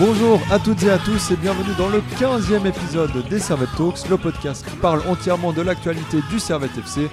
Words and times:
Bonjour 0.00 0.40
à 0.50 0.58
toutes 0.58 0.82
et 0.84 0.90
à 0.90 0.96
tous 0.96 1.30
et 1.30 1.36
bienvenue 1.36 1.74
dans 1.76 1.90
le 1.90 2.00
15e 2.18 2.66
épisode 2.66 3.28
des 3.28 3.38
Servette 3.38 3.68
Talks, 3.76 4.08
le 4.08 4.16
podcast 4.16 4.64
qui 4.64 4.74
parle 4.76 5.02
entièrement 5.06 5.52
de 5.52 5.60
l'actualité 5.60 6.20
du 6.30 6.40
Servette 6.40 6.78
FC. 6.78 7.10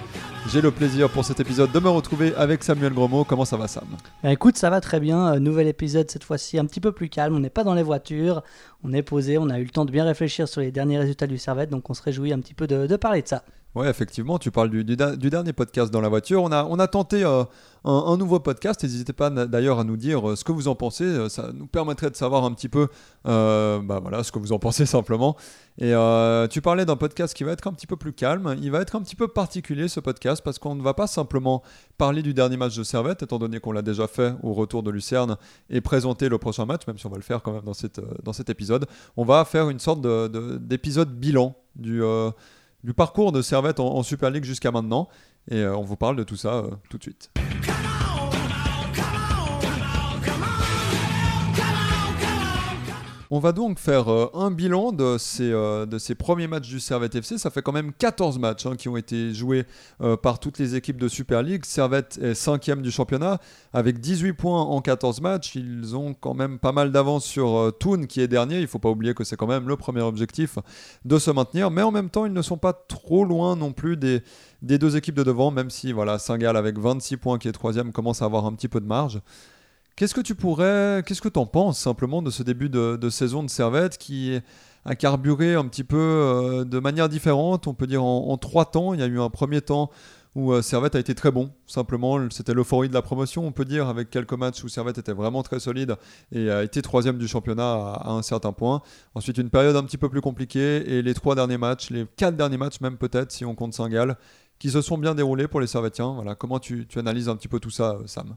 J'ai 0.50 0.61
le 0.61 0.71
plaisir 0.71 1.09
pour 1.09 1.25
cet 1.25 1.41
épisode 1.41 1.73
de 1.73 1.79
me 1.79 1.89
retrouver 1.89 2.34
avec 2.36 2.64
Samuel 2.64 2.93
Gromot. 2.93 3.25
Comment 3.25 3.43
ça 3.43 3.57
va 3.57 3.68
Sam? 3.68 3.83
Bah, 4.24 4.32
Écoute, 4.32 4.57
ça 4.57 4.70
va 4.70 4.79
très 4.79 5.01
bien. 5.01 5.33
Euh, 5.33 5.39
nouvel 5.39 5.68
épisode 5.68 6.10
cette 6.10 6.23
fois-ci 6.23 6.57
un 6.57 6.65
petit 6.65 6.79
peu 6.79 6.93
plus 6.93 7.10
calme. 7.10 7.36
On 7.36 7.39
n'est 7.39 7.50
pas 7.50 7.65
dans 7.65 7.73
les 7.73 7.83
voitures, 7.83 8.43
on 8.82 8.93
est 8.93 9.01
posé, 9.01 9.37
on 9.37 9.50
a 9.50 9.60
eu 9.60 9.65
le 9.65 9.70
temps 9.70 9.83
de 9.83 9.92
bien 9.92 10.06
réfléchir 10.06 10.47
sur 10.47 10.61
les 10.61 10.71
derniers 10.71 11.00
résultats 11.00 11.28
du 11.28 11.37
Servette, 11.37 11.70
donc 11.70 11.89
on 11.89 11.93
se 11.93 12.01
réjouit 12.01 12.32
un 12.32 12.39
petit 12.39 12.54
peu 12.54 12.65
de, 12.65 12.96
parler 12.96 13.21
de 13.21 13.28
ça. 13.28 13.43
Ouais, 13.77 13.91
effectivement, 13.91 14.39
tu 14.39 14.49
parles 14.49 14.71
du, 14.71 14.95
dernier 14.95 15.54
podcast 15.54 15.93
dans 15.93 16.01
la 16.01 16.09
voiture. 16.09 16.41
On 16.41 16.49
a, 16.79 16.87
tenté 16.87 17.23
euh, 17.23 17.43
un, 17.83 18.17
nouveau 18.17 18.39
podcast. 18.39 18.81
N'hésitez 18.81 19.13
pas 19.13 19.29
d'ailleurs 19.29 19.77
à 19.77 19.83
nous 19.83 19.97
dire 19.97 20.31
euh, 20.31 20.36
ce 20.36 20.43
que 20.43 20.51
vous 20.51 20.67
en 20.67 20.73
pensez. 20.73 21.03
Euh, 21.03 21.29
ça 21.29 21.51
nous 21.53 21.67
permettrait 21.67 22.09
de 22.09 22.15
savoir 22.15 22.43
un 22.43 22.53
petit 22.53 22.69
peu 22.69 22.87
bah 23.23 24.00
voilà, 24.01 24.23
ce 24.23 24.31
que 24.31 24.39
vous 24.39 24.51
en 24.51 24.57
pensez 24.57 24.86
simplement. 24.87 25.37
Et 25.77 25.93
tu 26.50 26.59
parlais 26.59 26.86
d'un 26.86 26.95
podcast 26.95 27.36
qui 27.36 27.43
va 27.43 27.51
être 27.51 27.67
un 27.67 27.73
petit 27.73 27.86
peu 27.86 27.97
plus 27.97 28.13
calme. 28.13 28.55
Il 28.59 28.71
va 28.71 28.81
être 28.81 28.95
un 28.95 29.01
petit 29.03 29.15
peu 29.15 29.27
particulier 29.27 29.87
ce 29.89 30.00
podcast 30.00 30.41
parce 30.43 30.57
qu'on 30.57 30.73
ne 30.73 30.81
va 30.81 30.95
pas 30.95 31.05
simplement 31.05 31.61
parler 32.00 32.23
du 32.23 32.33
dernier 32.33 32.58
match 32.58 32.75
de 32.75 32.83
Servette, 32.83 33.22
étant 33.22 33.38
donné 33.38 33.59
qu'on 33.59 33.73
l'a 33.73 33.83
déjà 33.83 34.08
fait 34.08 34.33
au 34.41 34.55
retour 34.55 34.81
de 34.81 34.89
Lucerne 34.89 35.38
et 35.69 35.81
présenter 35.81 36.30
le 36.30 36.39
prochain 36.39 36.66
match, 36.66 36.88
même 36.88 36.97
si 36.97 37.06
on 37.06 37.12
va 37.12 37.17
le 37.17 37.22
faire 37.22 37.44
quand 37.44 37.53
même 37.53 37.66
dans 38.23 38.34
cet 38.34 38.50
épisode. 38.50 38.88
On 39.17 39.23
va 39.23 39.45
faire 39.45 39.69
une 39.69 39.80
sorte 39.80 40.02
d'épisode 40.02 41.12
bilan 41.12 41.56
du, 41.75 42.02
du 42.88 42.94
parcours 42.94 43.34
de 43.34 43.42
Servette 43.42 43.82
en, 43.82 44.02
Super 44.02 44.32
League 44.32 44.46
jusqu'à 44.46 44.72
maintenant. 44.72 45.10
Et 45.52 45.66
on 45.66 45.84
vous 45.84 45.98
parle 45.98 46.16
de 46.16 46.24
tout 46.24 46.38
ça 46.38 46.64
tout 46.90 46.98
de 46.98 47.04
suite. 47.04 47.30
On 53.30 53.39
va 53.39 53.52
donc 53.52 53.78
faire 53.78 54.08
euh, 54.08 54.30
un 54.33 54.52
bilan 54.52 54.94
de 54.94 55.17
ces, 55.17 55.52
euh, 55.52 55.86
de 55.86 55.97
ces 55.97 56.16
premiers 56.16 56.47
matchs 56.47 56.70
du 56.70 56.80
Servette 56.80 57.14
FC. 57.14 57.38
Ça 57.38 57.50
fait 57.50 57.61
quand 57.61 57.73
même 57.73 57.92
14 57.92 58.39
matchs 58.39 58.66
hein, 58.66 58.75
qui 58.78 58.88
ont 58.88 58.95
été 58.95 59.34
joués 59.34 59.66
euh, 60.00 60.16
par 60.16 60.39
toutes 60.39 60.58
les 60.59 60.75
équipes 60.75 60.97
de 60.97 61.09
Super 61.09 61.44
League. 61.44 61.66
Servette 61.66 62.17
est 62.22 62.34
5 62.34 62.81
du 62.81 62.89
championnat 62.89 63.39
avec 63.73 64.00
18 64.00 64.31
points 64.31 64.61
en 64.61 64.80
14 64.80 65.19
matchs. 65.19 65.56
Ils 65.56 65.94
ont 65.97 66.14
quand 66.14 66.36
même 66.36 66.58
pas 66.58 66.72
mal 66.72 66.94
d'avance 66.94 67.25
sur 67.25 67.73
Toon 67.80 68.06
qui 68.06 68.22
est 68.22 68.30
dernier. 68.30 68.58
Il 68.58 68.61
ne 68.61 68.67
faut 68.67 68.80
pas 68.80 68.89
oublier 68.89 69.14
que 69.14 69.25
c'est 69.25 69.36
quand 69.36 69.47
même 69.47 69.67
le 69.67 69.75
premier 69.75 70.02
objectif 70.02 70.58
de 71.03 71.19
se 71.19 71.30
maintenir. 71.30 71.69
Mais 71.69 71.81
en 71.81 71.91
même 71.91 72.09
temps, 72.09 72.25
ils 72.25 72.34
ne 72.34 72.41
sont 72.41 72.58
pas 72.58 72.72
trop 72.72 73.25
loin 73.25 73.58
non 73.58 73.73
plus 73.73 73.97
des, 73.97 74.22
des 74.62 74.78
deux 74.78 74.95
équipes 74.95 75.16
de 75.16 75.23
devant, 75.23 75.52
même 75.52 75.69
si 75.69 75.91
voilà, 75.91 76.17
Saint-Gall 76.17 76.56
avec 76.56 76.80
26 76.80 77.17
points 77.17 77.38
qui 77.39 77.50
est 77.50 77.52
troisième 77.52 77.91
commence 77.91 78.22
à 78.22 78.25
avoir 78.25 78.45
un 78.45 78.53
petit 78.53 78.69
peu 78.69 78.80
de 78.80 78.88
marge. 78.88 79.19
Qu'est-ce 79.98 80.14
que 80.14 80.22
tu 80.22 80.36
pourrais, 80.36 81.02
qu'est-ce 81.03 81.23
que 81.23 81.28
tu 81.28 81.40
en 81.40 81.48
penses 81.48 81.80
simplement 81.80 82.22
de 82.22 82.30
ce 82.30 82.44
début 82.44 82.70
de, 82.70 83.09
saison 83.09 83.42
de 83.42 83.50
Servette 83.50 83.98
qui 83.98 84.38
a 84.86 84.95
carburé 84.95 85.56
un 85.56 85.66
petit 85.66 85.84
peu 85.84 85.98
euh, 85.98 86.66
de 86.66 86.78
manière 86.78 87.09
différente, 87.09 87.66
on 87.66 87.73
peut 87.73 87.88
dire 87.88 88.03
en, 88.03 88.38
trois 88.38 88.66
temps? 88.66 88.94
Il 88.94 89.00
y 89.00 89.03
a 89.03 89.08
eu 89.08 89.20
un 89.20 89.31
premier 89.31 89.59
temps 89.59 89.90
où 90.36 90.53
euh, 90.53 90.62
Servette 90.62 90.94
a 90.94 91.00
été 91.00 91.16
très 91.16 91.31
bon, 91.31 91.50
simplement 91.66 92.30
c'était 92.30 92.53
l'euphorie 92.53 92.90
de 92.90 92.94
la 92.94 93.02
promotion, 93.02 93.48
on 93.48 93.52
peut 93.52 93.66
dire, 93.66 93.88
avec 93.88 94.12
quelques 94.12 94.34
matchs 94.34 94.64
où 94.64 94.70
Servette 94.70 95.00
était 95.00 95.14
vraiment 95.14 95.42
très 95.42 95.59
solide 95.59 95.95
et 96.31 96.52
a 96.52 96.62
été 96.62 96.84
troisième 96.84 97.18
du 97.18 97.28
championnat 97.28 97.73
à, 97.73 98.12
un 98.12 98.22
certain 98.22 98.52
point. 98.52 98.84
Ensuite 99.16 99.40
une 99.40 99.50
période 99.50 99.75
un 99.75 99.84
petit 99.84 99.97
peu 99.97 100.09
plus 100.09 100.22
compliquée 100.22 100.96
et 100.96 101.02
les 101.02 101.16
trois 101.16 101.34
derniers 101.34 101.58
matchs, 101.58 101.90
les 101.90 102.06
quatre 102.18 102.38
derniers 102.38 102.58
matchs 102.58 102.81
même 102.81 102.97
peut-être 102.97 103.31
si 103.31 103.46
on 103.46 103.56
compte 103.56 103.74
Saint-Gall, 103.74 104.16
qui 104.59 104.69
se 104.69 104.81
sont 104.81 105.00
bien 105.00 105.16
déroulés 105.16 105.47
pour 105.47 105.59
les 105.59 105.66
Servettiens. 105.66 106.14
Voilà, 106.14 106.35
comment 106.35 106.59
tu, 106.59 106.85
tu 106.85 107.00
analyses 107.00 107.29
un 107.29 107.35
petit 107.35 107.47
peu 107.47 107.59
tout 107.59 107.72
ça, 107.72 107.94
euh, 107.96 108.06
Sam? 108.06 108.35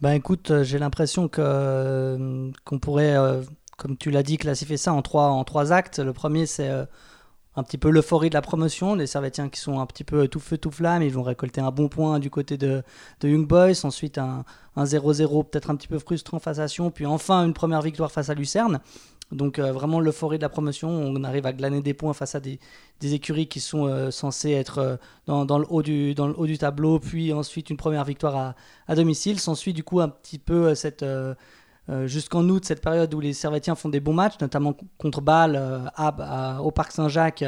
Ben 0.00 0.12
écoute, 0.12 0.50
euh, 0.50 0.64
j'ai 0.64 0.78
l'impression 0.78 1.30
euh, 1.38 2.50
qu'on 2.64 2.78
pourrait, 2.78 3.16
euh, 3.16 3.42
comme 3.76 3.96
tu 3.96 4.10
l'as 4.10 4.22
dit, 4.22 4.38
classifier 4.38 4.76
ça 4.76 4.92
en 4.92 5.02
trois, 5.02 5.28
en 5.28 5.44
trois 5.44 5.72
actes. 5.72 5.98
Le 5.98 6.12
premier, 6.12 6.46
c'est 6.46 6.70
un 7.56 7.62
petit 7.62 7.78
peu 7.78 7.90
l'euphorie 7.90 8.28
de 8.28 8.34
la 8.34 8.42
promotion, 8.42 8.94
les 8.94 9.06
Servetiens 9.06 9.48
qui 9.48 9.60
sont 9.60 9.78
un 9.78 9.86
petit 9.86 10.04
peu 10.04 10.26
tout 10.26 10.40
feu 10.40 10.58
tout 10.58 10.72
flamme, 10.72 11.02
ils 11.02 11.12
vont 11.12 11.22
récolter 11.22 11.60
un 11.60 11.70
bon 11.70 11.88
point 11.88 12.18
du 12.18 12.28
côté 12.28 12.56
de, 12.56 12.82
de 13.20 13.28
Young 13.28 13.46
Boys, 13.46 13.84
ensuite 13.84 14.18
un 14.18 14.44
0-0 14.76 15.48
peut-être 15.48 15.70
un 15.70 15.76
petit 15.76 15.86
peu 15.86 16.00
frustrant 16.00 16.40
face 16.40 16.58
à 16.58 16.66
Sion, 16.66 16.90
puis 16.90 17.06
enfin 17.06 17.44
une 17.44 17.54
première 17.54 17.82
victoire 17.82 18.10
face 18.10 18.28
à 18.28 18.34
Lucerne. 18.34 18.80
Donc 19.32 19.58
euh, 19.58 19.72
vraiment 19.72 20.00
l'euphorie 20.00 20.38
de 20.38 20.42
la 20.42 20.48
promotion, 20.48 20.88
on 20.88 21.24
arrive 21.24 21.46
à 21.46 21.52
glaner 21.52 21.80
des 21.80 21.94
points 21.94 22.12
face 22.12 22.34
à 22.34 22.40
des, 22.40 22.58
écuries 23.02 23.46
qui 23.46 23.60
sont 23.60 23.86
euh, 23.86 24.10
censées 24.10 24.52
être 24.52 24.78
euh, 24.78 25.44
dans, 25.44 25.58
le 25.58 25.66
haut 25.68 25.82
du, 25.82 26.58
tableau, 26.58 26.98
puis 26.98 27.32
ensuite 27.32 27.70
une 27.70 27.76
première 27.76 28.04
victoire 28.04 28.54
à, 28.86 28.94
domicile. 28.94 29.40
S'ensuit 29.40 29.72
du 29.72 29.82
coup 29.82 30.00
un 30.00 30.08
petit 30.08 30.38
peu 30.38 30.74
jusqu'en 32.06 32.48
août, 32.48 32.64
cette 32.64 32.80
période 32.80 33.12
où 33.12 33.20
les 33.20 33.32
Servetiens 33.32 33.74
font 33.74 33.88
des 33.88 34.00
bons 34.00 34.14
matchs, 34.14 34.40
notamment 34.40 34.74
contre 34.98 35.20
Bâle, 35.20 35.90
au 36.60 36.70
Parc 36.70 36.92
Saint-Jacques, 36.92 37.44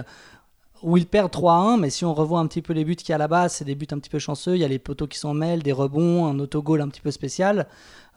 où 0.83 0.97
ils 0.97 1.07
perdent 1.07 1.33
3-1, 1.33 1.81
mais 1.81 1.91
si 1.91 2.05
on 2.05 2.15
revoit 2.15 2.39
un 2.39 2.47
petit 2.47 2.63
peu 2.63 2.73
les 2.73 2.85
buts 2.85 2.97
qu'il 2.97 3.11
y 3.11 3.13
a 3.13 3.29
base, 3.29 3.55
c'est 3.55 3.65
des 3.65 3.75
buts 3.75 3.87
un 3.91 3.99
petit 3.99 4.11
peu 4.11 4.19
chanceux. 4.19 4.55
Il 4.55 4.61
y 4.61 4.65
a 4.65 4.69
les 4.69 4.79
poteaux 4.79 5.07
qui 5.07 5.19
s'en 5.19 5.35
mêlent, 5.35 5.63
des 5.63 5.73
rebonds, 5.73 6.27
un 6.27 6.39
autogol 6.39 6.81
un 6.81 6.89
petit 6.89 7.01
peu 7.01 7.11
spécial. 7.11 7.67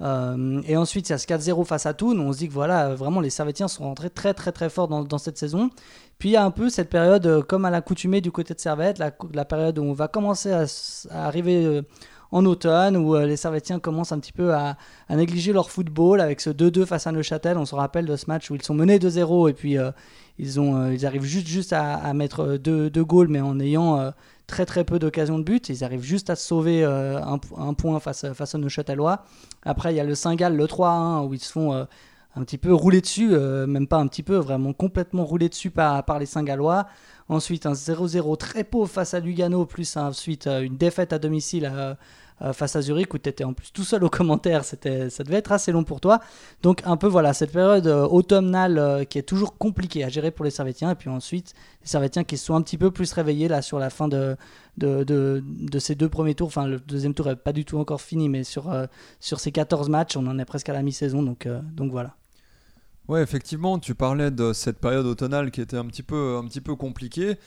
Euh, 0.02 0.62
et 0.68 0.78
ensuite, 0.78 1.10
il 1.10 1.12
y 1.12 1.16
a 1.16 1.18
ce 1.18 1.28
4-0 1.28 1.66
face 1.66 1.86
à 1.86 1.94
Toon. 1.94 2.20
On 2.20 2.32
se 2.34 2.40
dit 2.40 2.48
que 2.48 2.54
voilà, 2.54 2.96
vraiment, 2.96 3.22
les 3.22 3.30
Servetiens 3.30 3.68
sont 3.68 3.84
rentrés 3.84 4.10
très, 4.10 4.34
très, 4.34 4.52
très 4.52 4.70
fort 4.70 4.88
dans, 4.88 5.18
cette 5.18 5.38
saison. 5.38 5.70
Puis 6.18 6.30
il 6.30 6.32
y 6.34 6.38
a 6.38 6.44
un 6.44 6.52
peu 6.52 6.70
cette 6.70 6.90
période, 6.90 7.26
euh, 7.26 7.42
comme 7.42 7.66
à 7.66 7.70
l'accoutumée 7.70 8.22
du 8.22 8.32
côté 8.32 8.54
de 8.54 8.60
Servette, 8.60 9.00
la, 9.00 9.46
période 9.46 9.80
où 9.80 9.84
on 9.84 9.94
va 9.94 10.08
commencer 10.08 10.52
à, 10.52 10.66
arriver. 11.26 11.82
Euh, 12.32 12.38
en 12.38 12.46
automne 12.46 12.96
où 12.96 13.18
les 13.18 13.38
Servetiens 13.38 13.80
commencent 13.80 14.12
un 14.12 14.20
petit 14.20 14.34
peu 14.34 14.54
à, 14.54 14.78
négliger 15.10 15.52
leur 15.52 15.72
football 15.72 16.22
avec 16.22 16.42
ce 16.42 16.50
2-2 16.50 16.86
face 16.86 17.08
à 17.08 17.12
Neuchâtel. 17.12 17.58
On 17.58 17.66
se 17.66 17.76
rappelle 17.76 18.06
de 18.06 18.16
ce 18.16 18.26
match 18.28 18.50
où 18.52 18.56
ils 18.56 18.62
sont 18.62 18.76
menés 18.76 19.00
2-0 19.00 19.50
et 19.50 19.54
puis 19.54 19.78
ils, 20.38 20.60
ont, 20.60 20.92
ils 20.92 21.06
arrivent 21.06 21.24
juste, 21.24 21.48
juste 21.48 21.74
à, 21.74 22.14
mettre 22.14 22.58
deux, 22.58 22.90
deux 22.90 23.04
goals 23.04 23.30
mais 23.30 23.42
en 23.42 23.60
ayant 23.60 24.12
très 24.50 24.66
très 24.66 24.84
peu 24.84 25.00
d'occasions 25.00 25.40
de 25.40 25.44
but. 25.44 25.70
Ils 25.70 25.84
arrivent 25.84 26.04
juste 26.04 26.30
à 26.30 26.36
se 26.36 26.46
sauver 26.46 26.84
euh, 26.84 27.22
un, 27.22 27.74
point 27.74 28.00
face, 28.00 28.26
face 28.34 28.56
à 28.56 28.58
Neuchâtelois. 28.58 29.24
Après, 29.64 29.94
il 29.94 29.98
y 29.98 30.00
a 30.00 30.04
le 30.04 30.16
Saint-Gall, 30.16 30.56
le 30.56 30.66
3-1, 30.66 31.26
où 31.26 31.34
ils 31.34 31.40
se 31.40 31.52
font 31.52 31.74
euh, 31.74 31.86
un 32.36 32.44
petit 32.44 32.58
peu 32.58 32.74
rouler 32.74 33.00
dessus, 33.00 33.30
euh, 33.32 33.68
même 33.68 33.88
pas 33.88 33.98
un 33.98 34.08
petit 34.08 34.24
peu, 34.24 34.36
vraiment 34.36 34.74
complètement 34.74 35.24
rouler 35.24 35.48
dessus 35.48 35.70
par, 35.70 36.04
par 36.04 36.20
les 36.20 36.26
Saint-Gallois. 36.26 36.88
Ensuite, 37.30 37.66
un 37.66 37.74
0-0 37.74 38.38
très 38.38 38.64
pauvre 38.64 38.90
face 38.90 39.14
à 39.14 39.20
Lugano, 39.20 39.66
plus 39.66 39.98
ensuite 39.98 40.48
une 40.48 40.78
défaite 40.78 41.14
à 41.14 41.20
domicile 41.20 41.72
euh, 42.42 42.54
face 42.54 42.76
à 42.76 42.82
Zurich 42.82 43.14
où 43.14 43.18
tu 43.18 43.30
étais 43.30 43.44
en 43.44 43.54
plus 43.54 43.72
tout 43.74 43.84
seul 43.84 44.04
aux 44.04 44.10
commentaires, 44.10 44.64
c'était, 44.64 45.10
ça 45.10 45.24
devait 45.24 45.38
être 45.38 45.52
assez 45.52 45.72
long 45.72 45.84
pour 45.84 46.00
toi. 46.00 46.20
Donc 46.64 46.82
un 46.86 46.96
peu 46.96 47.08
voilà, 47.08 47.34
cette 47.34 47.52
période 47.52 47.88
euh, 47.88 48.08
automnale 48.08 48.78
euh, 48.78 49.04
qui 49.04 49.18
est 49.18 49.24
toujours 49.24 49.58
compliquée 49.58 50.04
à 50.04 50.10
gérer 50.10 50.32
pour 50.32 50.46
les 50.46 50.52
Servétiens 50.52 50.92
et 50.92 50.96
puis 50.96 51.10
ensuite 51.10 51.54
les 51.82 51.90
Servétiens 51.90 52.24
qui 52.24 52.38
se 52.38 52.46
sont 52.46 52.56
un 52.56 52.62
petit 52.62 52.78
peu 52.78 52.92
plus 52.92 53.12
réveillés 53.12 53.50
là 53.50 53.62
sur 53.62 53.78
la 53.78 53.90
fin 53.90 54.08
de, 54.08 54.38
de, 54.78 55.04
de, 55.04 55.80
ces 55.80 55.96
deux 55.96 56.10
premiers 56.10 56.36
tours, 56.36 56.48
enfin 56.48 56.66
le 56.66 56.80
deuxième 56.80 57.14
tour 57.14 57.26
n'est 57.26 57.36
pas 57.36 57.52
du 57.52 57.66
tout 57.66 57.78
encore 57.78 58.02
fini, 58.02 58.30
mais 58.30 58.46
sur, 58.46 58.74
sur 59.20 59.40
ces 59.40 59.52
14 59.52 59.90
matchs, 59.90 60.16
on 60.16 60.26
en 60.28 60.40
est 60.40 60.46
presque 60.46 60.70
à 60.70 60.74
la 60.74 60.82
mi-saison, 60.82 61.22
donc, 61.22 61.48
donc 61.74 61.92
voilà. 61.92 62.16
Ouais, 63.10 63.24
effectivement, 63.24 63.80
tu 63.80 63.96
parlais 63.96 64.30
de 64.30 64.54
cette 64.54 64.78
période 64.78 65.08
automnale 65.08 65.50
qui 65.50 65.62
était 65.62 65.78
un 65.78 65.86
petit 65.86 66.04
peu, 66.04 66.38
un 66.38 66.46
petit 66.46 66.62
peu 66.62 66.76
compliquée. 66.76 67.40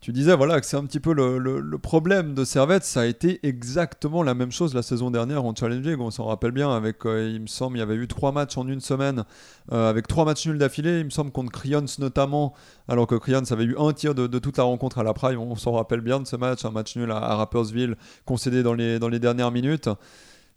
Tu 0.00 0.12
disais 0.12 0.36
voilà 0.36 0.60
que 0.60 0.66
c'est 0.66 0.76
un 0.76 0.84
petit 0.84 1.00
peu 1.00 1.12
le, 1.12 1.78
problème 1.78 2.32
de 2.34 2.44
Servette, 2.44 2.84
ça 2.84 3.00
a 3.00 3.04
été 3.06 3.44
exactement 3.44 4.22
la 4.22 4.34
même 4.34 4.52
chose 4.52 4.72
la 4.72 4.82
saison 4.82 5.10
dernière 5.10 5.44
en 5.44 5.52
Challenge 5.52 5.84
League, 5.84 6.00
on 6.00 6.12
s'en 6.12 6.26
rappelle 6.26 6.52
bien, 6.52 6.70
avec, 6.70 7.06
euh, 7.06 7.28
il 7.28 7.40
me 7.40 7.46
semble, 7.48 7.76
il 7.76 7.80
y 7.80 7.82
avait 7.82 7.96
eu 7.96 8.06
trois 8.06 8.30
matchs 8.30 8.56
en 8.56 8.68
une 8.68 8.80
semaine, 8.80 9.24
euh, 9.72 9.90
avec 9.90 10.06
trois 10.06 10.24
matchs 10.24 10.46
nuls 10.46 10.58
d'affilée, 10.58 11.00
il 11.00 11.06
me 11.06 11.10
semble 11.10 11.32
contre 11.32 11.50
Cryons 11.50 11.86
notamment, 11.98 12.54
alors 12.86 13.08
que 13.08 13.16
Cryons 13.16 13.50
avait 13.50 13.64
eu 13.64 13.76
un 13.78 13.92
tir 13.94 14.14
de, 14.14 14.26
toute 14.38 14.58
la 14.58 14.64
rencontre 14.64 14.98
à 14.98 15.02
la 15.02 15.14
Prime, 15.14 15.40
on 15.40 15.56
s'en 15.56 15.72
rappelle 15.72 16.02
bien 16.02 16.20
de 16.20 16.26
ce 16.26 16.36
match, 16.36 16.64
un 16.64 16.70
match 16.70 16.94
nul 16.96 17.10
à, 17.10 17.16
à 17.16 17.34
Rappersville, 17.34 17.96
concédé 18.26 18.62
dans 18.62 18.74
les, 18.74 19.00
dans 19.00 19.08
les 19.08 19.18
dernières 19.18 19.50
minutes. 19.50 19.88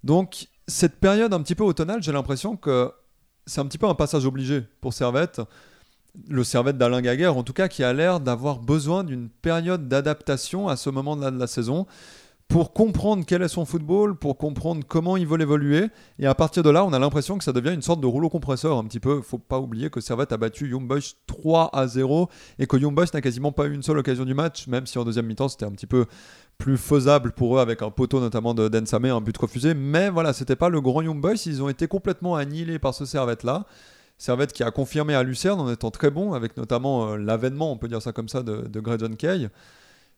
Donc 0.03 0.47
cette 0.67 0.99
période 0.99 1.33
un 1.33 1.41
petit 1.41 1.55
peu 1.55 1.63
automnale, 1.63 2.03
j'ai 2.03 2.11
l'impression 2.11 2.55
que 2.57 2.91
c'est 3.47 3.61
un 3.61 3.65
petit 3.65 3.79
peu 3.79 3.87
un 3.87 3.95
passage 3.95 4.25
obligé 4.25 4.63
pour 4.81 4.93
Servette 4.93 5.41
le 6.29 6.43
Servette 6.43 6.77
d'Alain 6.77 7.01
Gaguerre, 7.01 7.37
en 7.37 7.43
tout 7.43 7.53
cas, 7.53 7.67
qui 7.67 7.83
a 7.83 7.93
l'air 7.93 8.19
d'avoir 8.19 8.59
besoin 8.59 9.03
d'une 9.03 9.29
période 9.29 9.87
d'adaptation 9.87 10.67
à 10.67 10.75
ce 10.75 10.89
moment 10.89 11.15
de 11.15 11.29
la, 11.29 11.47
saison 11.47 11.85
pour 12.47 12.71
comprendre 12.71 13.25
quel 13.25 13.41
est 13.41 13.49
son 13.49 13.65
football, 13.65 14.15
pour 14.15 14.37
comprendre 14.37 14.83
comment 14.87 15.17
il 15.17 15.27
veut 15.27 15.37
l'évoluer. 15.37 15.89
Et 16.17 16.25
à 16.27 16.33
partir 16.33 16.63
de 16.63 16.69
là, 16.69 16.85
on 16.85 16.93
a 16.93 16.99
l'impression 16.99 17.37
que 17.37 17.43
ça 17.43 17.51
devient 17.51 17.73
une 17.73 17.81
sorte 17.81 17.99
de 17.99 18.07
rouleau 18.07 18.29
compresseur 18.29 18.77
un 18.77 18.85
petit 18.85 19.01
peu. 19.01 19.21
Faut 19.21 19.37
pas 19.37 19.59
oublier 19.59 19.89
que 19.89 19.99
Servette 19.99 20.31
a 20.31 20.37
battu 20.37 20.69
Young 20.69 20.87
Boys 20.87 21.15
3 21.27 21.69
à 21.73 21.87
0 21.87 22.29
et 22.57 22.65
que 22.65 22.77
Young 22.77 22.95
Boys 22.95 23.07
n'a 23.13 23.21
quasiment 23.21 23.51
pas 23.51 23.65
eu 23.65 23.73
une 23.73 23.83
seule 23.83 23.97
occasion 23.97 24.23
du 24.23 24.33
match, 24.33 24.67
même 24.67 24.85
si 24.85 24.97
en 24.97 25.03
deuxième 25.03 25.25
mi-temps 25.25 25.49
c'était 25.49 25.65
un 25.65 25.71
petit 25.71 25.87
peu 25.87 26.05
plus 26.57 26.77
faisable 26.77 27.31
pour 27.31 27.57
eux 27.57 27.59
avec 27.59 27.81
un 27.81 27.91
poteau 27.91 28.19
notamment 28.19 28.53
de 28.53 28.67
Densame, 28.67 29.05
un 29.05 29.21
but 29.21 29.37
refusé. 29.37 29.73
Mais 29.73 30.09
voilà, 30.09 30.33
c'était 30.33 30.55
pas 30.55 30.69
le 30.69 30.81
grand 30.81 31.01
Young 31.01 31.21
Boys. 31.21 31.35
Ils 31.45 31.61
ont 31.61 31.69
été 31.69 31.87
complètement 31.87 32.35
annihilés 32.35 32.79
par 32.79 32.93
ce 32.93 33.05
Servette 33.05 33.43
là. 33.43 33.65
Servette 34.17 34.51
qui 34.51 34.63
a 34.63 34.71
confirmé 34.71 35.13
à 35.13 35.21
Lucerne 35.21 35.59
en 35.59 35.71
étant 35.71 35.91
très 35.91 36.09
bon, 36.09 36.33
avec 36.33 36.57
notamment 36.57 37.15
l'avènement, 37.15 37.71
on 37.71 37.77
peut 37.77 37.87
dire 37.87 38.01
ça 38.01 38.11
comme 38.13 38.29
ça, 38.29 38.41
de, 38.41 38.61
de 38.67 38.79
Greg 38.79 38.99
John 38.99 39.15
Kay. 39.15 39.49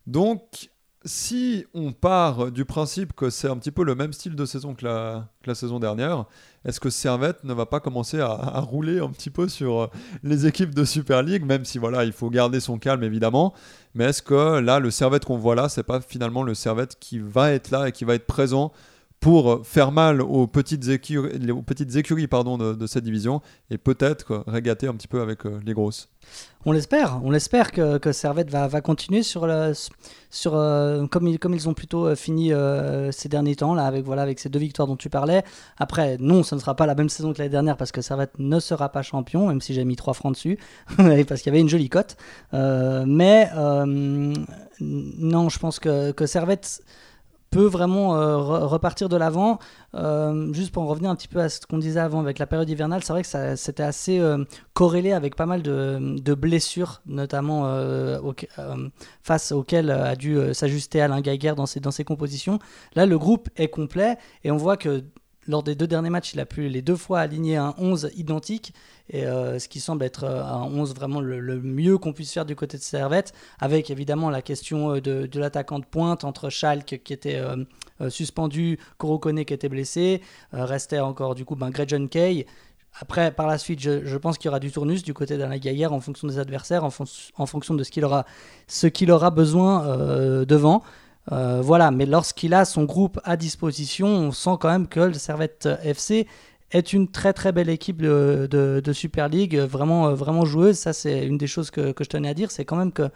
Donc, 0.07 0.69
si 1.05 1.65
on 1.73 1.93
part 1.93 2.51
du 2.51 2.65
principe 2.65 3.13
que 3.13 3.29
c'est 3.29 3.47
un 3.47 3.57
petit 3.57 3.71
peu 3.71 3.83
le 3.83 3.95
même 3.95 4.11
style 4.11 4.35
de 4.35 4.45
saison 4.45 4.75
que 4.75 4.85
la, 4.85 5.55
saison 5.55 5.79
dernière, 5.79 6.25
est-ce 6.65 6.79
que 6.79 6.89
Servette 6.89 7.43
ne 7.43 7.53
va 7.53 7.65
pas 7.65 7.79
commencer 7.79 8.19
à, 8.19 8.59
rouler 8.59 8.99
un 8.99 9.09
petit 9.09 9.29
peu 9.29 9.47
sur 9.47 9.81
euh, 9.81 9.87
les 10.23 10.45
équipes 10.45 10.75
de 10.75 10.83
Super 10.83 11.23
League, 11.23 11.45
même 11.45 11.63
si 11.63 11.77
voilà, 11.77 12.03
il 12.03 12.11
faut 12.11 12.29
garder 12.29 12.59
son 12.59 12.77
calme 12.77 13.03
évidemment, 13.03 13.53
mais 13.95 14.05
est-ce 14.05 14.21
que 14.21 14.59
là, 14.59 14.79
le 14.79 14.91
Servette 14.91 15.25
qu'on 15.25 15.37
voit 15.37 15.55
là, 15.55 15.69
c'est 15.69 15.83
pas 15.83 16.01
finalement 16.01 16.43
le 16.43 16.53
Servette 16.53 16.99
qui 16.99 17.19
va 17.19 17.51
être 17.51 17.71
là 17.71 17.87
et 17.87 17.91
qui 17.91 18.03
va 18.03 18.15
être 18.15 18.27
présent 18.27 18.73
pour 19.19 19.65
faire 19.65 19.91
mal 19.91 20.21
aux 20.21 20.47
petites 20.47 20.87
écuries, 20.87 21.51
aux 21.51 21.61
petites 21.61 21.95
écuries 21.95 22.27
pardon, 22.27 22.57
de, 22.57 22.87
cette 22.87 23.03
division 23.03 23.41
et 23.69 23.77
peut-être 23.77 24.43
régater 24.47 24.87
un 24.87 24.93
petit 24.93 25.07
peu 25.07 25.21
avec 25.21 25.45
euh, 25.45 25.59
les 25.65 25.73
grosses. 25.73 26.09
On 26.65 26.71
l'espère, 26.71 27.19
on 27.23 27.31
l'espère 27.31 27.71
que, 27.71 27.97
que, 27.97 28.11
Servette 28.11 28.49
va, 28.49 28.67
va 28.67 28.81
continuer 28.81 29.23
sur, 29.23 29.45
le, 29.47 29.73
sur 30.29 30.55
euh, 30.55 31.05
comme, 31.07 31.27
ils, 31.27 31.39
comme 31.39 31.53
ils 31.53 31.67
ont 31.67 31.73
plutôt 31.73 32.07
euh, 32.07 32.15
fini 32.15 32.51
ces 33.11 33.29
derniers 33.29 33.55
temps 33.55 33.73
là 33.73 33.85
avec 33.85 34.05
voilà 34.05 34.21
avec 34.21 34.39
ces 34.39 34.49
deux 34.49 34.59
victoires 34.59 34.87
dont 34.87 34.95
tu 34.95 35.09
parlais. 35.09 35.43
Après 35.77 36.17
non, 36.19 36.43
ce 36.43 36.55
ne 36.55 36.59
sera 36.59 36.75
pas 36.75 36.85
la 36.85 36.95
même 36.95 37.09
saison 37.09 37.33
que 37.33 37.39
l'année 37.39 37.49
dernière 37.49 37.75
parce 37.75 37.91
que 37.91 38.01
Servette 38.01 38.39
ne 38.39 38.59
sera 38.59 38.89
pas 38.89 39.01
champion 39.01 39.47
même 39.47 39.59
si 39.59 39.73
j'ai 39.73 39.83
mis 39.83 39.95
trois 39.95 40.13
francs 40.13 40.33
dessus 40.33 40.57
parce 40.97 41.41
qu'il 41.41 41.47
y 41.47 41.49
avait 41.49 41.61
une 41.61 41.69
jolie 41.69 41.89
cote. 41.89 42.15
mais 42.53 43.49
non, 44.81 45.49
je 45.49 45.59
pense 45.59 45.79
que, 45.79 46.11
que 46.11 46.25
Servette 46.25 46.81
peut 47.49 47.65
vraiment 47.65 48.15
euh, 48.15 48.37
repartir 48.37 49.09
de 49.09 49.17
l'avant. 49.17 49.59
Euh, 49.95 50.53
juste 50.53 50.71
pour 50.71 50.83
en 50.83 50.87
revenir 50.87 51.09
un 51.09 51.15
petit 51.15 51.27
peu 51.27 51.39
à 51.39 51.49
ce 51.49 51.65
qu'on 51.65 51.77
disait 51.79 51.99
avant 51.99 52.19
avec 52.19 52.39
la 52.39 52.45
période 52.45 52.69
hivernale, 52.69 53.03
c'est 53.03 53.13
vrai 53.13 53.23
que 53.23 53.55
c'était 53.55 53.83
assez 53.83 54.19
euh, 54.19 54.43
corrélé 54.73 55.11
avec 55.11 55.35
pas 55.35 55.45
mal 55.45 55.61
de, 55.61 56.33
blessures, 56.35 57.01
notamment 57.05 57.67
face 59.23 59.51
auxquelles 59.51 59.89
a 59.89 60.15
dû 60.15 60.37
s'ajuster 60.53 61.01
Alain 61.01 61.21
Geiger 61.21 61.53
dans 61.55 61.65
ses, 61.65 61.79
dans 61.79 61.91
ses 61.91 62.03
compositions. 62.03 62.59
Là, 62.95 63.05
le 63.05 63.17
groupe 63.17 63.49
est 63.57 63.67
complet 63.67 64.17
et 64.43 64.51
on 64.51 64.57
voit 64.57 64.77
que 64.77 65.03
lors 65.49 65.63
des 65.63 65.73
deux 65.73 65.87
derniers 65.87 66.11
matchs, 66.11 66.33
il 66.33 66.39
a 66.39 66.45
pu 66.45 66.69
les 66.69 66.83
deux 66.83 66.95
fois 66.95 67.19
aligner 67.19 67.57
un 67.57 67.73
11 67.79 68.11
identique, 68.15 68.71
euh, 69.15 69.57
ce 69.57 69.67
qui 69.67 69.79
semble 69.79 70.05
être 70.05 70.23
euh, 70.23 70.43
un 70.43 70.63
11 70.63 70.93
vraiment 70.93 71.21
le, 71.21 71.59
mieux 71.59 71.97
qu'on 71.97 72.13
puisse 72.13 72.31
faire 72.31 72.45
du 72.45 72.55
côté 72.55 72.77
de 72.77 72.83
Servette, 72.83 73.33
avec 73.59 73.89
évidemment 73.89 74.29
la 74.29 74.43
question 74.43 74.95
euh, 74.95 75.01
de, 75.01 75.39
l'attaquant 75.39 75.79
de 75.79 75.85
pointe 75.85 76.23
entre 76.23 76.49
Schalke 76.49 77.01
qui 77.03 77.13
était 77.13 77.41
suspendu, 78.09 78.77
Korokone 78.99 79.43
qui 79.43 79.53
était 79.53 79.69
blessé, 79.69 80.21
restait 80.53 80.99
encore 80.99 81.33
du 81.33 81.45
coup 81.45 81.55
ben, 81.55 81.71
John 81.87 82.07
Kay. 82.07 82.45
Après, 83.01 83.31
par 83.31 83.47
la 83.47 83.57
suite, 83.57 83.79
je, 83.79 84.17
pense 84.17 84.37
qu'il 84.37 84.47
y 84.47 84.49
aura 84.49 84.59
du 84.59 84.71
tournus 84.71 85.03
du 85.03 85.13
côté 85.13 85.37
d'Alain 85.37 85.57
Gaillard 85.57 85.93
en 85.93 85.99
fonction 85.99 86.27
des 86.27 86.37
adversaires, 86.37 86.83
en, 86.83 86.89
fonction 86.91 87.73
de 87.73 87.83
ce 87.83 87.91
qu'il 88.89 89.11
aura 89.11 89.31
besoin 89.31 90.43
devant. 90.45 90.83
Euh, 91.31 91.61
voilà, 91.61 91.91
mais 91.91 92.05
lorsqu'il 92.05 92.53
a 92.53 92.65
son 92.65 92.85
groupe 92.85 93.19
à 93.23 93.37
disposition, 93.37 94.07
on 94.07 94.31
sent 94.31 94.57
quand 94.59 94.69
même 94.69 94.87
que 94.87 94.99
le 94.99 95.13
Servette 95.13 95.69
FC 95.83 96.27
est 96.71 96.93
une 96.93 97.07
très 97.07 97.33
très 97.33 97.51
belle 97.51 97.69
équipe 97.69 98.01
de, 98.01 98.91
Super 98.93 99.29
League, 99.29 99.57
vraiment, 99.57 100.13
vraiment 100.13 100.45
joueuse. 100.45 100.77
Ça, 100.77 100.93
c'est 100.93 101.25
une 101.25 101.37
des 101.37 101.47
choses 101.47 101.71
que, 101.71 101.93
je 101.99 102.09
tenais 102.09 102.29
à 102.29 102.33
dire. 102.33 102.51
C'est 102.51 102.65
quand 102.65 102.75
même 102.75 102.91
que 102.91 103.09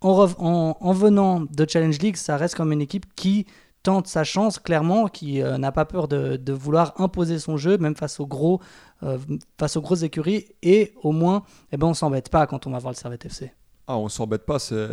en, 0.00 0.92
venant 0.92 1.40
de 1.40 1.66
Challenge 1.68 1.98
League, 1.98 2.16
ça 2.16 2.36
reste 2.36 2.54
comme 2.54 2.72
une 2.72 2.82
équipe 2.82 3.06
qui 3.14 3.46
tente 3.82 4.06
sa 4.06 4.24
chance 4.24 4.58
clairement, 4.58 5.08
qui 5.08 5.42
euh, 5.42 5.58
n'a 5.58 5.72
pas 5.72 5.84
peur 5.84 6.08
de, 6.08 6.52
vouloir 6.52 6.94
imposer 7.00 7.38
son 7.38 7.56
jeu, 7.56 7.78
même 7.78 7.96
face 7.96 8.20
aux 8.20 8.26
gros, 8.26 8.60
euh, 9.02 9.18
face 9.58 9.76
aux 9.76 9.80
grosses 9.80 10.02
écuries, 10.02 10.46
et 10.62 10.92
au 11.02 11.12
moins, 11.12 11.42
eh 11.72 11.76
ben, 11.76 11.88
on 11.88 11.94
s'embête 11.94 12.28
pas 12.28 12.46
quand 12.46 12.66
on 12.66 12.70
va 12.70 12.78
voir 12.78 12.92
le 12.92 12.96
Servette 12.96 13.26
FC. 13.26 13.52
Ah, 13.88 13.96
on 13.96 14.08
s'embête 14.08 14.46
pas, 14.46 14.58
c'est 14.58 14.88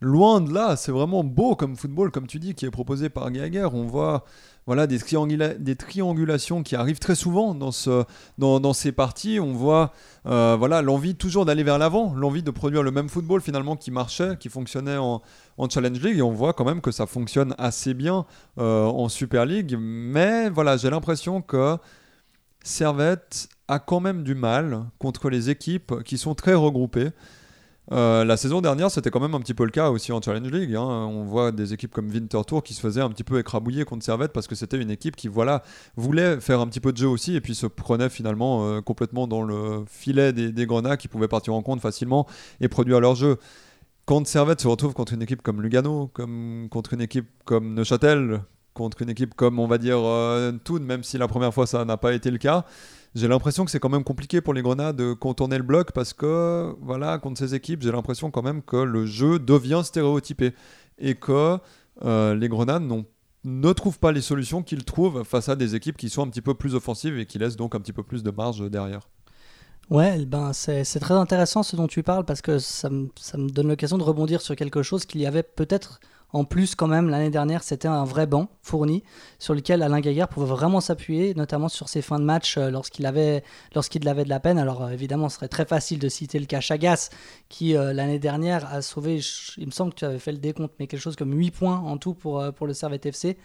Loin 0.00 0.42
de 0.42 0.52
là, 0.52 0.76
c'est 0.76 0.92
vraiment 0.92 1.24
beau 1.24 1.56
comme 1.56 1.74
football, 1.74 2.10
comme 2.10 2.26
tu 2.26 2.38
dis, 2.38 2.54
qui 2.54 2.66
est 2.66 2.70
proposé 2.70 3.08
par 3.08 3.30
Geiger. 3.30 3.68
On 3.72 3.86
voit 3.86 4.24
voilà, 4.66 4.86
des, 4.86 4.98
triangulations 5.76 6.62
qui 6.62 6.76
arrivent 6.76 6.98
très 6.98 7.14
souvent 7.14 7.54
dans, 7.54 7.70
ce, 7.70 8.04
dans, 8.36 8.72
ces 8.74 8.92
parties. 8.92 9.38
On 9.40 9.52
voit 9.52 9.92
euh, 10.26 10.56
voilà, 10.58 10.82
l'envie 10.82 11.14
toujours 11.14 11.46
d'aller 11.46 11.62
vers 11.62 11.78
l'avant, 11.78 12.12
l'envie 12.14 12.42
de 12.42 12.50
produire 12.50 12.82
le 12.82 12.90
même 12.90 13.08
football 13.08 13.40
finalement 13.40 13.76
qui 13.76 13.90
marchait, 13.90 14.36
qui 14.38 14.50
fonctionnait 14.50 14.98
en, 14.98 15.22
Challenge 15.70 16.00
League. 16.00 16.18
Et 16.18 16.22
on 16.22 16.32
voit 16.32 16.52
quand 16.52 16.64
même 16.64 16.82
que 16.82 16.90
ça 16.90 17.06
fonctionne 17.06 17.54
assez 17.56 17.94
bien 17.94 18.26
euh, 18.58 18.84
en 18.84 19.08
Super 19.08 19.46
League. 19.46 19.76
Mais 19.78 20.50
voilà, 20.50 20.76
j'ai 20.76 20.90
l'impression 20.90 21.40
que 21.40 21.78
Servette 22.62 23.48
a 23.68 23.78
quand 23.78 24.00
même 24.00 24.24
du 24.24 24.34
mal 24.34 24.84
contre 24.98 25.30
les 25.30 25.48
équipes 25.48 26.02
qui 26.04 26.18
sont 26.18 26.34
très 26.34 26.54
regroupées. 26.54 27.10
Euh, 27.92 28.24
la 28.24 28.36
saison 28.36 28.60
dernière, 28.60 28.90
c'était 28.90 29.10
quand 29.10 29.20
même 29.20 29.34
un 29.34 29.40
petit 29.40 29.54
peu 29.54 29.64
le 29.64 29.70
cas 29.70 29.90
aussi 29.90 30.12
en 30.12 30.20
Challenge 30.20 30.50
League. 30.50 30.74
Hein. 30.74 30.82
On 30.82 31.24
voit 31.24 31.52
des 31.52 31.72
équipes 31.72 31.92
comme 31.92 32.08
Winter 32.08 32.40
Tour 32.46 32.62
qui 32.62 32.74
se 32.74 32.80
faisaient 32.80 33.00
un 33.00 33.10
petit 33.10 33.22
peu 33.22 33.38
écrabouiller 33.38 33.84
contre 33.84 34.04
Servette 34.04 34.32
parce 34.32 34.48
que 34.48 34.54
c'était 34.54 34.80
une 34.80 34.90
équipe 34.90 35.14
qui 35.14 35.28
voilà, 35.28 35.62
voulait 35.96 36.40
faire 36.40 36.60
un 36.60 36.66
petit 36.66 36.80
peu 36.80 36.92
de 36.92 36.96
jeu 36.96 37.08
aussi 37.08 37.36
et 37.36 37.40
puis 37.40 37.54
se 37.54 37.66
prenait 37.66 38.08
finalement 38.08 38.66
euh, 38.66 38.80
complètement 38.80 39.28
dans 39.28 39.42
le 39.42 39.84
filet 39.88 40.32
des, 40.32 40.50
des 40.50 40.66
grenats 40.66 40.96
qui 40.96 41.06
pouvaient 41.06 41.28
partir 41.28 41.54
en 41.54 41.62
compte 41.62 41.80
facilement 41.80 42.26
et 42.60 42.68
produire 42.68 43.00
leur 43.00 43.14
jeu. 43.14 43.38
Quand 44.04 44.26
Servette 44.26 44.60
se 44.60 44.68
retrouve 44.68 44.94
contre 44.94 45.14
une 45.14 45.22
équipe 45.22 45.42
comme 45.42 45.62
Lugano, 45.62 46.08
comme, 46.12 46.68
contre 46.70 46.94
une 46.94 47.00
équipe 47.00 47.28
comme 47.44 47.74
Neuchâtel, 47.74 48.42
contre 48.72 49.02
une 49.02 49.10
équipe 49.10 49.34
comme 49.34 49.58
on 49.58 49.66
va 49.66 49.78
dire 49.78 49.98
euh, 49.98 50.52
même 50.80 51.02
si 51.02 51.18
la 51.18 51.26
première 51.26 51.52
fois 51.52 51.66
ça 51.66 51.84
n'a 51.84 51.96
pas 51.96 52.12
été 52.12 52.30
le 52.30 52.38
cas, 52.38 52.64
j'ai 53.16 53.28
l'impression 53.28 53.64
que 53.64 53.70
c'est 53.70 53.80
quand 53.80 53.88
même 53.88 54.04
compliqué 54.04 54.42
pour 54.42 54.52
les 54.52 54.60
Grenades 54.60 54.94
de 54.94 55.14
contourner 55.14 55.56
le 55.56 55.62
bloc 55.62 55.92
parce 55.92 56.12
que, 56.12 56.76
voilà, 56.82 57.18
contre 57.18 57.38
ces 57.38 57.54
équipes, 57.54 57.82
j'ai 57.82 57.90
l'impression 57.90 58.30
quand 58.30 58.42
même 58.42 58.62
que 58.62 58.76
le 58.76 59.06
jeu 59.06 59.38
devient 59.38 59.80
stéréotypé 59.82 60.52
et 60.98 61.14
que 61.14 61.58
euh, 62.04 62.34
les 62.34 62.48
Grenades 62.50 62.84
ne 63.44 63.72
trouvent 63.72 63.98
pas 63.98 64.12
les 64.12 64.20
solutions 64.20 64.62
qu'ils 64.62 64.84
trouvent 64.84 65.24
face 65.24 65.48
à 65.48 65.56
des 65.56 65.74
équipes 65.74 65.96
qui 65.96 66.10
sont 66.10 66.22
un 66.22 66.28
petit 66.28 66.42
peu 66.42 66.52
plus 66.52 66.74
offensives 66.74 67.18
et 67.18 67.24
qui 67.24 67.38
laissent 67.38 67.56
donc 67.56 67.74
un 67.74 67.80
petit 67.80 67.94
peu 67.94 68.02
plus 68.02 68.22
de 68.22 68.30
marge 68.30 68.70
derrière. 68.70 69.08
Ouais, 69.88 70.26
ben 70.26 70.52
c'est 70.52 70.84
très 70.84 71.14
intéressant 71.14 71.62
ce 71.62 71.74
dont 71.74 71.86
tu 71.86 72.02
parles 72.02 72.24
parce 72.26 72.42
que 72.42 72.58
ça 72.58 72.90
ça 73.18 73.38
me 73.38 73.48
donne 73.48 73.68
l'occasion 73.68 73.96
de 73.96 74.02
rebondir 74.02 74.42
sur 74.42 74.56
quelque 74.56 74.82
chose 74.82 75.06
qu'il 75.06 75.22
y 75.22 75.26
avait 75.26 75.44
peut-être 75.44 76.00
en 76.36 76.44
plus, 76.44 76.74
quand 76.74 76.86
même, 76.86 77.08
l'année 77.08 77.30
dernière, 77.30 77.62
c'était 77.62 77.88
un 77.88 78.04
vrai 78.04 78.26
banc 78.26 78.50
fourni 78.60 79.02
sur 79.38 79.54
lequel 79.54 79.82
Alain 79.82 80.00
Gaillard 80.00 80.28
pouvait 80.28 80.46
vraiment 80.46 80.82
s'appuyer, 80.82 81.32
notamment 81.34 81.70
sur 81.70 81.88
ses 81.88 82.02
fins 82.02 82.18
de 82.18 82.24
match 82.24 82.58
euh, 82.58 82.70
lorsqu'il 82.70 83.06
avait, 83.06 83.42
de 83.72 84.28
la 84.28 84.38
peine. 84.38 84.58
Alors, 84.58 84.84
euh, 84.84 84.90
évidemment, 84.90 85.30
ce 85.30 85.36
serait 85.36 85.48
très 85.48 85.64
facile 85.64 85.98
de 85.98 86.10
citer 86.10 86.38
le 86.38 86.44
cas 86.44 86.60
Chagas, 86.60 87.08
qui 87.48 87.74
euh, 87.74 87.94
l'année 87.94 88.18
dernière 88.18 88.70
a 88.70 88.82
sauvé, 88.82 89.20
il 89.56 89.66
me 89.66 89.70
semble 89.70 89.94
que 89.94 90.00
tu 90.00 90.04
avais 90.04 90.18
fait 90.18 90.32
le 90.32 90.36
décompte, 90.36 90.74
mais 90.78 90.86
quelque 90.86 91.00
chose 91.00 91.16
comme 91.16 91.32
8 91.32 91.52
points 91.52 91.78
en 91.78 91.96
tout 91.96 92.12
pour, 92.12 92.44
pour 92.52 92.66
le 92.66 92.74
Servette 92.74 93.06
FC. 93.06 93.38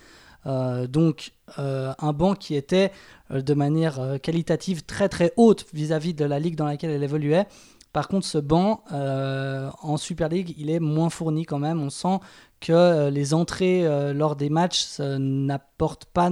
donc 0.89 1.31
un 1.57 2.13
banc 2.13 2.35
qui 2.35 2.55
était 2.55 2.91
de 3.29 3.53
manière 3.53 4.17
qualitative 4.21 4.83
très 4.83 5.07
très 5.07 5.31
haute 5.37 5.65
vis-à-vis 5.73 6.11
-vis 6.11 6.15
de 6.15 6.25
la 6.25 6.39
ligue 6.39 6.55
dans 6.55 6.65
laquelle 6.65 6.91
elle 6.91 7.03
évoluait. 7.03 7.47
Par 7.93 8.07
contre, 8.07 8.25
ce 8.25 8.37
banc 8.37 8.83
en 8.91 9.97
Super 9.97 10.29
League, 10.29 10.55
il 10.57 10.69
est 10.69 10.79
moins 10.79 11.09
fourni 11.09 11.45
quand 11.45 11.59
même. 11.59 11.81
On 11.81 11.89
sent 11.89 12.19
que 12.61 12.71
euh, 12.71 13.09
les 13.09 13.33
entrées 13.33 13.85
euh, 13.85 14.13
lors 14.13 14.37
des 14.37 14.49
matchs 14.49 14.99
n'apportent 14.99 16.05
pas 16.05 16.29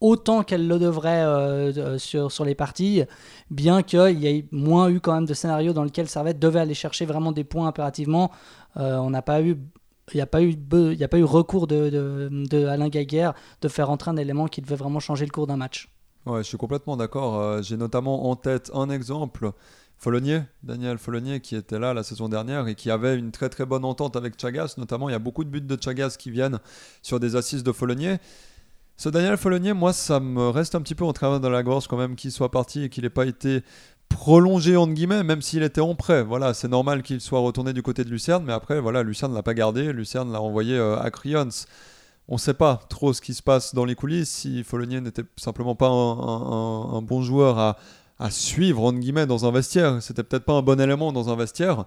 autant 0.00 0.42
qu'elles 0.42 0.66
le 0.66 0.80
devraient 0.80 1.22
euh, 1.22 1.96
sur, 1.96 2.32
sur 2.32 2.44
les 2.44 2.56
parties, 2.56 3.04
bien 3.50 3.82
qu'il 3.82 4.18
y 4.18 4.26
ait 4.26 4.46
moins 4.50 4.90
eu 4.90 5.00
quand 5.00 5.14
même 5.14 5.24
de 5.24 5.32
scénarios 5.32 5.72
dans 5.72 5.84
lesquels 5.84 6.08
Servette 6.08 6.40
devait 6.40 6.58
aller 6.58 6.74
chercher 6.74 7.06
vraiment 7.06 7.30
des 7.30 7.44
points 7.44 7.68
impérativement. 7.68 8.32
on 8.74 9.10
n'a 9.10 9.22
pas 9.22 9.40
eu 9.40 9.56
il 10.12 10.16
n'y 10.16 10.20
a, 10.20 10.26
pas 10.26 10.42
eu, 10.42 11.24
recours 11.24 11.68
de, 11.68 11.88
de, 11.88 12.28
de 12.50 12.66
Alain 12.66 12.88
Gaguer 12.88 13.30
de 13.62 13.68
faire 13.68 13.88
entrer 13.88 14.10
un 14.10 14.16
élément 14.16 14.46
qui 14.48 14.60
devait 14.60 14.74
vraiment 14.74 14.98
changer 14.98 15.24
le 15.24 15.30
cours 15.30 15.46
d'un 15.46 15.56
match. 15.56 15.88
Ouais, 16.26 16.42
je 16.42 16.48
suis 16.48 16.58
complètement 16.58 16.96
d'accord. 16.96 17.62
J'ai 17.62 17.76
notamment 17.76 18.28
en 18.28 18.36
tête 18.36 18.70
un 18.74 18.90
exemple 18.90 19.52
Follonier, 20.02 20.42
Daniel 20.64 20.98
Follonier, 20.98 21.38
qui 21.38 21.54
était 21.54 21.78
là 21.78 21.94
la 21.94 22.02
saison 22.02 22.28
dernière 22.28 22.66
et 22.66 22.74
qui 22.74 22.90
avait 22.90 23.16
une 23.16 23.30
très 23.30 23.48
très 23.48 23.64
bonne 23.64 23.84
entente 23.84 24.16
avec 24.16 24.36
Chagas. 24.36 24.74
Notamment, 24.76 25.08
il 25.08 25.12
y 25.12 25.14
a 25.14 25.20
beaucoup 25.20 25.44
de 25.44 25.48
buts 25.48 25.60
de 25.60 25.78
Chagas 25.80 26.16
qui 26.18 26.32
viennent 26.32 26.58
sur 27.02 27.20
des 27.20 27.36
assises 27.36 27.62
de 27.62 27.70
Follonier. 27.70 28.16
Ce 28.96 29.08
Daniel 29.08 29.36
Follonier, 29.36 29.74
moi, 29.74 29.92
ça 29.92 30.18
me 30.18 30.48
reste 30.48 30.74
un 30.74 30.80
petit 30.80 30.96
peu 30.96 31.04
en 31.04 31.12
travers 31.12 31.38
de 31.38 31.46
la 31.46 31.62
gorge 31.62 31.86
quand 31.86 31.96
même 31.96 32.16
qu'il 32.16 32.32
soit 32.32 32.50
parti 32.50 32.82
et 32.82 32.88
qu'il 32.88 33.04
n'ait 33.04 33.10
pas 33.10 33.26
été 33.26 33.62
prolongé 34.08 34.76
entre 34.76 34.92
guillemets, 34.92 35.22
même 35.22 35.40
s'il 35.40 35.62
était 35.62 35.80
en 35.80 35.94
prêt. 35.94 36.24
Voilà, 36.24 36.52
c'est 36.52 36.66
normal 36.66 37.04
qu'il 37.04 37.20
soit 37.20 37.38
retourné 37.38 37.72
du 37.72 37.82
côté 37.82 38.02
de 38.02 38.10
Lucerne, 38.10 38.42
mais 38.44 38.52
après, 38.52 38.80
voilà, 38.80 39.04
Lucerne 39.04 39.30
ne 39.30 39.36
l'a 39.36 39.44
pas 39.44 39.54
gardé. 39.54 39.92
Lucerne 39.92 40.32
l'a 40.32 40.42
envoyé 40.42 40.76
euh, 40.76 40.98
à 40.98 41.12
Cryons. 41.12 41.48
On 42.26 42.34
ne 42.34 42.40
sait 42.40 42.54
pas 42.54 42.80
trop 42.88 43.12
ce 43.12 43.20
qui 43.20 43.34
se 43.34 43.42
passe 43.42 43.72
dans 43.72 43.84
les 43.84 43.94
coulisses. 43.94 44.30
Si 44.30 44.64
Follonier 44.64 45.00
n'était 45.00 45.24
simplement 45.36 45.76
pas 45.76 45.88
un 45.88 47.02
bon 47.02 47.22
joueur 47.22 47.58
à, 47.58 47.76
à 48.22 48.30
suivre 48.30 48.84
entre 48.84 49.00
guillemets 49.00 49.26
dans 49.26 49.46
un 49.46 49.50
vestiaire. 49.50 50.00
C'était 50.00 50.22
peut-être 50.22 50.44
pas 50.44 50.52
un 50.52 50.62
bon 50.62 50.80
élément 50.80 51.12
dans 51.12 51.28
un 51.30 51.36
vestiaire, 51.36 51.84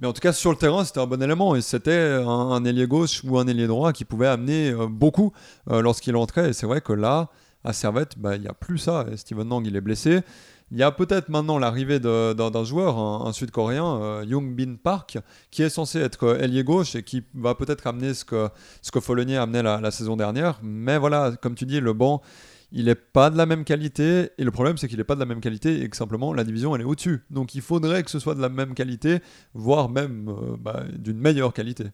mais 0.00 0.06
en 0.06 0.12
tout 0.12 0.20
cas 0.20 0.34
sur 0.34 0.50
le 0.50 0.56
terrain 0.56 0.84
c'était 0.84 1.00
un 1.00 1.06
bon 1.06 1.22
élément 1.22 1.56
et 1.56 1.62
c'était 1.62 2.22
un, 2.24 2.64
ailier 2.66 2.86
gauche 2.86 3.22
ou 3.24 3.38
un 3.38 3.46
ailier 3.46 3.66
droit 3.66 3.94
qui 3.94 4.04
pouvait 4.04 4.26
amener 4.26 4.70
euh, 4.70 4.86
beaucoup 4.86 5.32
euh, 5.70 5.80
lorsqu'il 5.80 6.14
entrait. 6.16 6.50
Et 6.50 6.52
c'est 6.52 6.66
vrai 6.66 6.82
que 6.82 6.92
là, 6.92 7.30
à 7.64 7.72
Servette, 7.72 8.18
bah, 8.18 8.36
il 8.36 8.42
n'y 8.42 8.48
a 8.48 8.52
plus 8.52 8.76
ça. 8.76 9.06
Steven 9.16 9.48
Nang 9.48 9.66
il 9.66 9.76
est 9.76 9.80
blessé. 9.80 10.20
Il 10.70 10.76
y 10.76 10.82
a 10.82 10.92
peut-être 10.92 11.30
maintenant 11.30 11.58
l'arrivée 11.58 11.98
d'un 11.98 12.64
joueur, 12.64 12.98
un, 12.98 13.32
sud-coréen, 13.32 13.86
euh, 13.86 14.24
Young 14.26 14.54
Bin 14.54 14.74
Park, 14.74 15.16
qui 15.50 15.62
est 15.62 15.70
censé 15.70 15.98
être 15.98 16.36
ailier 16.42 16.62
gauche 16.62 16.94
et 16.94 17.02
qui 17.02 17.24
va 17.32 17.54
peut-être 17.54 17.86
amener 17.86 18.12
ce 18.12 18.26
que, 18.26 18.50
ce 18.82 18.90
que 18.90 18.98
a 18.98 19.42
amené 19.42 19.62
la, 19.62 19.90
saison 19.90 20.18
dernière. 20.18 20.60
Mais 20.62 20.98
voilà, 20.98 21.32
comme 21.40 21.54
tu 21.54 21.64
dis, 21.64 21.80
le 21.80 21.94
banc, 21.94 22.20
il 22.72 22.86
n'est 22.86 22.94
pas 22.94 23.30
de 23.30 23.36
la 23.36 23.46
même 23.46 23.64
qualité. 23.64 24.30
Et 24.38 24.44
le 24.44 24.50
problème, 24.50 24.76
c'est 24.76 24.88
qu'il 24.88 24.98
n'est 24.98 25.04
pas 25.04 25.14
de 25.14 25.20
la 25.20 25.26
même 25.26 25.40
qualité 25.40 25.82
et 25.82 25.88
que 25.88 25.96
simplement 25.96 26.34
la 26.34 26.44
division, 26.44 26.74
elle 26.74 26.82
est 26.82 26.86
au-dessus. 26.86 27.24
Donc 27.30 27.54
il 27.54 27.62
faudrait 27.62 28.02
que 28.02 28.10
ce 28.10 28.18
soit 28.18 28.34
de 28.34 28.40
la 28.40 28.48
même 28.48 28.74
qualité, 28.74 29.20
voire 29.54 29.88
même 29.88 30.28
euh, 30.28 30.56
bah, 30.58 30.84
d'une 30.96 31.18
meilleure 31.18 31.52
qualité. 31.52 31.84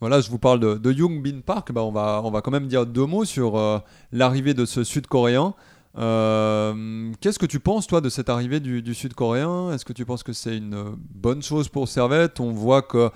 Voilà, 0.00 0.20
je 0.20 0.30
vous 0.30 0.38
parle 0.38 0.60
de, 0.60 0.74
de 0.74 0.92
Young 0.92 1.22
Bin 1.22 1.40
Park. 1.40 1.72
Bah, 1.72 1.82
on, 1.82 1.90
va, 1.92 2.40
quand 2.42 2.50
même 2.50 2.66
dire 2.66 2.86
deux 2.86 3.06
mots 3.06 3.24
sur 3.24 3.56
euh, 3.56 3.78
l'arrivée 4.12 4.54
de 4.54 4.64
ce 4.64 4.84
Sud-Coréen. 4.84 5.54
Euh, 5.96 7.12
qu'est-ce 7.20 7.38
que 7.38 7.46
tu 7.46 7.60
penses, 7.60 7.86
toi, 7.86 8.00
de 8.00 8.08
cette 8.08 8.28
arrivée 8.28 8.60
du, 8.60 8.94
Sud-Coréen? 8.94 9.72
Est-ce 9.72 9.84
que 9.84 9.92
tu 9.92 10.04
penses 10.04 10.22
que 10.22 10.32
c'est 10.32 10.56
une 10.56 10.96
bonne 10.98 11.42
chose 11.42 11.68
pour 11.68 11.88
Servette? 11.88 12.40
On 12.40 12.50
voit 12.50 12.82
que 12.82 13.10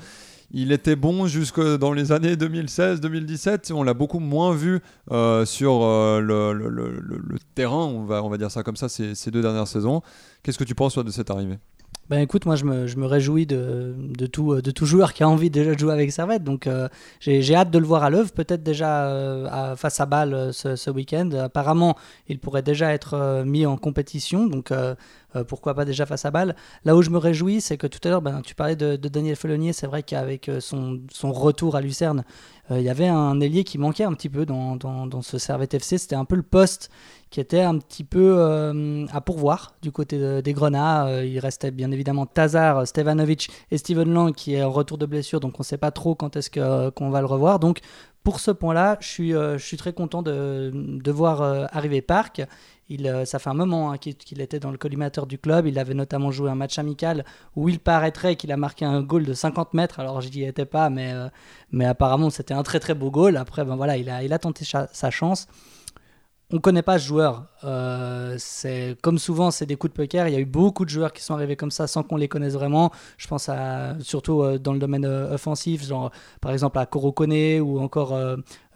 il 0.50 0.72
était 0.72 0.96
bon 0.96 1.26
jusque 1.26 1.60
dans 1.60 1.92
les 1.92 2.12
années 2.12 2.34
2016-2017. 2.34 3.72
On 3.72 3.82
l'a 3.82 3.94
beaucoup 3.94 4.18
moins 4.18 4.54
vu 4.54 4.80
euh, 5.10 5.44
sur 5.44 5.82
euh, 5.82 6.20
le, 6.20 7.38
terrain, 7.54 7.84
on 7.84 8.04
va, 8.04 8.22
on 8.22 8.28
va 8.28 8.38
dire 8.38 8.50
ça 8.50 8.62
comme 8.62 8.76
ça, 8.76 8.88
ces, 8.88 9.14
ces 9.14 9.30
deux 9.30 9.42
dernières 9.42 9.68
saisons. 9.68 10.02
Qu'est-ce 10.42 10.58
que 10.58 10.64
tu 10.64 10.74
penses, 10.74 10.94
toi, 10.94 11.04
de 11.04 11.10
cette 11.10 11.30
arrivée? 11.30 11.58
Ben 12.08 12.20
écoute, 12.20 12.46
moi 12.46 12.56
je 12.56 12.64
me, 12.64 12.86
je 12.86 12.96
me 12.96 13.04
réjouis 13.04 13.44
de, 13.44 13.94
de, 13.98 14.24
tout, 14.24 14.62
de 14.62 14.70
tout 14.70 14.86
joueur 14.86 15.12
qui 15.12 15.22
a 15.24 15.28
envie 15.28 15.50
déjà 15.50 15.74
de 15.74 15.78
jouer 15.78 15.92
avec 15.92 16.10
Servette. 16.10 16.42
Donc 16.42 16.66
euh, 16.66 16.88
j'ai 17.20 17.54
hâte 17.54 17.70
de 17.70 17.78
le 17.78 17.84
voir 17.84 18.02
à 18.02 18.08
l'œuvre, 18.08 18.32
peut-être 18.32 18.62
déjà 18.62 19.04
euh, 19.04 19.76
face 19.76 20.00
à 20.00 20.06
Bâle 20.06 20.50
ce, 20.54 20.90
week-end. 20.90 21.28
Apparemment, 21.32 21.98
il 22.28 22.38
pourrait 22.38 22.62
déjà 22.62 22.94
être 22.94 23.12
euh, 23.12 23.44
mis 23.44 23.66
en 23.66 23.76
compétition. 23.76 24.46
Donc 24.46 24.72
pourquoi 25.46 25.74
pas 25.74 25.84
déjà 25.84 26.06
face 26.06 26.24
à 26.24 26.30
Bâle? 26.30 26.56
Là 26.84 26.96
où 26.96 27.02
je 27.02 27.10
me 27.10 27.18
réjouis, 27.18 27.60
c'est 27.60 27.76
que 27.76 27.86
tout 27.86 28.00
à 28.04 28.08
l'heure, 28.10 28.22
ben, 28.22 28.40
tu 28.42 28.54
parlais 28.54 28.76
de, 28.76 28.96
Daniel 28.96 29.36
Felonier. 29.36 29.72
C'est 29.72 29.86
vrai 29.86 30.02
qu'avec 30.02 30.50
son, 30.60 31.00
son, 31.12 31.32
retour 31.32 31.76
à 31.76 31.80
Lucerne, 31.80 32.24
il 32.70 32.80
y 32.80 32.90
avait 32.90 33.08
un 33.08 33.40
ailier 33.40 33.64
qui 33.64 33.78
manquait 33.78 34.04
un 34.04 34.12
petit 34.12 34.28
peu 34.28 34.46
dans, 34.46 34.76
dans, 34.76 35.06
dans 35.06 35.22
ce 35.22 35.38
Servette 35.38 35.74
FC. 35.74 35.98
C'était 35.98 36.16
un 36.16 36.24
peu 36.24 36.36
le 36.36 36.42
poste 36.42 36.90
qui 37.30 37.40
était 37.40 37.60
un 37.60 37.78
petit 37.78 38.04
peu 38.04 38.36
euh, 38.38 39.06
à 39.12 39.20
pourvoir 39.20 39.74
du 39.82 39.92
côté 39.92 40.42
des 40.42 40.52
Grenats. 40.52 41.06
Euh, 41.06 41.24
il 41.24 41.38
restait 41.38 41.70
bien 41.70 41.90
évidemment 41.90 42.26
Tazar, 42.26 42.86
Stevanovic 42.86 43.50
et 43.70 43.78
Steven 43.78 44.12
Lang 44.12 44.34
qui 44.34 44.54
est 44.54 44.62
en 44.62 44.70
retour 44.70 44.98
de 44.98 45.06
blessure, 45.06 45.40
donc 45.40 45.54
on 45.58 45.62
ne 45.62 45.66
sait 45.66 45.78
pas 45.78 45.90
trop 45.90 46.14
quand 46.14 46.36
est-ce 46.36 46.50
euh, 46.56 46.90
qu'on 46.90 47.10
va 47.10 47.20
le 47.20 47.26
revoir. 47.26 47.58
Donc 47.58 47.80
pour 48.24 48.40
ce 48.40 48.50
point-là, 48.50 48.98
je 49.00 49.08
suis, 49.08 49.30
je 49.32 49.58
suis 49.58 49.78
très 49.78 49.92
content 49.92 50.22
de, 50.22 50.70
de 50.74 51.10
voir 51.10 51.40
arriver 51.72 52.02
Park. 52.02 52.42
Il, 52.88 53.22
ça 53.26 53.38
fait 53.38 53.50
un 53.50 53.54
moment 53.54 53.92
hein, 53.92 53.98
qu'il 53.98 54.40
était 54.40 54.58
dans 54.58 54.70
le 54.70 54.78
collimateur 54.78 55.26
du 55.26 55.38
club. 55.38 55.66
Il 55.66 55.78
avait 55.78 55.94
notamment 55.94 56.30
joué 56.30 56.50
un 56.50 56.54
match 56.54 56.78
amical 56.78 57.24
où 57.54 57.68
il 57.68 57.78
paraîtrait 57.80 58.36
qu'il 58.36 58.50
a 58.52 58.56
marqué 58.56 58.84
un 58.84 59.02
goal 59.02 59.24
de 59.24 59.34
50 59.34 59.74
mètres. 59.74 60.00
Alors 60.00 60.20
je 60.20 60.30
n'y 60.30 60.44
étais 60.44 60.64
pas, 60.64 60.88
mais, 60.88 61.12
mais 61.70 61.84
apparemment 61.84 62.30
c'était 62.30 62.54
un 62.54 62.62
très 62.62 62.80
très 62.80 62.94
beau 62.94 63.10
goal. 63.10 63.36
Après, 63.36 63.64
ben 63.64 63.76
voilà, 63.76 63.96
il 63.96 64.08
a, 64.08 64.22
il 64.22 64.32
a 64.32 64.38
tenté 64.38 64.64
sa 64.64 65.10
chance 65.10 65.48
on 66.50 66.60
connaît 66.60 66.82
pas 66.82 66.98
ce 66.98 67.06
joueur. 67.06 67.44
Euh, 67.64 68.38
comme 69.02 69.18
souvent, 69.18 69.50
c'est 69.50 69.66
des 69.66 69.76
coups 69.76 69.92
de 69.92 69.96
poker. 69.96 70.28
Il 70.28 70.32
y 70.32 70.36
a 70.36 70.40
eu 70.40 70.46
beaucoup 70.46 70.86
de 70.86 70.90
joueurs 70.90 71.12
qui 71.12 71.22
sont 71.22 71.34
arrivés 71.34 71.56
comme 71.56 71.70
ça 71.70 71.86
sans 71.86 72.02
qu'on 72.02 72.16
les 72.16 72.28
connaisse 72.28 72.54
vraiment. 72.54 72.90
Je 73.18 73.26
pense 73.26 73.50
surtout 74.00 74.42
euh, 74.42 74.58
dans 74.58 74.72
le 74.72 74.78
domaine 74.78 75.04
euh, 75.04 75.34
offensif, 75.34 75.84
genre 75.84 76.10
par 76.40 76.52
exemple 76.52 76.78
à 76.78 76.86
Korokone 76.86 77.60
ou 77.60 77.80
encore 77.80 78.18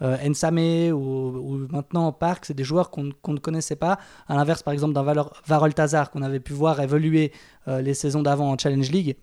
Ensame 0.01 0.91
ou, 0.93 1.67
maintenant 1.71 2.11
Park. 2.11 2.45
C'est 2.45 2.53
des 2.53 2.63
joueurs 2.63 2.91
qu'on 2.91 3.03
ne 3.05 3.39
connaissait 3.39 3.75
pas. 3.75 3.97
À 4.27 4.35
l'inverse, 4.35 4.61
par 4.61 4.73
exemple, 4.73 4.93
d'un 4.93 5.25
Varol 5.47 5.73
Tazar 5.73 6.11
qu'on 6.11 6.21
avait 6.21 6.39
pu 6.39 6.53
voir 6.53 6.79
évoluer 6.79 7.31
les 7.67 7.93
saisons 7.93 8.21
d'avant 8.21 8.51
en 8.51 8.57
Challenge 8.57 8.91
League. 8.91 9.15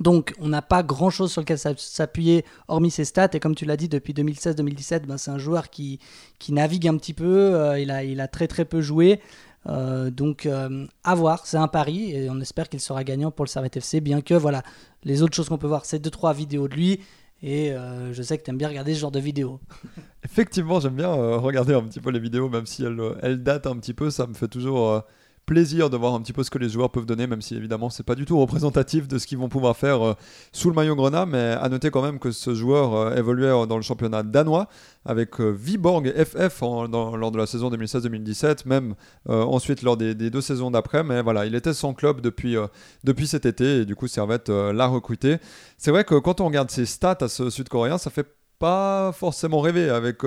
Donc, 0.00 0.34
on 0.38 0.48
n'a 0.48 0.62
pas 0.62 0.82
grand 0.82 1.10
chose 1.10 1.32
sur 1.32 1.40
lequel 1.40 1.58
s'appuyer, 1.58 2.44
hormis 2.68 2.90
ses 2.90 3.04
stats. 3.04 3.30
Et 3.32 3.40
comme 3.40 3.54
tu 3.54 3.64
l'as 3.64 3.76
dit, 3.76 3.88
depuis 3.88 4.12
2016-2017, 4.12 5.06
ben, 5.06 5.16
c'est 5.16 5.30
un 5.30 5.38
joueur 5.38 5.70
qui, 5.70 5.98
qui 6.38 6.52
navigue 6.52 6.88
un 6.88 6.96
petit 6.96 7.14
peu. 7.14 7.54
Euh, 7.54 7.78
il, 7.78 7.90
a, 7.90 8.04
il 8.04 8.20
a 8.20 8.28
très 8.28 8.46
très 8.46 8.64
peu 8.64 8.80
joué. 8.80 9.20
Euh, 9.68 10.10
donc, 10.10 10.46
euh, 10.46 10.86
à 11.02 11.14
voir, 11.14 11.46
c'est 11.46 11.56
un 11.56 11.68
pari. 11.68 12.12
Et 12.12 12.30
on 12.30 12.40
espère 12.40 12.68
qu'il 12.68 12.80
sera 12.80 13.04
gagnant 13.04 13.30
pour 13.30 13.44
le 13.44 13.50
Servette 13.50 13.78
FC. 13.78 14.00
Bien 14.00 14.20
que, 14.20 14.34
voilà, 14.34 14.62
les 15.04 15.22
autres 15.22 15.34
choses 15.34 15.48
qu'on 15.48 15.58
peut 15.58 15.66
voir, 15.66 15.84
c'est 15.84 16.04
2-3 16.04 16.34
vidéos 16.34 16.68
de 16.68 16.74
lui. 16.74 17.00
Et 17.42 17.72
je 18.12 18.22
sais 18.22 18.38
que 18.38 18.42
tu 18.42 18.50
aimes 18.50 18.56
bien 18.56 18.68
regarder 18.68 18.94
ce 18.94 19.00
genre 19.00 19.10
de 19.10 19.20
vidéos. 19.20 19.60
Effectivement, 20.24 20.80
j'aime 20.80 20.94
bien 20.96 21.12
regarder 21.12 21.74
un 21.74 21.82
petit 21.82 22.00
peu 22.00 22.10
les 22.10 22.18
vidéos, 22.18 22.48
même 22.48 22.64
si 22.64 22.82
elles, 22.82 22.98
elles 23.22 23.42
datent 23.42 23.66
un 23.66 23.76
petit 23.76 23.92
peu. 23.92 24.10
Ça 24.10 24.26
me 24.26 24.32
fait 24.32 24.48
toujours 24.48 25.04
plaisir 25.46 25.88
de 25.88 25.96
voir 25.96 26.14
un 26.14 26.20
petit 26.20 26.32
peu 26.32 26.42
ce 26.42 26.50
que 26.50 26.58
les 26.58 26.68
joueurs 26.68 26.90
peuvent 26.90 27.06
donner, 27.06 27.26
même 27.26 27.40
si 27.40 27.54
évidemment 27.54 27.88
c'est 27.88 28.02
pas 28.02 28.16
du 28.16 28.24
tout 28.24 28.38
représentatif 28.38 29.06
de 29.06 29.16
ce 29.16 29.26
qu'ils 29.26 29.38
vont 29.38 29.48
pouvoir 29.48 29.76
faire 29.76 30.04
euh, 30.04 30.14
sous 30.52 30.68
le 30.68 30.74
maillot 30.74 30.96
Grenat. 30.96 31.24
Mais 31.24 31.56
à 31.58 31.68
noter 31.68 31.90
quand 31.90 32.02
même 32.02 32.18
que 32.18 32.32
ce 32.32 32.54
joueur 32.54 32.94
euh, 32.94 33.16
évoluait 33.16 33.66
dans 33.66 33.76
le 33.76 33.82
championnat 33.82 34.24
danois 34.24 34.68
avec 35.04 35.40
euh, 35.40 35.50
Viborg 35.50 36.12
FF 36.12 36.60
lors 36.60 37.30
de 37.30 37.38
la 37.38 37.46
saison 37.46 37.70
2016-2017, 37.70 38.66
même 38.66 38.94
ensuite 39.28 39.82
lors 39.82 39.96
des, 39.96 40.14
deux 40.14 40.40
saisons 40.40 40.70
d'après. 40.72 41.04
Mais 41.04 41.22
voilà, 41.22 41.46
il 41.46 41.54
était 41.54 41.72
sans 41.72 41.94
club 41.94 42.20
depuis, 42.20 42.56
depuis 43.04 43.28
cet 43.28 43.46
été 43.46 43.82
et 43.82 43.84
du 43.84 43.94
coup 43.94 44.08
Servette 44.08 44.48
l'a 44.48 44.86
recruté. 44.86 45.38
C'est 45.78 45.92
vrai 45.92 46.04
que 46.04 46.16
quand 46.16 46.40
on 46.40 46.46
regarde 46.46 46.70
ses 46.70 46.86
stats 46.86 47.18
à 47.20 47.28
ce 47.28 47.50
Sud-Coréen, 47.50 47.98
ça 47.98 48.10
fait 48.10 48.26
pas 48.58 49.12
forcément 49.12 49.60
rêver 49.60 49.88
avec 49.90 50.18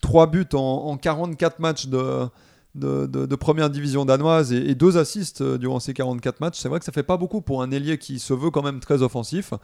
3 0.00 0.26
buts 0.26 0.48
en, 0.54 0.58
en 0.58 0.96
44 0.96 1.60
matchs 1.60 1.86
de 1.86 2.28
de, 2.76 3.36
première 3.36 3.70
division 3.70 4.04
danoise 4.04 4.52
et, 4.52 4.74
deux 4.74 4.98
assists 4.98 5.40
euh, 5.40 5.58
durant 5.58 5.80
ces 5.80 5.94
44 5.94 6.40
matchs. 6.40 6.58
C'est 6.58 6.68
vrai 6.68 6.78
que 6.78 6.84
ça 6.84 6.92
fait 6.92 7.02
pas 7.02 7.16
beaucoup 7.16 7.40
pour 7.40 7.62
un 7.62 7.70
ailier 7.70 7.98
qui 7.98 8.18
se 8.18 8.34
veut 8.34 8.50
quand 8.50 8.62
même 8.62 8.80
très 8.80 9.02
offensif, 9.02 9.54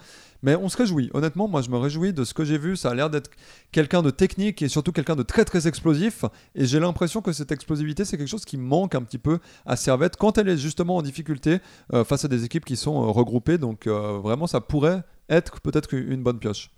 mais 0.42 0.56
on 0.56 0.68
se 0.68 0.76
réjouit. 0.76 1.10
Honnêtement, 1.14 1.48
moi 1.48 1.62
je 1.62 1.70
me 1.70 1.76
réjouis 1.76 2.12
de 2.12 2.24
ce 2.24 2.34
que 2.34 2.44
j'ai 2.44 2.58
vu. 2.58 2.76
Ça 2.76 2.90
a 2.90 2.94
l'air 2.94 3.10
d'être 3.10 3.30
quelqu'un 3.70 4.02
de 4.02 4.10
technique 4.10 4.62
et 4.62 4.68
surtout 4.68 4.92
quelqu'un 4.92 5.16
de 5.16 5.22
très 5.22 5.44
très 5.44 5.68
explosif. 5.68 6.24
Et 6.54 6.66
j'ai 6.66 6.80
l'impression 6.80 7.20
que 7.20 7.32
cette 7.32 7.52
explosivité, 7.52 8.04
c'est 8.04 8.16
quelque 8.16 8.28
chose 8.28 8.44
qui 8.44 8.56
manque 8.56 8.94
un 8.94 9.02
petit 9.02 9.18
peu 9.18 9.38
à 9.66 9.76
Servette 9.76 10.16
quand 10.16 10.38
elle 10.38 10.48
est 10.48 10.58
justement 10.58 10.96
en 10.96 11.02
difficulté 11.02 11.58
euh, 11.92 12.04
face 12.04 12.24
à 12.24 12.28
des 12.28 12.44
équipes 12.44 12.64
qui 12.64 12.76
sont 12.76 13.02
euh, 13.02 13.10
regroupées. 13.10 13.58
Donc 13.58 13.86
vraiment, 13.86 14.46
ça 14.46 14.60
pourrait 14.60 15.02
être 15.28 15.60
peut-être 15.60 15.94
une 15.94 16.22
bonne 16.22 16.38
pioche. 16.38 16.70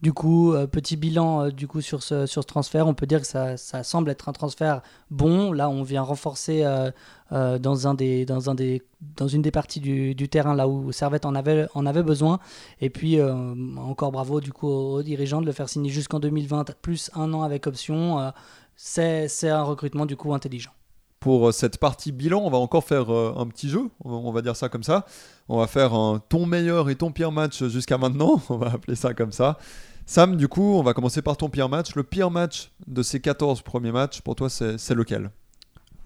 Du 0.00 0.12
coup, 0.12 0.52
euh, 0.52 0.68
petit 0.68 0.96
bilan 0.96 1.46
euh, 1.46 1.50
du 1.50 1.66
coup 1.66 1.80
sur 1.80 2.04
ce, 2.04 2.24
sur 2.26 2.42
ce 2.42 2.46
transfert, 2.46 2.86
on 2.86 2.94
peut 2.94 3.06
dire 3.06 3.20
que 3.20 3.26
ça, 3.26 3.56
semble 3.56 4.10
être 4.10 4.28
un 4.28 4.32
transfert 4.32 4.80
bon. 5.10 5.52
Là, 5.52 5.68
on 5.68 5.82
vient 5.82 6.02
renforcer 6.02 6.62
euh, 6.64 7.58
dans, 7.58 7.88
un 7.88 7.94
des, 7.94 8.24
dans, 8.24 8.48
un 8.48 8.54
des, 8.54 8.82
dans 9.16 9.26
une 9.26 9.42
des 9.42 9.50
parties 9.50 9.80
du, 9.80 10.28
terrain 10.28 10.54
là 10.54 10.68
où 10.68 10.92
Servette 10.92 11.26
en 11.26 11.34
avait, 11.34 11.66
en 11.74 11.84
avait 11.84 12.04
besoin. 12.04 12.38
Et 12.80 12.90
puis, 12.90 13.20
encore 13.20 14.12
bravo 14.12 14.40
du 14.40 14.52
coup 14.52 14.68
aux, 14.68 15.02
dirigeants 15.02 15.40
de 15.40 15.46
le 15.46 15.52
faire 15.52 15.68
signer 15.68 15.90
jusqu'en 15.90 16.20
2020, 16.20 16.76
plus 16.80 17.10
un 17.14 17.32
an 17.34 17.42
avec 17.42 17.66
option. 17.66 18.32
C'est 18.76 19.48
un 19.48 19.62
recrutement 19.62 20.06
du 20.06 20.16
coup 20.16 20.32
intelligent. 20.32 20.70
Pour 21.20 21.52
cette 21.52 21.78
partie 21.78 22.12
bilan, 22.12 22.40
on 22.44 22.50
va 22.50 22.58
encore 22.58 22.84
faire 22.84 23.10
un 23.10 23.46
petit 23.48 23.68
jeu, 23.68 23.90
on 24.04 24.30
va 24.30 24.40
dire 24.40 24.54
ça 24.54 24.68
comme 24.68 24.84
ça. 24.84 25.04
On 25.48 25.58
va 25.58 25.66
faire 25.66 25.92
ton 26.28 26.46
meilleur 26.46 26.90
et 26.90 26.94
ton 26.94 27.10
pire 27.10 27.32
match 27.32 27.64
jusqu'à 27.64 27.98
maintenant, 27.98 28.40
on 28.48 28.56
va 28.56 28.72
appeler 28.72 28.94
ça 28.94 29.14
comme 29.14 29.32
ça. 29.32 29.58
Sam, 30.06 30.36
du 30.36 30.48
coup, 30.48 30.74
on 30.74 30.82
va 30.82 30.94
commencer 30.94 31.20
par 31.20 31.36
ton 31.36 31.50
pire 31.50 31.68
match. 31.68 31.94
Le 31.94 32.02
pire 32.02 32.30
match 32.30 32.70
de 32.86 33.02
ces 33.02 33.20
14 33.20 33.60
premiers 33.60 33.92
matchs, 33.92 34.22
pour 34.22 34.36
toi, 34.36 34.48
c'est 34.48 34.94
lequel? 34.94 35.30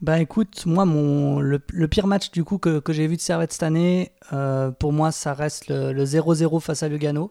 Bah 0.01 0.19
écoute, 0.19 0.67
moi, 0.67 0.85
mon, 0.85 1.39
le, 1.39 1.61
pire 1.87 2.09
match 2.09 2.33
du 2.33 2.43
coup 2.43 2.59
que, 2.59 2.81
que 2.81 2.93
j'ai 2.93 3.07
vu 3.07 3.15
de 3.15 3.21
Servette 3.21 3.53
cette 3.53 3.63
année, 3.63 4.11
euh, 4.33 4.73
pour 4.73 4.93
moi, 4.93 5.13
ça 5.13 5.35
reste 5.35 5.69
le 5.69 6.05
0-0 6.05 6.59
face 6.59 6.83
à 6.83 6.89
Lugano. 6.89 7.31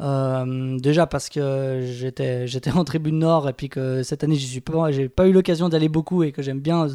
Euh, 0.00 0.76
déjà 0.80 1.06
parce 1.06 1.28
que 1.28 1.82
j'étais 1.84 2.48
j'étais 2.48 2.72
en 2.72 2.82
tribune 2.82 3.20
nord 3.20 3.48
et 3.48 3.52
puis 3.52 3.68
que 3.68 4.02
cette 4.02 4.24
année 4.24 4.34
j'ai 4.34 4.60
pas 4.60 5.28
eu 5.28 5.32
l'occasion 5.32 5.68
d'aller 5.68 5.88
beaucoup 5.88 6.24
et 6.24 6.32
que 6.32 6.42
j'aime 6.42 6.58
bien 6.58 6.88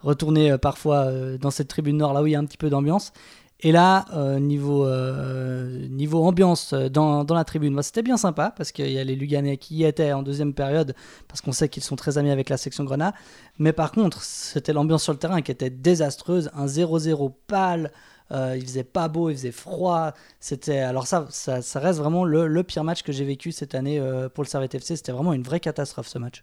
retourner 0.00 0.52
euh, 0.52 0.56
parfois 0.56 1.12
dans 1.38 1.50
cette 1.50 1.68
tribune 1.68 1.98
nord 1.98 2.14
là 2.14 2.22
où 2.22 2.26
il 2.26 2.32
y 2.32 2.34
a 2.34 2.38
un 2.38 2.46
petit 2.46 2.56
peu 2.56 2.70
d'ambiance 2.70 3.12
et 3.60 3.72
là, 3.72 4.04
euh, 4.12 4.38
niveau, 4.38 4.86
euh, 4.86 5.88
niveau 5.88 6.22
ambiance 6.24 6.74
euh, 6.74 6.90
dans, 6.90 7.24
dans 7.24 7.34
la 7.34 7.44
tribune, 7.44 7.74
bah, 7.74 7.82
c'était 7.82 8.02
bien 8.02 8.18
sympa 8.18 8.52
parce 8.54 8.70
qu'il 8.70 8.90
y 8.90 8.98
a 8.98 9.04
les 9.04 9.16
Luganais 9.16 9.56
qui 9.56 9.76
y 9.76 9.84
étaient 9.84 10.12
en 10.12 10.22
deuxième 10.22 10.52
période 10.52 10.94
parce 11.26 11.40
qu'on 11.40 11.52
sait 11.52 11.70
qu'ils 11.70 11.82
sont 11.82 11.96
très 11.96 12.18
amis 12.18 12.30
avec 12.30 12.50
la 12.50 12.58
section 12.58 12.84
Grenat. 12.84 13.14
Mais 13.58 13.72
par 13.72 13.92
contre, 13.92 14.22
c'était 14.22 14.74
l'ambiance 14.74 15.02
sur 15.02 15.14
le 15.14 15.18
terrain 15.18 15.40
qui 15.40 15.50
était 15.52 15.70
désastreuse, 15.70 16.50
un 16.54 16.66
0-0 16.66 17.32
pâle. 17.46 17.92
Il 18.30 18.62
faisait 18.62 18.84
pas 18.84 19.08
beau, 19.08 19.30
il 19.30 19.36
faisait 19.36 19.52
froid. 19.52 20.12
C'était 20.40 20.78
alors 20.78 21.06
ça, 21.06 21.26
ça, 21.30 21.62
ça, 21.62 21.80
reste 21.80 21.98
vraiment 21.98 22.24
le, 22.24 22.46
le 22.46 22.62
pire 22.62 22.84
match 22.84 23.02
que 23.02 23.12
j'ai 23.12 23.24
vécu 23.24 23.52
cette 23.52 23.74
année 23.74 24.00
pour 24.34 24.44
le 24.44 24.48
Servette 24.48 24.74
FC. 24.74 24.96
C'était 24.96 25.12
vraiment 25.12 25.32
une 25.32 25.42
vraie 25.42 25.60
catastrophe 25.60 26.08
ce 26.08 26.18
match. 26.18 26.42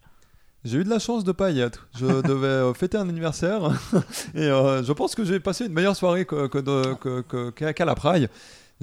J'ai 0.65 0.77
eu 0.77 0.83
de 0.85 0.89
la 0.89 0.99
chance 0.99 1.25
de 1.25 1.31
pas 1.33 1.51
y 1.51 1.59
être. 1.59 1.87
Je 1.95 2.05
devais 2.27 2.47
euh, 2.47 2.73
fêter 2.73 2.97
un 2.97 3.09
anniversaire 3.09 3.71
et 4.35 4.43
euh, 4.43 4.83
je 4.83 4.93
pense 4.93 5.13
que 5.15 5.25
j'ai 5.25 5.39
passé 5.39 5.65
une 5.65 5.73
meilleure 5.73 5.95
soirée 5.95 6.25
qu'à 6.25 6.47
que, 6.47 7.21
que, 7.51 7.83
la 7.83 7.95
Praille. 7.95 8.29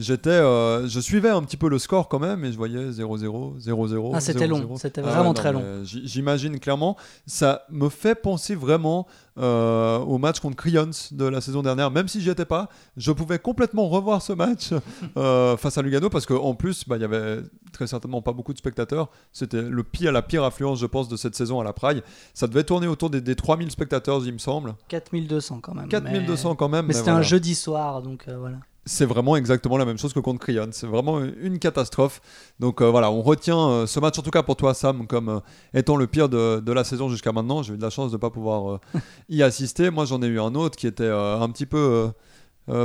J'étais, 0.00 0.30
euh, 0.30 0.88
je 0.88 1.00
suivais 1.00 1.28
un 1.28 1.42
petit 1.42 1.57
peu 1.57 1.69
le 1.69 1.78
score 1.78 2.09
quand 2.09 2.19
même 2.19 2.45
et 2.45 2.52
je 2.52 2.57
voyais 2.57 2.90
0-0, 2.90 3.59
0-0. 3.61 4.11
Ah, 4.14 4.21
c'était 4.21 4.47
0-0. 4.47 4.49
long, 4.49 4.76
c'était 4.76 5.00
Ah 5.04 5.09
vraiment 5.11 5.25
non, 5.25 5.35
très 5.35 5.52
long. 5.52 5.61
mais 5.62 5.85
J'imagine 5.85 6.59
clairement. 6.59 6.97
Ça 7.26 7.62
me 7.71 7.88
fait 7.88 8.14
penser 8.14 8.54
vraiment 8.54 9.07
euh, 9.38 9.99
au 9.99 10.19
match 10.19 10.40
contre 10.40 10.57
Cryons 10.57 10.90
de 11.12 11.25
la 11.25 11.40
saison 11.40 11.62
dernière. 11.62 11.90
Même 11.90 12.09
si 12.09 12.21
j'y 12.21 12.30
étais 12.30 12.45
pas, 12.45 12.69
je 12.97 13.12
pouvais 13.12 13.38
complètement 13.38 13.88
revoir 13.88 14.23
ce 14.23 14.33
match 14.33 14.71
euh, 15.16 15.57
face 15.57 15.78
à 15.78 15.83
Lugano 15.83 16.11
parce 16.11 16.26
qu'en 16.26 16.54
plus, 16.54 16.87
bah, 16.87 16.97
il 16.97 17.02
y 17.02 17.04
avait 17.04 17.38
très 17.73 17.87
certainement 17.87 18.23
pas 18.23 18.33
beaucoup 18.33 18.52
de 18.52 18.59
spectateurs. 18.59 19.09
C'était 19.33 19.62
le 19.62 19.83
pire, 19.85 20.12
la 20.12 20.23
pire 20.23 20.45
affluence, 20.45 20.80
je 20.80 20.87
pense, 20.87 21.09
de 21.09 21.16
cette 21.16 21.35
saison 21.35 21.61
à 21.61 21.64
la 21.64 21.73
Praille. 21.73 22.02
Ça 22.35 22.47
devait 22.47 22.64
tourner 22.64 22.87
autour 22.87 23.11
des, 23.11 23.21
des 23.21 23.37
3000 23.37 23.71
spectateurs, 23.71 24.21
il 24.25 24.33
me 24.33 24.38
semble. 24.38 24.75
4200 24.88 25.61
quand 25.62 25.75
même. 25.75 25.88
4200 25.88 26.54
quand 26.57 26.69
même. 26.69 26.87
Mais, 26.87 26.88
mais 26.88 26.99
c'était 26.99 27.11
un 27.11 27.23
jeudi 27.23 27.54
soir, 27.54 28.02
donc 28.02 28.25
euh, 28.28 28.37
voilà. 28.38 28.57
C'est 28.87 29.05
vraiment 29.05 29.37
exactement 29.37 29.77
la 29.77 29.85
même 29.85 29.99
chose 29.99 30.15
que 30.15 30.21
contre 30.21 30.41
Cryon. 30.41 30.69
C'est 30.73 30.87
vraiment 30.87 31.21
une 31.21 31.59
catastrophe. 31.59 32.23
Donc 32.61 32.81
euh, 32.81 32.91
voilà, 32.91 33.11
on 33.11 33.21
retient 33.21 33.59
euh, 33.59 33.87
ce 33.87 34.01
match, 34.01 34.19
en 34.19 34.23
tout 34.23 34.31
cas 34.31 34.43
pour 34.43 34.57
toi, 34.57 34.73
Sam, 34.73 35.07
comme 35.07 35.29
euh, 35.29 35.41
étant 35.75 35.97
le 35.97 36.07
pire 36.07 36.31
de, 36.31 36.61
de 36.61 36.73
la 36.73 36.83
saison 36.83 37.11
jusqu'à 37.11 37.33
maintenant. 37.33 37.63
J'ai 37.63 37.75
eu 37.75 37.77
de 37.77 37.83
la 37.83 37.91
chance 37.91 38.11
de 38.11 38.17
ne 38.17 38.21
pas 38.21 38.31
pouvoir 38.31 38.81
y 39.29 39.43
assister. 39.43 39.91
Moi, 39.91 40.07
j'en 40.07 40.23
ai 40.23 40.27
eu 40.27 40.41
un 40.41 40.55
autre 40.55 40.77
qui 40.77 40.87
était 40.87 41.09
un 41.09 41.49
petit 41.51 41.67
peu 41.67 42.11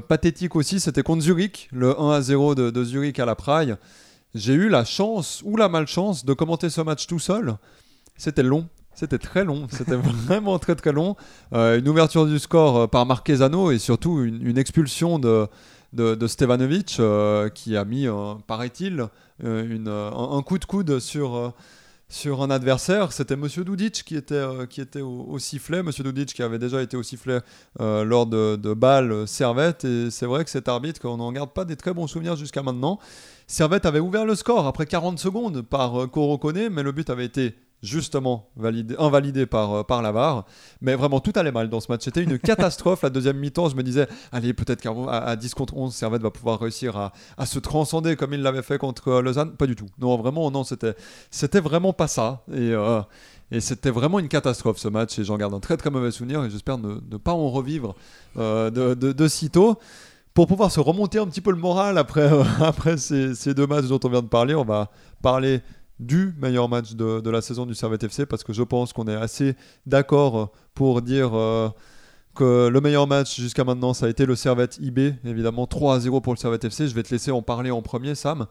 pathétique 0.08 0.56
aussi. 0.56 0.80
C'était 0.80 1.04
contre 1.04 1.24
Zurich, 1.24 1.70
le 1.72 2.00
1 2.00 2.12
à 2.12 2.22
0 2.22 2.56
de, 2.56 2.84
Zurich 2.84 3.20
à 3.20 3.26
la 3.26 3.36
Praille. 3.36 3.76
J'ai 4.34 4.54
eu 4.54 4.68
la 4.68 4.84
chance 4.84 5.42
ou 5.46 5.56
la 5.56 5.70
malchance 5.70 6.26
de 6.26 6.34
commenter 6.34 6.70
ce 6.70 6.82
match 6.82 7.08
tout 7.08 7.20
seul. 7.20 7.56
C'était 8.18 8.44
long. 8.44 8.68
C'était 8.98 9.18
très 9.18 9.44
long, 9.44 9.68
c'était 9.70 9.96
vraiment 10.28 10.58
très 10.58 10.76
très 10.76 10.94
long. 10.94 11.16
Une 11.52 11.88
ouverture 11.88 12.26
du 12.26 12.40
score 12.40 12.90
par 12.90 13.06
Marquezano 13.06 13.72
et 13.72 13.80
surtout 13.80 14.24
une 14.24 14.58
expulsion 14.58 15.20
de, 15.20 15.48
de, 15.94 16.16
de 16.16 16.28
Stevanovic 16.28 16.98
euh, 17.00 17.50
qui 17.50 17.78
a 17.78 17.86
mis, 17.86 18.08
euh, 18.08 18.36
paraît-il, 18.48 19.08
euh, 19.44 20.12
un, 20.12 20.42
coup 20.42 20.58
de 20.58 20.66
coude 20.66 21.00
sur, 21.00 21.54
sur 22.10 22.42
un 22.42 22.50
adversaire. 22.50 23.12
C'était 23.12 23.36
Monsieur 23.36 23.64
Dudic 23.64 24.04
qui 24.04 24.16
était, 24.16 24.44
qui 24.70 24.82
était 24.82 25.02
au, 25.02 25.38
sifflet. 25.40 25.84
Monsieur 25.84 26.04
Dudic 26.04 26.34
qui 26.34 26.44
avait 26.44 26.60
déjà 26.60 26.82
été 26.82 26.98
au 26.98 27.04
sifflet 27.04 27.40
lors 27.80 28.26
de, 28.26 28.56
de 28.56 28.74
Bâle 28.74 29.28
Servette. 29.28 29.86
Et 29.86 30.12
c'est 30.12 30.26
vrai 30.26 30.44
que 30.44 30.50
cet 30.50 30.68
arbitre, 30.68 31.02
on 31.06 31.18
n'en 31.18 31.32
garde 31.32 31.52
pas 31.52 31.66
des 31.66 31.76
très 31.76 31.94
bons 31.94 32.08
souvenirs 32.08 32.36
jusqu'à 32.36 32.64
maintenant. 32.64 33.00
Servette 33.48 33.86
avait 33.86 34.00
ouvert 34.00 34.26
le 34.26 34.34
score 34.34 34.66
après 34.66 34.88
40 34.88 35.20
secondes 35.20 35.62
par 35.62 36.02
euh, 36.02 36.08
Koro 36.08 36.38
Kone, 36.40 36.70
mais 36.70 36.82
le 36.82 36.92
but 36.92 37.10
avait 37.12 37.26
été 37.26 37.56
justement 37.84 38.50
validé, 38.56 38.96
invalidé 38.98 39.46
par, 39.46 39.74
euh, 39.74 39.84
par 39.84 40.02
la 40.02 40.12
VAR. 40.12 40.46
Mais 40.82 40.96
vraiment, 40.96 41.20
tout 41.20 41.34
allait 41.36 41.52
mal 41.52 41.70
dans 41.70 41.80
ce 41.80 41.92
match. 41.92 42.02
C'était 42.04 42.24
une 42.24 42.40
catastrophe. 42.40 43.04
la 43.04 43.10
deuxième 43.10 43.38
mi-temps, 43.38 43.70
je 43.70 43.76
me 43.76 43.84
disais, 43.84 44.08
allez, 44.32 44.54
peut-être 44.54 44.82
qu'à 44.82 44.92
à 45.10 45.36
10 45.36 45.54
contre 45.54 45.76
11, 45.78 45.94
Servette 45.94 46.22
va 46.22 46.32
pouvoir 46.32 46.60
réussir 46.60 46.98
à, 46.98 47.12
à 47.38 47.46
se 47.46 47.60
transcender 47.60 48.16
comme 48.16 48.34
il 48.34 48.42
l'avait 48.42 48.64
fait 48.64 48.78
contre 48.78 49.08
euh, 49.10 49.22
Lausanne. 49.22 49.52
Pas 49.56 49.68
du 49.68 49.76
tout. 49.76 49.88
Non, 50.00 50.18
vraiment, 50.18 50.50
non, 50.52 50.64
c'était, 50.64 50.96
c'était 51.32 51.60
vraiment 51.62 51.94
pas 51.94 52.08
ça. 52.08 52.44
Et. 52.52 52.72
euh, 52.72 53.02
et 53.52 53.60
c'était 53.60 53.92
vraiment 53.92 54.18
une 54.18 54.28
catastrophe 54.28 54.80
ce 54.80 54.88
match 54.88 55.20
et 55.20 55.24
j'en 55.24 55.38
garde 55.38 55.54
un 55.54 55.60
très 55.60 55.78
très 55.78 55.92
mauvais 55.92 56.10
souvenir 56.10 56.44
et 56.44 56.50
j'espère 56.50 56.80
ne, 56.80 56.96
ne 57.12 57.18
pas 57.18 57.32
en 57.34 57.52
revivre 57.52 57.94
de, 58.36 58.70
de, 58.96 59.12
de 59.12 59.28
sitôt. 59.28 59.78
Pour 60.34 60.48
pouvoir 60.48 60.72
se 60.72 60.80
remonter 60.82 61.20
un 61.20 61.28
petit 61.28 61.42
peu 61.42 61.52
le 61.52 61.58
moral 61.58 61.98
après, 61.98 62.34
euh, 62.34 62.44
après 62.62 62.98
ces, 62.98 63.36
ces 63.36 63.54
deux 63.54 63.68
matchs 63.68 63.86
dont 63.86 64.00
on 64.04 64.10
vient 64.10 64.24
de 64.24 64.28
parler, 64.28 64.56
on 64.56 64.66
va 64.66 64.90
parler 65.22 65.62
du 66.00 66.34
meilleur 66.40 66.70
match 66.70 66.94
de, 66.94 67.22
de 67.22 67.30
la 67.30 67.42
saison 67.42 67.66
du 67.66 67.74
Servette 67.74 68.04
FC 68.04 68.26
parce 68.26 68.44
que 68.44 68.54
je 68.54 68.64
pense 68.64 68.94
qu'on 68.94 69.08
est 69.08 69.16
assez 69.16 69.56
d'accord 69.86 70.52
pour 70.74 71.02
dire 71.02 71.34
euh, 71.34 71.70
que 72.36 72.68
le 72.68 72.82
meilleur 72.82 73.08
match 73.08 73.40
jusqu'à 73.40 73.64
maintenant 73.64 73.94
ça 73.94 74.08
a 74.08 74.10
été 74.10 74.26
le 74.26 74.36
Servette 74.36 74.78
IB, 74.82 75.14
évidemment 75.24 75.68
3 75.68 75.96
à 75.96 76.00
0 76.00 76.22
pour 76.22 76.34
le 76.34 76.38
Servette 76.38 76.66
FC. 76.66 76.88
Je 76.88 76.96
vais 76.96 77.04
te 77.04 77.12
laisser 77.12 77.32
en 77.32 77.42
parler 77.42 77.72
en 77.72 77.82
premier, 77.82 78.16
Sam. 78.16 78.48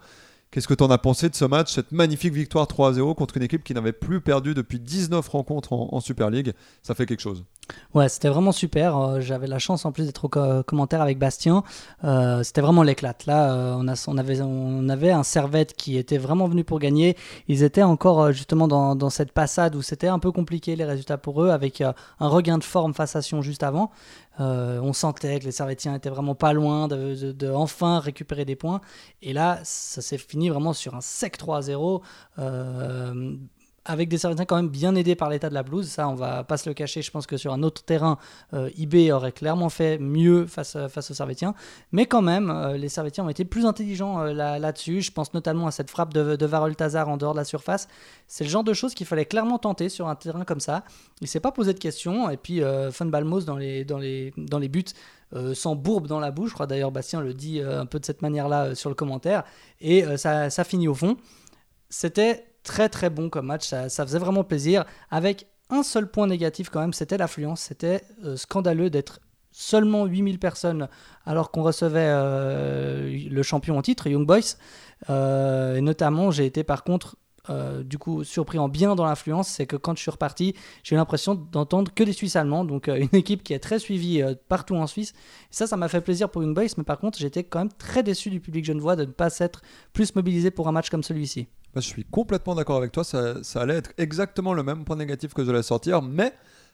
Qu'est-ce 0.51 0.69
que 0.69 0.75
tu 0.75 0.85
en 0.85 0.91
as 0.91 0.99
pensé 0.99 1.29
de 1.29 1.35
ce 1.35 1.45
match, 1.45 1.75
cette 1.75 1.91
magnifique 1.91 2.33
victoire 2.33 2.67
3 2.67 2.91
à 2.91 2.93
0 2.93 3.15
contre 3.15 3.37
une 3.37 3.43
équipe 3.43 3.65
qui 3.65 3.75
n'avait 3.75 3.93
plus 3.93 4.21
perdu 4.21 4.55
depuis 4.55 4.79
19 4.79 5.29
rencontres 5.29 5.73
en, 5.73 5.89
en 5.93 6.01
Super 6.01 6.31
League? 6.31 6.53
Ça 6.83 6.95
fait 6.95 7.07
quelque 7.07 7.21
chose. 7.21 7.45
Ouais, 7.95 8.09
c'était 8.09 8.29
vraiment 8.29 8.53
super. 8.53 8.97
Euh, 8.99 9.21
J'avais 9.21 9.47
la 9.47 9.59
chance 9.59 9.85
en 9.85 9.93
plus 9.93 10.05
d'être 10.07 10.25
au 10.25 10.29
co- 10.29 10.63
commentaire 10.65 11.01
avec 11.01 11.19
Bastien. 11.19 11.63
Euh, 12.03 12.43
c'était 12.43 12.61
vraiment 12.61 12.83
l'éclate. 12.83 13.25
Là, 13.27 13.53
euh, 13.55 13.95
on, 14.07 14.89
avait, 14.89 15.11
un 15.11 15.23
Servette 15.23 15.75
qui 15.75 15.97
était 15.97 16.19
vraiment 16.19 16.47
venu 16.49 16.65
pour 16.65 16.79
gagner. 16.79 17.17
Ils 17.49 17.63
étaient 17.63 17.83
encore 17.83 18.21
euh, 18.23 18.33
justement 18.33 18.69
dans, 18.69 19.11
cette 19.11 19.33
passade 19.33 19.77
où 19.77 19.83
c'était 19.83 20.09
un 20.09 20.19
peu 20.19 20.33
compliqué 20.33 20.77
les 20.77 20.85
résultats 20.85 21.19
pour 21.19 21.43
eux, 21.43 21.51
avec 21.51 21.81
euh, 21.81 21.93
un 22.21 22.29
regain 22.29 22.59
de 22.59 22.65
forme 22.65 22.95
face 22.95 23.17
à 23.17 23.23
Sion 23.23 23.43
juste 23.43 23.63
avant. 23.63 23.91
Euh, 24.41 24.81
on 24.83 24.93
sentait 24.93 25.39
que 25.39 25.45
les 25.45 25.53
Servettiens 25.53 25.95
étaient 25.95 26.11
vraiment 26.11 26.35
pas 26.35 26.53
loin 26.53 26.89
de, 26.89 27.51
enfin 27.53 28.01
récupérer 28.01 28.45
des 28.45 28.57
points. 28.57 28.81
Et 29.23 29.33
là, 29.33 29.61
ça 29.63 30.03
s'est 30.03 30.19
fini 30.19 30.49
vraiment 30.49 30.73
sur 30.73 30.95
un 30.95 31.01
sec 31.01 31.39
3-0. 31.39 32.03
euh, 32.39 33.37
avec 33.87 34.09
des 34.09 34.19
Servettiens 34.19 34.47
quand 34.47 34.57
même 34.57 34.69
bien 34.69 34.95
aidés 34.95 35.15
par 35.15 35.29
l'état 35.29 35.49
de 35.49 35.55
la 35.55 35.63
blouse, 35.63 35.89
ça 35.89 36.09
on 36.09 36.15
va 36.15 36.43
pas 36.45 36.57
se 36.57 36.69
le 36.69 36.75
cacher, 36.75 37.03
je 37.03 37.11
pense 37.11 37.27
que 37.27 37.37
sur 37.37 37.53
un 37.53 37.63
autre 37.63 37.83
terrain, 37.85 38.19
euh, 38.55 38.71
IB 38.77 39.13
aurait 39.13 39.33
clairement 39.33 39.69
fait 39.69 39.99
mieux 39.99 40.47
face, 40.47 40.77
face 40.89 41.11
aux 41.11 41.15
Servettiens, 41.15 41.55
mais 41.93 42.07
quand 42.07 42.23
même, 42.23 42.51
euh, 42.51 42.77
les 42.77 42.89
Servettiens 42.89 43.25
ont 43.25 43.29
été 43.29 43.45
plus 43.45 43.67
intelligents 43.67 44.21
euh, 44.21 44.33
là- 44.33 44.59
là-dessus, 44.59 45.03
je 45.03 45.13
pense 45.13 45.35
notamment 45.35 45.67
à 45.67 45.71
cette 45.71 45.91
frappe 45.91 46.15
de, 46.15 46.37
de 46.37 46.75
Tazar 46.75 47.09
en 47.09 47.17
dehors 47.17 47.35
de 47.35 47.39
la 47.39 47.45
surface, 47.45 47.89
c'est 48.27 48.45
le 48.45 48.51
genre 48.51 48.65
de 48.65 48.73
choses 48.73 48.95
qu'il 48.95 49.07
fallait 49.07 49.27
clairement 49.27 49.59
tenter 49.59 49.89
sur 49.89 50.09
un 50.09 50.15
terrain 50.15 50.45
comme 50.45 50.61
ça, 50.61 50.85
il 51.21 51.29
s'est 51.29 51.41
pas 51.41 51.53
posé 51.53 51.75
de 51.75 51.79
questions, 51.79 52.31
et 52.31 52.37
puis 52.37 52.63
euh, 52.63 52.91
Fun 52.91 53.07
Balmos 53.07 53.45
dans 53.45 53.57
les, 53.57 53.85
buts, 54.69 54.85
euh, 55.35 55.53
sans 55.53 55.75
bourbe 55.77 56.07
dans 56.07 56.21
la 56.21 56.31
bouche, 56.31 56.51
je 56.51 56.55
crois 56.55 56.67
d'ailleurs 56.67 56.91
Bastien 56.93 57.21
le 57.21 57.35
dit 57.35 57.61
euh, 57.61 57.81
un 57.83 57.87
peu 57.87 57.99
de 58.01 58.07
cette 58.07 58.23
manière-là 58.23 58.65
euh, 58.65 58.75
sur 58.75 58.89
le 58.89 58.95
commentaire, 58.95 59.45
et 59.81 60.05
euh, 60.05 60.17
ça 60.17 60.65
finit 60.65 60.89
au 60.89 60.95
fond. 60.95 61.17
C'était 61.91 62.45
très 62.65 62.89
très 62.89 63.11
bon 63.11 63.31
comme 63.31 63.47
match, 63.47 63.69
ça, 63.69 63.89
faisait 63.89 64.19
vraiment 64.19 64.43
plaisir, 64.43 64.85
avec 65.11 65.47
un 65.71 65.83
seul 65.83 66.11
point 66.11 66.27
négatif 66.27 66.71
quand 66.71 66.81
même, 66.81 66.93
c'était 66.93 67.17
l'affluence, 67.17 67.61
c'était 67.61 68.03
euh, 68.25 68.37
scandaleux 68.37 68.91
d'être 68.91 69.21
seulement 69.53 70.05
8000 70.07 70.41
personnes 70.41 70.89
alors 71.25 71.53
qu'on 71.53 71.63
recevait 71.63 72.09
euh, 72.09 73.29
le 73.31 73.43
champion 73.45 73.79
en 73.79 73.83
titre, 73.83 74.09
Young 74.09 74.27
Boys, 74.27 74.57
Euh, 75.11 75.77
et 75.77 75.83
notamment 75.83 76.31
j'ai 76.31 76.47
été 76.47 76.65
par 76.65 76.83
contre 76.83 77.17
du 77.85 77.99
coup 77.99 78.25
surpris 78.25 78.59
en 78.59 78.71
bien 78.71 78.95
dans 78.95 79.05
l'influence, 79.05 79.49
c'est 79.49 79.67
que 79.67 79.77
quand 79.77 79.95
je 79.97 80.01
suis 80.01 80.11
reparti, 80.11 80.55
j'ai 80.83 80.95
eu 80.95 80.99
l'impression 80.99 81.35
d'entendre 81.35 81.93
que 81.93 82.03
des 82.03 82.15
Suisses 82.15 82.37
allemands, 82.37 82.65
donc 82.65 82.89
une 82.89 83.15
équipe 83.15 83.43
qui 83.43 83.53
est 83.53 83.59
très 83.59 83.79
suivie 83.79 84.23
partout 84.49 84.77
en 84.77 84.87
Suisse. 84.87 85.13
Ça, 85.51 85.67
ça 85.67 85.77
m'a 85.77 85.89
fait 85.89 86.01
plaisir 86.01 86.31
pour 86.31 86.43
Young 86.43 86.55
Boys, 86.55 86.73
mais 86.79 86.85
par 86.85 86.99
contre, 86.99 87.19
j'étais 87.19 87.45
quand 87.45 87.59
même 87.59 87.73
très 87.77 88.03
déçu 88.03 88.31
du 88.31 88.41
public 88.41 88.65
genevois 88.65 88.97
de 88.97 89.05
ne 89.05 89.13
pas 89.13 89.29
s'être 89.29 89.61
plus 89.93 90.15
mobilisé 90.15 90.51
pour 90.51 90.69
un 90.69 90.73
match 90.73 90.89
comme 90.89 91.03
celui-ci. 91.03 91.47
Je 91.77 91.81
suis 91.81 92.05
complètement 92.05 92.55
d'accord 92.55 92.77
avec 92.77 92.93
toi, 92.93 93.05
ça, 93.05 93.35
allait 93.57 93.77
être 93.77 93.93
exactement 93.99 94.55
le 94.55 94.63
même 94.63 94.85
point 94.85 94.97
négatif 94.97 95.35
que 95.35 95.45
j'allais 95.45 95.63
sortir, 95.63 96.03
mais 96.03 96.33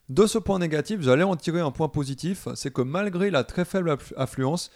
de 0.08 0.26
ce 0.26 0.38
point 0.38 0.58
négatif, 0.58 1.00
j'allais 1.00 1.22
en 1.22 1.36
tirer 1.36 1.60
un 1.60 1.70
point 1.70 1.88
positif, 1.88 2.48
c'est 2.54 2.72
que 2.72 2.82
malgré 2.82 3.30
la 3.30 3.44
très 3.44 3.64
faible 3.64 3.90
afflu- 3.90 4.14
affluence, 4.16 4.70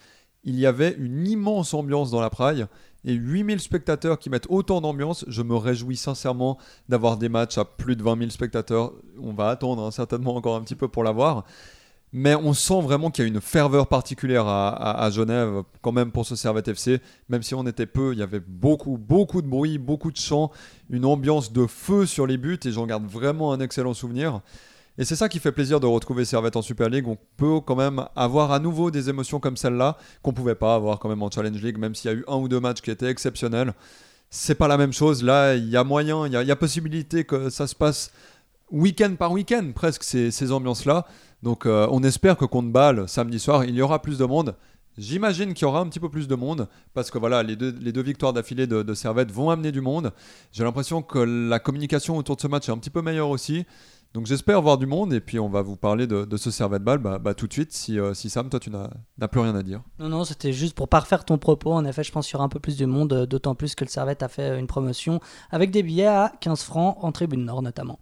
il 0.44 0.58
y 0.58 0.66
avait 0.66 0.94
une 0.98 1.26
immense 1.26 1.74
ambiance 1.74 2.10
dans 2.10 2.20
la 2.20 2.30
praille, 2.30 2.66
et 3.04 3.12
8000 3.12 3.60
spectateurs 3.60 4.18
qui 4.18 4.30
mettent 4.30 4.46
autant 4.48 4.80
d'ambiance, 4.80 5.24
je 5.28 5.42
me 5.42 5.56
réjouis 5.56 5.96
sincèrement 5.96 6.58
d'avoir 6.88 7.18
des 7.18 7.28
matchs 7.28 7.58
à 7.58 7.64
plus 7.66 7.96
de 7.96 8.02
20 8.02 8.18
000 8.18 8.30
spectateurs, 8.30 8.92
on 9.20 9.32
va 9.32 9.48
attendre 9.48 9.84
hein, 9.84 9.90
certainement 9.90 10.36
encore 10.36 10.56
un 10.56 10.62
petit 10.62 10.76
peu 10.76 10.88
pour 10.88 11.04
l'avoir. 11.04 11.44
Mais 12.16 12.36
on 12.36 12.54
sent 12.54 12.80
vraiment 12.80 13.10
qu'il 13.10 13.24
y 13.24 13.26
a 13.26 13.28
une 13.28 13.40
ferveur 13.40 13.88
particulière 13.88 14.46
à, 14.46 15.10
Genève, 15.10 15.64
quand 15.82 15.90
même, 15.90 16.12
pour 16.12 16.24
ce 16.24 16.36
Servette 16.36 16.68
FC. 16.68 17.00
Même 17.28 17.42
si 17.42 17.56
on 17.56 17.66
était 17.66 17.86
peu, 17.86 18.12
il 18.12 18.20
y 18.20 18.22
avait 18.22 18.38
beaucoup, 18.38 18.96
beaucoup 18.96 19.42
de 19.42 19.48
bruit, 19.48 19.78
beaucoup 19.78 20.12
de 20.12 20.16
chants, 20.16 20.52
une 20.90 21.06
ambiance 21.06 21.52
de 21.52 21.66
feu 21.66 22.06
sur 22.06 22.28
les 22.28 22.38
buts, 22.38 22.60
et 22.64 22.70
j'en 22.70 22.86
garde 22.86 23.04
vraiment 23.04 23.52
un 23.52 23.58
excellent 23.58 23.94
souvenir. 23.94 24.42
Et 24.96 25.04
c'est 25.04 25.16
ça 25.16 25.28
qui 25.28 25.40
fait 25.40 25.50
plaisir 25.50 25.80
de 25.80 25.86
retrouver 25.86 26.24
Servette 26.24 26.54
en 26.54 26.62
Super 26.62 26.88
League. 26.88 27.08
On 27.08 27.18
peut 27.36 27.58
quand 27.58 27.74
même 27.74 28.04
avoir 28.14 28.52
à 28.52 28.60
nouveau 28.60 28.92
des 28.92 29.10
émotions 29.10 29.40
comme 29.40 29.56
celle-là, 29.56 29.98
qu'on 30.22 30.32
pouvait 30.32 30.54
pas 30.54 30.76
avoir 30.76 31.00
quand 31.00 31.08
même 31.08 31.22
en 31.24 31.32
Challenge 31.32 31.60
League, 31.60 31.78
même 31.78 31.96
s'il 31.96 32.12
y 32.12 32.14
a 32.14 32.16
eu 32.16 32.24
un 32.28 32.36
ou 32.36 32.46
deux 32.46 32.60
matchs 32.60 32.80
qui 32.80 32.92
étaient 32.92 33.10
exceptionnels. 33.10 33.74
C'est 34.30 34.54
pas 34.54 34.68
la 34.68 34.76
même 34.76 34.92
chose. 34.92 35.24
Là, 35.24 35.56
il 35.56 35.68
y 35.68 35.76
a 35.76 35.82
moyen, 35.82 36.28
il 36.28 36.32
y 36.32 36.46
y 36.46 36.50
a 36.52 36.56
possibilité 36.56 37.24
que 37.24 37.50
ça 37.50 37.66
se 37.66 37.74
passe 37.74 38.12
week-end 38.70 39.14
par 39.18 39.32
week-end, 39.32 39.72
presque, 39.74 40.04
ces, 40.04 40.30
ces 40.30 40.52
ambiances-là. 40.52 41.06
Donc 41.44 41.66
euh, 41.66 41.86
on 41.90 42.02
espère 42.02 42.38
que 42.38 42.46
contre 42.46 42.70
Bâle, 42.70 43.06
samedi 43.06 43.38
soir, 43.38 43.66
il 43.66 43.74
y 43.74 43.82
aura 43.82 44.00
plus 44.00 44.16
de 44.16 44.24
monde. 44.24 44.56
J'imagine 44.96 45.52
qu'il 45.52 45.66
y 45.66 45.68
aura 45.68 45.80
un 45.80 45.88
petit 45.88 46.00
peu 46.00 46.08
plus 46.08 46.26
de 46.26 46.34
monde 46.34 46.68
parce 46.94 47.10
que 47.10 47.18
voilà, 47.18 47.42
les 47.42 47.54
deux, 47.54 48.02
victoires 48.02 48.32
d'affilée 48.32 48.66
de, 48.66 48.94
Servette 48.94 49.30
vont 49.30 49.50
amener 49.50 49.70
du 49.70 49.82
monde. 49.82 50.14
J'ai 50.52 50.64
l'impression 50.64 51.02
que 51.02 51.18
la 51.18 51.58
communication 51.58 52.16
autour 52.16 52.36
de 52.36 52.40
ce 52.40 52.46
match 52.46 52.70
est 52.70 52.72
un 52.72 52.78
petit 52.78 52.88
peu 52.88 53.02
meilleure 53.02 53.28
aussi. 53.28 53.66
Donc 54.14 54.24
j'espère 54.24 54.62
voir 54.62 54.78
du 54.78 54.86
monde 54.86 55.12
et 55.12 55.20
puis 55.20 55.38
on 55.38 55.50
va 55.50 55.60
vous 55.60 55.76
parler 55.76 56.06
de, 56.06 56.36
ce 56.38 56.50
Servette 56.50 56.82
Bâle 56.82 56.98
bah, 56.98 57.34
tout 57.34 57.46
de 57.46 57.52
suite 57.52 57.72
si, 57.72 57.98
euh, 57.98 58.14
si 58.14 58.30
Sam, 58.30 58.48
toi 58.48 58.58
tu 58.58 58.70
n'as 58.70 58.88
n'as 59.18 59.28
plus 59.28 59.40
rien 59.40 59.54
à 59.54 59.62
dire. 59.62 59.82
Non, 59.98 60.08
non, 60.08 60.24
c'était 60.24 60.52
juste 60.52 60.74
pour 60.74 60.88
parfaire 60.88 61.26
ton 61.26 61.36
propos. 61.36 61.72
En 61.72 61.84
effet, 61.84 62.04
je 62.04 62.12
pense 62.12 62.26
qu'il 62.26 62.34
y 62.34 62.36
aura 62.36 62.46
un 62.46 62.48
peu 62.48 62.60
plus 62.60 62.78
de 62.78 62.86
monde, 62.86 63.12
euh, 63.12 63.26
d'autant 63.26 63.54
plus 63.54 63.74
que 63.74 63.84
le 63.84 63.90
Servette 63.90 64.22
a 64.22 64.28
fait 64.28 64.58
une 64.58 64.68
promotion 64.68 65.20
avec 65.50 65.70
des 65.72 65.82
billets 65.82 66.06
à 66.06 66.32
15 66.40 66.62
francs 66.62 66.96
en 67.02 67.12
tribune 67.12 67.44
nord 67.44 67.60
notamment. 67.60 67.98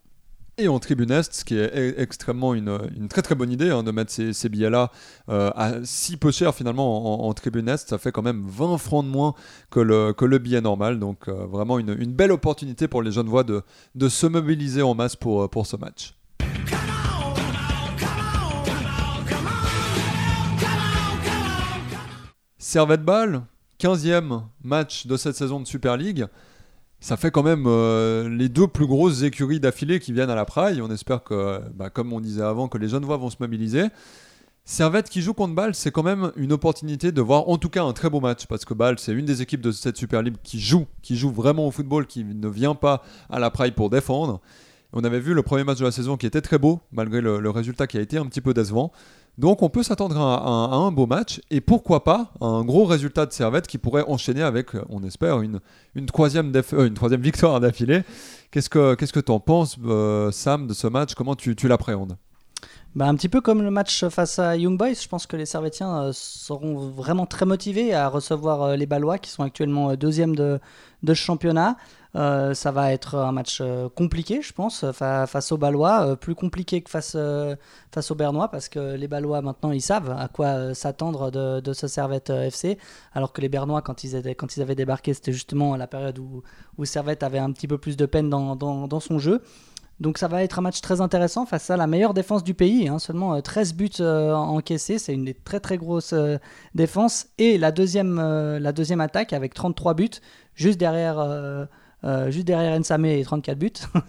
Et 0.62 0.68
en 0.68 0.78
tribune 0.78 1.10
est, 1.10 1.32
ce 1.32 1.44
qui 1.44 1.56
est 1.56 1.70
e- 1.74 2.00
extrêmement 2.00 2.54
une, 2.54 2.78
très 3.08 3.22
très 3.22 3.34
bonne 3.34 3.50
idée 3.50 3.70
hein, 3.70 3.82
de 3.82 3.90
mettre 3.90 4.12
ces, 4.12 4.48
billets-là 4.48 4.90
euh, 5.28 5.50
à 5.54 5.74
si 5.84 6.16
peu 6.16 6.30
cher 6.30 6.54
finalement 6.54 7.26
en, 7.26 7.32
tribune 7.34 7.68
est. 7.68 7.88
Ça 7.88 7.98
fait 7.98 8.12
quand 8.12 8.22
même 8.22 8.44
20 8.46 8.78
francs 8.78 9.04
de 9.04 9.10
moins 9.10 9.34
que 9.70 9.80
le, 9.80 10.38
billet 10.38 10.60
normal. 10.60 10.98
Donc 10.98 11.28
euh, 11.28 11.46
vraiment 11.46 11.78
une, 11.78 11.94
belle 11.94 12.32
opportunité 12.32 12.88
pour 12.88 13.02
les 13.02 13.12
jeunes 13.12 13.28
voix 13.28 13.44
de, 13.44 13.62
se 14.08 14.26
mobiliser 14.26 14.82
en 14.82 14.94
masse 14.94 15.16
pour, 15.16 15.48
pour 15.50 15.66
ce 15.66 15.76
match. 15.76 16.14
Servette 22.58 23.04
Ball, 23.04 23.42
15e 23.80 24.42
match 24.62 25.06
de 25.06 25.16
cette 25.16 25.36
saison 25.36 25.60
de 25.60 25.66
Super 25.66 25.96
League. 25.96 26.26
Ça 27.02 27.16
fait 27.16 27.32
quand 27.32 27.42
même 27.42 27.64
euh, 27.66 28.28
les 28.28 28.48
deux 28.48 28.68
plus 28.68 28.86
grosses 28.86 29.22
écuries 29.22 29.58
d'affilée 29.58 29.98
qui 29.98 30.12
viennent 30.12 30.30
à 30.30 30.36
la 30.36 30.44
praille. 30.44 30.80
On 30.80 30.88
espère 30.88 31.24
que, 31.24 31.60
bah, 31.74 31.90
comme 31.90 32.12
on 32.12 32.20
disait 32.20 32.44
avant, 32.44 32.68
que 32.68 32.78
les 32.78 32.86
jeunes 32.86 33.04
voix 33.04 33.16
vont 33.16 33.28
se 33.28 33.38
mobiliser. 33.40 33.86
Servette 34.64 35.10
qui 35.10 35.20
joue 35.20 35.34
contre 35.34 35.52
Bâle, 35.52 35.74
c'est 35.74 35.90
quand 35.90 36.04
même 36.04 36.30
une 36.36 36.52
opportunité 36.52 37.10
de 37.10 37.20
voir 37.20 37.48
en 37.48 37.58
tout 37.58 37.70
cas 37.70 37.82
un 37.82 37.92
très 37.92 38.08
beau 38.08 38.20
match 38.20 38.46
parce 38.46 38.64
que 38.64 38.72
Bâle, 38.72 39.00
c'est 39.00 39.10
une 39.10 39.24
des 39.24 39.42
équipes 39.42 39.60
de 39.60 39.72
cette 39.72 39.96
Super 39.96 40.22
qui 40.44 40.60
joue, 40.60 40.86
qui 41.02 41.16
joue 41.16 41.32
vraiment 41.32 41.66
au 41.66 41.72
football, 41.72 42.06
qui 42.06 42.22
ne 42.22 42.48
vient 42.48 42.76
pas 42.76 43.02
à 43.28 43.40
la 43.40 43.50
praille 43.50 43.72
pour 43.72 43.90
défendre. 43.90 44.40
On 44.92 45.02
avait 45.02 45.18
vu 45.18 45.34
le 45.34 45.42
premier 45.42 45.64
match 45.64 45.80
de 45.80 45.84
la 45.84 45.90
saison 45.90 46.16
qui 46.16 46.26
était 46.26 46.40
très 46.40 46.58
beau, 46.58 46.82
malgré 46.92 47.20
le 47.20 47.50
résultat 47.50 47.88
qui 47.88 47.98
a 47.98 48.00
été 48.00 48.16
un 48.16 48.26
petit 48.26 48.40
peu 48.40 48.54
décevant. 48.54 48.92
Donc 49.38 49.62
on 49.62 49.70
peut 49.70 49.82
s'attendre 49.82 50.18
à, 50.20 50.34
à- 50.36 50.74
à 50.74 50.76
un 50.76 50.92
beau 50.92 51.06
match 51.06 51.40
et 51.50 51.60
pourquoi 51.62 52.04
pas 52.04 52.32
un 52.40 52.64
gros 52.64 52.84
résultat 52.84 53.24
de 53.26 53.32
Servette 53.32 53.66
qui 53.66 53.78
pourrait 53.78 54.04
enchaîner 54.06 54.42
avec, 54.42 54.74
euh, 54.74 54.84
on 54.90 55.02
espère, 55.02 55.40
une, 55.40 55.60
une, 55.94 56.06
troisième, 56.06 56.52
euh, 56.54 56.86
une 56.86 56.94
troisième 56.94 57.20
victoire 57.30 57.58
d'affilée. 57.58 58.02
Qu'est-ce 58.50 58.68
que 58.68 58.94
qu'est-ce 58.94 59.12
que 59.12 59.20
tu 59.20 59.32
en 59.32 59.40
penses, 59.40 59.76
euh, 59.86 60.30
Sam, 60.30 60.66
de 60.66 60.74
ce 60.74 60.86
match? 60.86 61.14
Comment 61.14 61.34
tu, 61.34 61.56
tu 61.56 61.66
l'appréhendes? 61.66 62.16
Bah, 62.94 63.06
un 63.06 63.14
petit 63.14 63.30
peu 63.30 63.40
comme 63.40 63.62
le 63.62 63.70
match 63.70 64.04
face 64.08 64.38
à 64.38 64.54
Young 64.54 64.76
Boys, 64.76 64.92
je 65.02 65.08
pense 65.08 65.26
que 65.26 65.36
les 65.36 65.46
Servétiens 65.46 66.02
euh, 66.02 66.10
seront 66.12 66.90
vraiment 66.90 67.24
très 67.24 67.46
motivés 67.46 67.94
à 67.94 68.08
recevoir 68.08 68.76
les 68.76 68.84
Ballois 68.84 69.16
qui 69.16 69.30
sont 69.30 69.42
actuellement 69.42 69.94
deuxième 69.94 70.36
de, 70.36 70.60
de 71.02 71.14
ce 71.14 71.18
championnat. 71.20 71.78
Euh, 72.14 72.52
ça 72.52 72.70
va 72.72 72.92
être 72.92 73.14
un 73.16 73.32
match 73.32 73.60
euh, 73.62 73.88
compliqué, 73.88 74.42
je 74.42 74.52
pense, 74.52 74.84
euh, 74.84 74.92
fa- 74.92 75.26
face 75.26 75.50
aux 75.50 75.56
Ballois, 75.56 76.14
plus 76.16 76.34
compliqué 76.34 76.82
que 76.82 76.90
face, 76.90 77.16
face 77.90 78.10
aux 78.10 78.14
Bernois, 78.14 78.48
parce 78.48 78.68
que 78.68 78.96
les 78.96 79.08
Ballois 79.08 79.40
maintenant 79.40 79.70
ils 79.72 79.80
savent 79.80 80.10
à 80.10 80.28
quoi 80.28 80.74
s'attendre 80.74 81.30
de, 81.30 81.60
de 81.60 81.72
ce 81.72 81.88
Servette 81.88 82.28
FC, 82.28 82.76
alors 83.14 83.32
que 83.32 83.40
les 83.40 83.48
Bernois, 83.48 83.80
quand 83.80 84.04
ils, 84.04 84.14
étaient, 84.14 84.34
quand 84.34 84.56
ils 84.56 84.62
avaient 84.62 84.74
débarqué, 84.74 85.14
c'était 85.14 85.32
justement 85.32 85.74
la 85.76 85.86
période 85.86 86.18
où, 86.18 86.42
où 86.76 86.84
Servette 86.84 87.22
avait 87.22 87.38
un 87.38 87.50
petit 87.50 87.66
peu 87.66 87.78
plus 87.78 87.96
de 87.96 88.04
peine 88.04 88.28
dans, 88.28 88.56
dans, 88.56 89.00
son 89.00 89.18
jeu. 89.18 89.40
Donc 90.00 90.18
ça 90.18 90.28
va 90.28 90.42
être 90.42 90.58
un 90.58 90.62
match 90.62 90.80
très 90.82 91.00
intéressant 91.00 91.46
face 91.46 91.70
à 91.70 91.76
la 91.78 91.86
meilleure 91.86 92.12
défense 92.14 92.44
du 92.44 92.54
pays. 92.54 92.88
hein. 92.88 92.98
Seulement 92.98 93.34
euh, 93.36 93.40
13 93.40 93.74
buts 93.74 93.90
euh, 94.00 94.34
encaissés, 94.34 94.98
c'est 94.98 95.14
une 95.14 95.24
des 95.24 95.34
très 95.34 95.60
très 95.60 95.78
grosses 95.78 96.12
euh, 96.12 96.36
défenses. 96.74 97.26
Et 97.38 97.56
la 97.56 97.72
deuxième, 97.72 98.16
la 98.20 98.72
deuxième 98.72 99.00
attaque 99.00 99.32
avec 99.32 99.54
33 99.54 99.94
buts, 99.94 100.10
juste 100.54 100.78
derrière, 100.78 101.18
euh, 102.04 102.30
juste 102.30 102.46
derrière 102.46 102.78
Nsame 102.78 103.04
et 103.06 103.22
34 103.22 103.58
buts. 103.58 103.72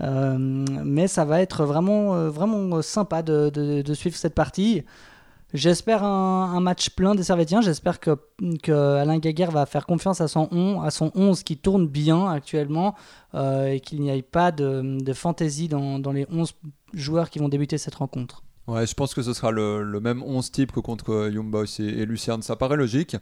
Euh, 0.00 0.36
mais 0.36 1.06
ça 1.06 1.24
va 1.24 1.40
être 1.42 1.64
vraiment, 1.64 2.16
euh, 2.16 2.28
vraiment 2.28 2.82
sympa 2.82 3.22
de, 3.22 3.50
de- 3.50 3.94
suivre 3.94 4.16
cette 4.16 4.34
partie. 4.34 4.82
J'espère 5.54 6.02
un, 6.02 6.58
match 6.60 6.90
plein 6.90 7.14
des 7.14 7.22
Servétiens. 7.22 7.60
J'espère 7.60 8.00
que, 8.00 8.16
Alain 8.68 9.18
Gaguerre 9.18 9.52
va 9.52 9.64
faire 9.64 9.86
confiance 9.86 10.20
à 10.20 10.26
son, 10.26 10.48
on, 10.50 10.80
à 10.80 10.90
son 10.90 11.12
11 11.14 11.44
qui 11.44 11.56
tourne 11.56 11.86
bien 11.86 12.28
actuellement 12.28 12.96
et 13.34 13.78
qu'il 13.78 14.00
n'y 14.00 14.10
ait 14.10 14.22
pas 14.22 14.50
de, 14.50 15.12
fantaisie 15.12 15.68
dans, 15.68 16.00
dans 16.00 16.10
les 16.10 16.26
11 16.32 16.52
joueurs 16.94 17.30
qui 17.30 17.38
vont 17.38 17.48
débuter 17.48 17.78
cette 17.78 17.94
rencontre. 17.94 18.42
Ouais, 18.66 18.84
je 18.88 18.94
pense 18.94 19.14
que 19.14 19.22
ce 19.22 19.34
sera 19.34 19.52
le, 19.52 19.84
le 19.84 20.00
même 20.00 20.24
11 20.24 20.50
type 20.50 20.72
que 20.72 20.80
contre 20.80 21.30
Young 21.32 21.54
et, 21.78 21.82
et 21.84 22.06
Lucerne. 22.06 22.42
Ça 22.42 22.56
paraît 22.56 22.76
logique. 22.76 23.16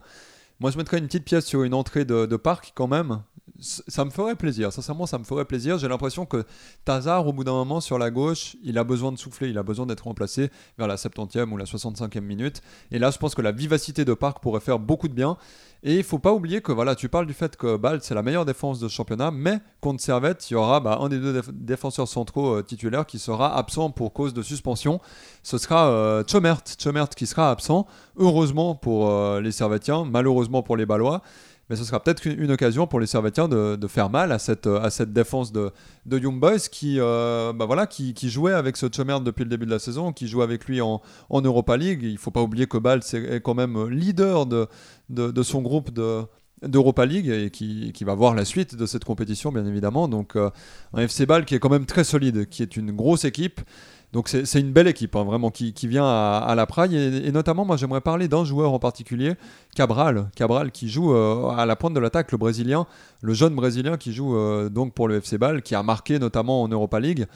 Moi, 0.61 0.71
je 0.71 0.79
mettrais 0.79 0.97
une 0.99 1.07
petite 1.09 1.25
pièce 1.25 1.45
sur 1.45 1.63
une 1.63 1.75
entrée 1.75 2.07
de 2.07 2.37
parc 2.37 2.73
quand 2.75 2.89
même. 2.89 3.23
Ça 3.61 4.05
me 4.05 4.11
ferait 4.11 4.37
plaisir. 4.37 4.73
Sincèrement, 4.73 5.07
ça 5.07 5.19
me 5.19 5.25
ferait 5.25 5.45
plaisir. 5.45 5.77
J'ai 5.79 5.89
l'impression 5.89 6.25
que 6.25 6.45
Tazar, 6.85 7.27
au 7.27 7.33
bout 7.33 7.45
d'un 7.45 7.53
moment, 7.53 7.81
sur 7.81 7.99
la 7.99 8.11
gauche, 8.11 8.57
il 8.63 8.79
a 8.79 8.85
besoin 8.85 9.13
de 9.13 9.19
souffler. 9.19 9.51
Il 9.51 9.59
a 9.59 9.63
besoin 9.63 9.87
d'être 9.87 10.05
remplacé 10.05 10.51
vers 10.79 10.87
la 10.89 10.97
70e 10.97 11.51
ou 11.51 11.57
la 11.57 11.65
65e 11.67 12.21
minute. 12.21 12.63
Et 12.91 12.99
là, 12.99 13.11
je 13.11 13.19
pense 13.19 13.35
que 13.35 13.43
la 13.43 13.53
vivacité 13.53 14.05
de 14.05 14.15
parc 14.15 14.41
pourrait 14.43 14.61
faire 14.61 14.79
beaucoup 14.79 15.09
de 15.09 15.15
bien. 15.15 15.37
Et 15.83 15.97
il 15.97 16.05
faut 16.05 16.19
pas 16.19 16.33
oublier 16.33 16.61
que 16.61 16.73
voilà, 16.73 16.95
tu 16.95 17.09
parles 17.09 17.27
du 17.27 17.33
fait 17.33 17.57
que 17.57 17.77
Bâle, 17.77 18.01
c'est 18.03 18.15
la 18.15 18.23
meilleure 18.23 18.45
défense 18.45 18.81
de 18.81 18.89
ce 18.89 18.93
championnat, 18.95 19.31
mais 19.31 19.61
contre 19.81 20.03
Servette, 20.03 20.51
il 20.51 20.53
y 20.53 20.57
aura 20.57 20.79
bah, 20.81 20.99
un 21.01 21.09
des 21.09 21.19
deux 21.19 21.41
déf- 21.41 21.51
défenseurs 21.53 22.07
centraux 22.07 22.57
euh, 22.57 22.63
titulaires 22.63 23.07
qui 23.07 23.19
sera 23.19 23.57
absent 23.57 23.91
pour 23.91 24.13
cause 24.13 24.35
de 24.35 24.43
suspension. 24.43 25.01
Ce 25.43 25.57
sera 25.57 25.89
euh, 25.89 26.23
Chomert, 26.31 26.61
Chomert 26.83 27.09
qui 27.09 27.27
sera 27.27 27.51
absent. 27.51 27.87
Heureusement 28.17 28.75
pour 28.75 29.09
euh, 29.09 29.41
les 29.41 29.53
Servettiens, 29.53 30.05
malheureusement 30.05 30.63
pour 30.63 30.77
les 30.77 30.85
Ballois. 30.85 31.23
Mais 31.71 31.77
ce 31.77 31.85
sera 31.85 32.03
peut-être 32.03 32.27
une, 32.27 32.51
occasion 32.51 32.89
pour 32.89 32.99
les 32.99 33.07
Servettiens 33.07 33.47
de, 33.47 33.87
faire 33.87 34.11
mal 34.11 34.33
à 34.33 34.41
cette, 34.41 34.67
à 34.67 34.91
cette 34.91 35.13
défense 35.13 35.53
de, 35.53 35.71
de 36.05 36.19
Young 36.19 36.41
Boys 36.41 36.59
qui, 36.71 36.97
euh, 36.99 37.53
bah 37.53 37.65
voilà, 37.65 37.87
qui, 37.87 38.13
jouait 38.29 38.53
avec 38.53 38.77
ce 38.77 38.87
Chomert 38.95 39.21
depuis 39.21 39.45
le 39.45 39.51
début 39.51 39.67
de 39.67 39.71
la 39.71 39.79
saison, 39.79 40.13
qui 40.13 40.27
joue 40.27 40.43
avec 40.43 40.65
lui 40.65 40.81
en, 40.81 41.01
en 41.29 41.41
Europa 41.41 41.77
League. 41.77 42.01
Il 42.03 42.19
faut 42.19 42.33
pas 42.33 42.43
oublier 42.43 42.67
que 42.67 42.77
c'est- 43.03 43.23
est 43.23 43.41
quand 43.41 43.55
même 43.55 43.89
leader 43.89 44.47
de, 44.47 44.67
de, 45.11 45.31
de 45.31 45.43
son 45.45 45.63
groupe 45.63 45.93
de 45.93 46.23
d'Europa 46.63 47.07
League 47.07 47.29
et 47.29 47.49
qui, 47.51 47.91
qui 47.93 48.05
va 48.05 48.15
voir 48.15 48.35
la 48.35 48.45
suite 48.45 48.75
de 48.77 48.85
cette 48.85 49.05
compétition 49.05 49.51
bien 49.51 49.65
évidemment 49.65 50.09
donc 50.09 50.37
euh, 50.37 50.51
un 50.93 51.01
FC 51.01 51.25
Bâle 51.25 51.47
qui 51.47 51.55
est 51.55 51.59
quand 51.59 51.71
même 51.71 51.87
très 51.87 52.05
solide 52.05 52.51
qui 52.51 52.63
est 52.63 52.77
une 52.77 52.93
grosse 52.93 53.25
équipe 53.25 53.63
donc 54.13 54.29
c'est 54.29 54.59
une 54.59 54.73
belle 54.73 54.89
équipe 54.89 55.15
hein, 55.15 55.23
vraiment 55.23 55.51
qui, 55.51 55.73
qui 55.73 55.87
vient 55.87 56.05
à, 56.05 56.53
la 56.57 56.67
Praille. 56.67 56.97
Et, 56.97 57.29
et 57.29 57.33
notamment 57.33 57.65
moi 57.65 57.77
j'aimerais 57.77 58.01
parler 58.01 58.27
d'un 58.27 58.45
joueur 58.45 58.73
en 58.73 58.81
particulier 58.81 59.35
Cabral. 59.77 60.31
Cabral 60.35 60.73
qui 60.73 60.89
joue 60.89 61.15
euh, 61.15 61.49
à 61.51 61.65
la 61.65 61.77
pointe 61.77 61.95
de 61.95 62.01
l'attaque 62.01 62.33
le 62.33 62.39
brésilien 62.39 62.87
le 63.21 63.35
jeune 63.35 63.55
brésilien 63.55 63.97
qui 63.97 64.13
joue 64.13 64.37
euh, 64.37 64.69
donc 64.69 64.95
pour 64.95 65.07
le 65.07 65.17
FC 65.17 65.39
Bâle 65.39 65.63
qui 65.63 65.77
a 65.77 65.83
marqué 65.85 66.19
notamment 66.19 66.63
en 66.63 66.69
Europa 66.69 66.99
League 66.99 67.27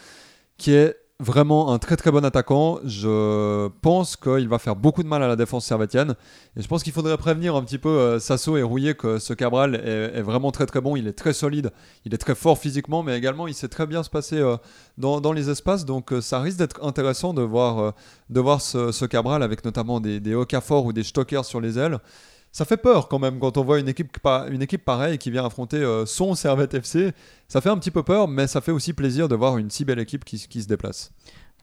qui 0.58 0.72
est 0.72 0.96
vraiment 1.20 1.72
un 1.72 1.78
très 1.78 1.96
très 1.96 2.10
bon 2.10 2.24
attaquant. 2.24 2.80
Je 2.84 3.68
pense 3.82 4.16
qu'il 4.16 4.48
va 4.48 4.58
faire 4.58 4.76
beaucoup 4.76 5.02
de 5.02 5.08
mal 5.08 5.22
à 5.22 5.28
la 5.28 5.36
défense 5.36 5.64
servétienne. 5.64 6.14
Et 6.56 6.62
je 6.62 6.68
pense 6.68 6.82
qu'il 6.82 6.92
faudrait 6.92 7.16
prévenir 7.16 7.54
un 7.54 7.62
petit 7.62 7.78
peu 7.78 7.88
euh, 7.88 8.18
Sasso 8.18 8.56
et 8.56 8.62
Rouillet 8.62 8.94
que 8.94 9.18
ce 9.18 9.32
Cabral 9.32 9.76
est, 9.76 10.22
vraiment 10.22 10.50
très 10.50 10.66
très 10.66 10.80
bon. 10.80 10.96
Il 10.96 11.06
est 11.06 11.12
très 11.12 11.32
solide, 11.32 11.70
il 12.04 12.14
est 12.14 12.18
très 12.18 12.34
fort 12.34 12.58
physiquement, 12.58 13.02
mais 13.02 13.16
également 13.16 13.46
il 13.46 13.54
sait 13.54 13.68
très 13.68 13.86
bien 13.86 14.02
se 14.02 14.10
passer 14.10 14.38
euh, 14.38 14.56
dans, 14.98 15.32
les 15.32 15.50
espaces. 15.50 15.84
Donc 15.84 16.12
euh, 16.12 16.20
ça 16.20 16.40
risque 16.40 16.58
d'être 16.58 16.84
intéressant 16.84 17.32
de 17.32 17.42
voir, 17.42 17.94
ce, 18.60 19.04
Cabral 19.04 19.42
avec 19.42 19.64
notamment 19.64 20.00
des, 20.00 20.18
des 20.20 20.34
ou 20.34 20.92
des 20.92 21.02
Stockers 21.04 21.44
sur 21.44 21.60
les 21.60 21.78
ailes. 21.78 21.98
Ça 22.54 22.64
fait 22.64 22.76
peur 22.76 23.08
quand 23.08 23.18
même 23.18 23.40
quand 23.40 23.56
on 23.56 23.64
voit 23.64 23.80
une 23.80 23.88
équipe, 23.88 24.16
une 24.48 24.62
équipe 24.62 24.84
pareille 24.84 25.18
qui 25.18 25.32
vient 25.32 25.44
affronter 25.44 25.78
euh, 25.78 26.06
son 26.06 26.36
Servette 26.36 26.72
FC. 26.72 27.12
Ça 27.48 27.60
fait 27.60 27.68
un 27.68 27.76
petit 27.76 27.90
peu 27.90 28.04
peur, 28.04 28.28
mais 28.28 28.46
ça 28.46 28.60
fait 28.60 28.70
aussi 28.70 28.92
plaisir 28.92 29.26
de 29.28 29.34
voir 29.34 29.58
une 29.58 29.70
si 29.70 29.84
belle 29.84 29.98
équipe 29.98 30.24
qui, 30.24 30.38
se 30.38 30.68
déplace. 30.68 31.10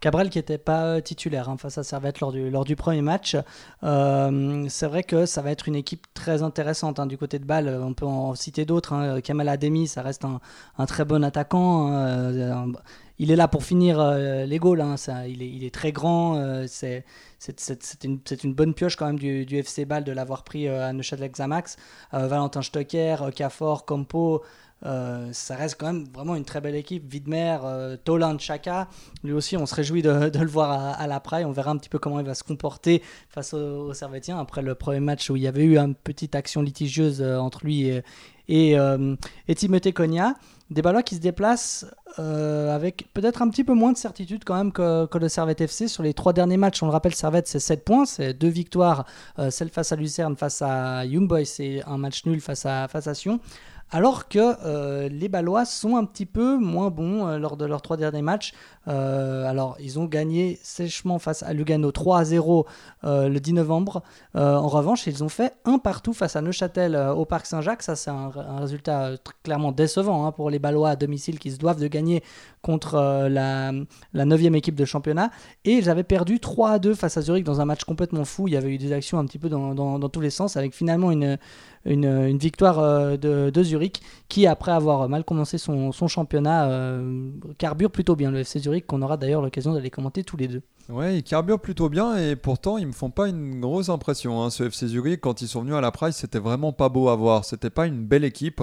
Cabral 0.01 0.29
qui 0.29 0.37
n'était 0.37 0.57
pas 0.57 0.83
euh, 0.83 0.99
titulaire 0.99 1.47
hein, 1.47 1.55
face 1.55 1.77
à 1.77 1.83
Servette 1.83 2.19
lors 2.19 2.33
du, 2.33 2.49
lors 2.49 2.65
du 2.65 2.75
premier 2.75 3.01
match. 3.01 3.37
Euh, 3.83 4.65
c'est 4.67 4.87
vrai 4.87 5.03
que 5.03 5.25
ça 5.25 5.41
va 5.41 5.51
être 5.51 5.69
une 5.69 5.77
équipe 5.77 6.07
très 6.13 6.43
intéressante 6.43 6.99
hein, 6.99 7.05
du 7.05 7.17
côté 7.17 7.39
de 7.39 7.45
Bâle. 7.45 7.69
On 7.81 7.93
peut 7.93 8.05
en 8.05 8.35
citer 8.35 8.65
d'autres. 8.65 8.91
Hein. 8.91 9.21
Kamal 9.21 9.47
Ademi, 9.47 9.87
ça 9.87 10.01
reste 10.01 10.25
un, 10.25 10.85
très 10.87 11.05
bon 11.05 11.23
attaquant. 11.23 11.87
hein. 11.87 12.67
Il 13.21 13.29
est 13.29 13.35
là 13.35 13.47
pour 13.47 13.63
finir 13.63 13.99
euh, 13.99 14.45
les 14.47 14.57
goals. 14.57 14.81
hein. 14.81 14.95
Il, 15.27 15.63
est, 15.63 15.73
très 15.73 15.91
grand. 15.91 16.37
euh, 16.37 16.65
c'est 16.67 17.03
une, 18.03 18.53
bonne 18.53 18.73
pioche 18.73 18.95
quand 18.95 19.05
même 19.05 19.19
du, 19.19 19.45
FC 19.57 19.85
Bâle 19.85 20.03
de 20.03 20.11
l'avoir 20.11 20.43
pris 20.43 20.67
euh, 20.67 20.89
à 20.89 20.91
Neuchâtel-Xamax. 20.91 21.77
Valentin 22.13 22.63
Stocker, 22.63 23.17
Cafor, 23.35 23.85
Campo. 23.85 24.41
ça 24.81 25.55
reste 25.55 25.75
quand 25.79 25.93
même 25.93 26.05
vraiment 26.11 26.35
une 26.35 26.45
très 26.45 26.61
belle 26.61 26.73
équipe. 26.73 27.13
Widmer, 27.13 27.59
Toland, 28.03 28.39
Chaka. 28.39 28.87
Lui 29.23 29.33
aussi, 29.33 29.55
on 29.55 29.67
se 29.67 29.75
réjouit 29.75 30.01
de, 30.01 30.09
le 30.09 30.47
voir 30.47 30.99
à, 30.99 31.05
la 31.05 31.19
Praille. 31.19 31.45
On 31.45 31.51
verra 31.51 31.69
un 31.69 31.77
petit 31.77 31.89
peu 31.89 31.99
comment 31.99 32.19
il 32.19 32.25
va 32.25 32.33
se 32.33 32.43
comporter 32.43 33.03
face 33.29 33.53
aux, 33.53 33.93
Servétiens 33.93 34.39
après 34.39 34.63
le 34.63 34.73
premier 34.73 34.99
match 34.99 35.29
où 35.29 35.35
il 35.35 35.43
y 35.43 35.47
avait 35.47 35.63
eu 35.63 35.77
une 35.77 35.93
petite 35.93 36.33
action 36.33 36.63
litigieuse 36.63 37.21
entre 37.21 37.63
lui 37.65 37.87
et, 37.87 38.03
et, 38.51 38.77
euh, 38.77 39.15
et 39.47 39.55
Timothée 39.55 39.93
Cogna. 39.93 40.35
Des 40.69 40.81
Ballois 40.81 41.03
qui 41.03 41.15
se 41.15 41.19
déplacent 41.19 41.85
euh, 42.17 42.73
avec 42.73 43.09
peut-être 43.13 43.41
un 43.41 43.49
petit 43.49 43.65
peu 43.65 43.73
moins 43.73 43.91
de 43.91 43.97
certitude 43.97 44.43
quand 44.45 44.55
même 44.55 44.71
que, 44.71 45.17
le 45.17 45.27
Servette 45.27 45.59
FC. 45.59 45.89
Sur 45.89 46.03
les 46.03 46.13
trois 46.13 46.31
derniers 46.31 46.55
matchs, 46.55 46.81
on 46.81 46.85
le 46.85 46.93
rappelle, 46.93 47.13
Servette 47.13 47.47
c'est 47.47 47.59
7 47.59 47.83
points, 47.83 48.05
c'est 48.05 48.33
deux 48.33 48.47
victoires, 48.47 49.05
euh, 49.37 49.49
celle 49.49 49.69
face 49.69 49.91
à 49.91 49.97
Lucerne, 49.97 50.37
face 50.37 50.61
à 50.61 51.05
Young 51.05 51.27
Boys 51.27 51.59
et 51.59 51.81
un 51.85 51.97
match 51.97 52.25
nul 52.25 52.39
face 52.39 52.65
à, 52.65 52.87
face 52.87 53.07
à 53.07 53.13
Sion. 53.13 53.41
Alors 53.91 54.27
que 54.27 55.07
les 55.09 55.29
Ballois 55.29 55.65
sont 55.65 55.97
un 55.97 56.05
petit 56.05 56.25
peu 56.25 56.57
moins 56.57 56.89
bons 56.89 57.37
lors 57.37 57.57
de 57.57 57.65
leurs 57.65 57.81
trois 57.81 57.97
derniers 57.97 58.21
matchs. 58.21 58.53
alors, 58.87 59.75
ils 59.79 59.99
ont 59.99 60.05
gagné 60.05 60.59
sèchement 60.63 61.19
face 61.19 61.43
à 61.43 61.53
Lugano 61.53 61.91
3 61.91 62.19
à 62.19 62.23
0 62.23 62.65
le 63.03 63.37
10 63.37 63.53
novembre. 63.53 64.01
en 64.33 64.67
revanche, 64.67 65.07
ils 65.07 65.23
ont 65.23 65.29
fait 65.29 65.53
un 65.65 65.77
partout 65.77 66.13
face 66.13 66.35
à 66.35 66.41
Neuchâtel 66.41 66.95
au 66.95 67.25
Parc 67.25 67.45
Saint-Jacques. 67.45 67.83
Ça, 67.83 67.95
c'est 67.95 68.09
un, 68.09 68.31
résultat 68.59 69.11
clairement 69.43 69.71
décevant 69.71 70.25
hein, 70.25 70.31
pour 70.31 70.49
les 70.49 70.59
Ballois 70.59 70.91
à 70.91 70.95
domicile 70.95 71.37
qui 71.39 71.51
se 71.51 71.57
doivent 71.57 71.81
de 71.81 71.87
gagner 71.87 72.23
contre 72.61 73.27
la, 73.29 73.71
la 74.13 74.25
9e 74.25 74.55
équipe 74.55 74.75
de 74.75 74.85
championnat. 74.85 75.31
Et 75.65 75.73
ils 75.73 75.89
avaient 75.89 76.03
perdu 76.03 76.39
3 76.39 76.71
à 76.71 76.79
2 76.79 76.93
face 76.93 77.17
à 77.17 77.21
Zurich 77.21 77.43
dans 77.43 77.59
un 77.59 77.65
match 77.65 77.83
complètement 77.83 78.25
fou. 78.25 78.47
Il 78.47 78.53
y 78.53 78.57
avait 78.57 78.69
eu 78.69 78.77
des 78.77 78.93
actions 78.93 79.19
un 79.19 79.25
petit 79.25 79.39
peu 79.39 79.49
dans 79.49 80.09
tous 80.09 80.21
les 80.21 80.29
sens 80.29 80.57
avec 80.57 80.73
finalement 80.73 81.11
une 81.11 81.37
une, 81.85 82.37
victoire 82.37 82.79
euh, 82.79 83.17
de, 83.17 83.63
Zurich 83.63 84.01
qui, 84.29 84.47
après 84.47 84.71
avoir 84.71 85.07
mal 85.09 85.23
commencé 85.23 85.57
son, 85.57 85.91
championnat, 85.91 86.69
euh, 86.69 87.31
carbure 87.57 87.91
plutôt 87.91 88.15
bien 88.15 88.31
le 88.31 88.39
FC 88.39 88.59
Zurich, 88.59 88.85
qu'on 88.85 89.01
aura 89.01 89.17
d'ailleurs 89.17 89.41
l'occasion 89.41 89.73
d'aller 89.73 89.89
commenter 89.89 90.23
tous 90.23 90.37
les 90.37 90.47
deux. 90.47 90.61
Ouais, 90.89 91.17
ils 91.17 91.23
carburent 91.23 91.59
plutôt 91.59 91.89
bien 91.89 92.17
et 92.17 92.35
pourtant 92.35 92.77
ils 92.77 92.87
me 92.87 92.91
font 92.91 93.11
pas 93.11 93.27
une 93.27 93.59
grosse 93.59 93.89
impression. 93.89 94.43
Hein. 94.43 94.49
Ce 94.49 94.63
FC 94.63 94.87
Zurich, 94.87 95.21
quand 95.21 95.41
ils 95.41 95.47
sont 95.47 95.61
venus 95.61 95.75
à 95.75 95.81
la 95.81 95.91
Price, 95.91 96.17
c'était 96.17 96.39
vraiment 96.39 96.73
pas 96.73 96.89
beau 96.89 97.09
à 97.09 97.15
voir. 97.15 97.45
C'était 97.45 97.69
pas 97.69 97.87
une 97.87 98.05
belle 98.05 98.23
équipe. 98.23 98.61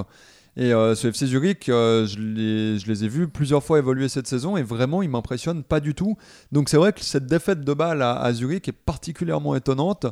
Et 0.57 0.73
euh, 0.73 0.97
ce 0.97 1.07
FC 1.09 1.27
Zurich, 1.27 1.65
je, 1.67 2.19
les, 2.19 3.05
ai 3.05 3.09
vus 3.09 3.29
plusieurs 3.29 3.63
fois 3.63 3.79
évoluer 3.79 4.09
cette 4.09 4.27
saison 4.27 4.57
et 4.57 4.63
vraiment, 4.63 5.03
ils 5.03 5.09
m'impressionnent 5.09 5.63
pas 5.63 5.79
du 5.79 5.95
tout. 5.95 6.17
Donc 6.51 6.69
c'est 6.69 6.77
vrai 6.77 6.93
que 6.93 7.01
cette 7.01 7.27
défaite 7.27 7.61
de 7.61 7.75
balle 7.75 8.03
à 8.03 8.33
Zurich 8.33 8.69
est 8.69 8.73
particulièrement 8.73 9.55
étonnante 9.55 10.07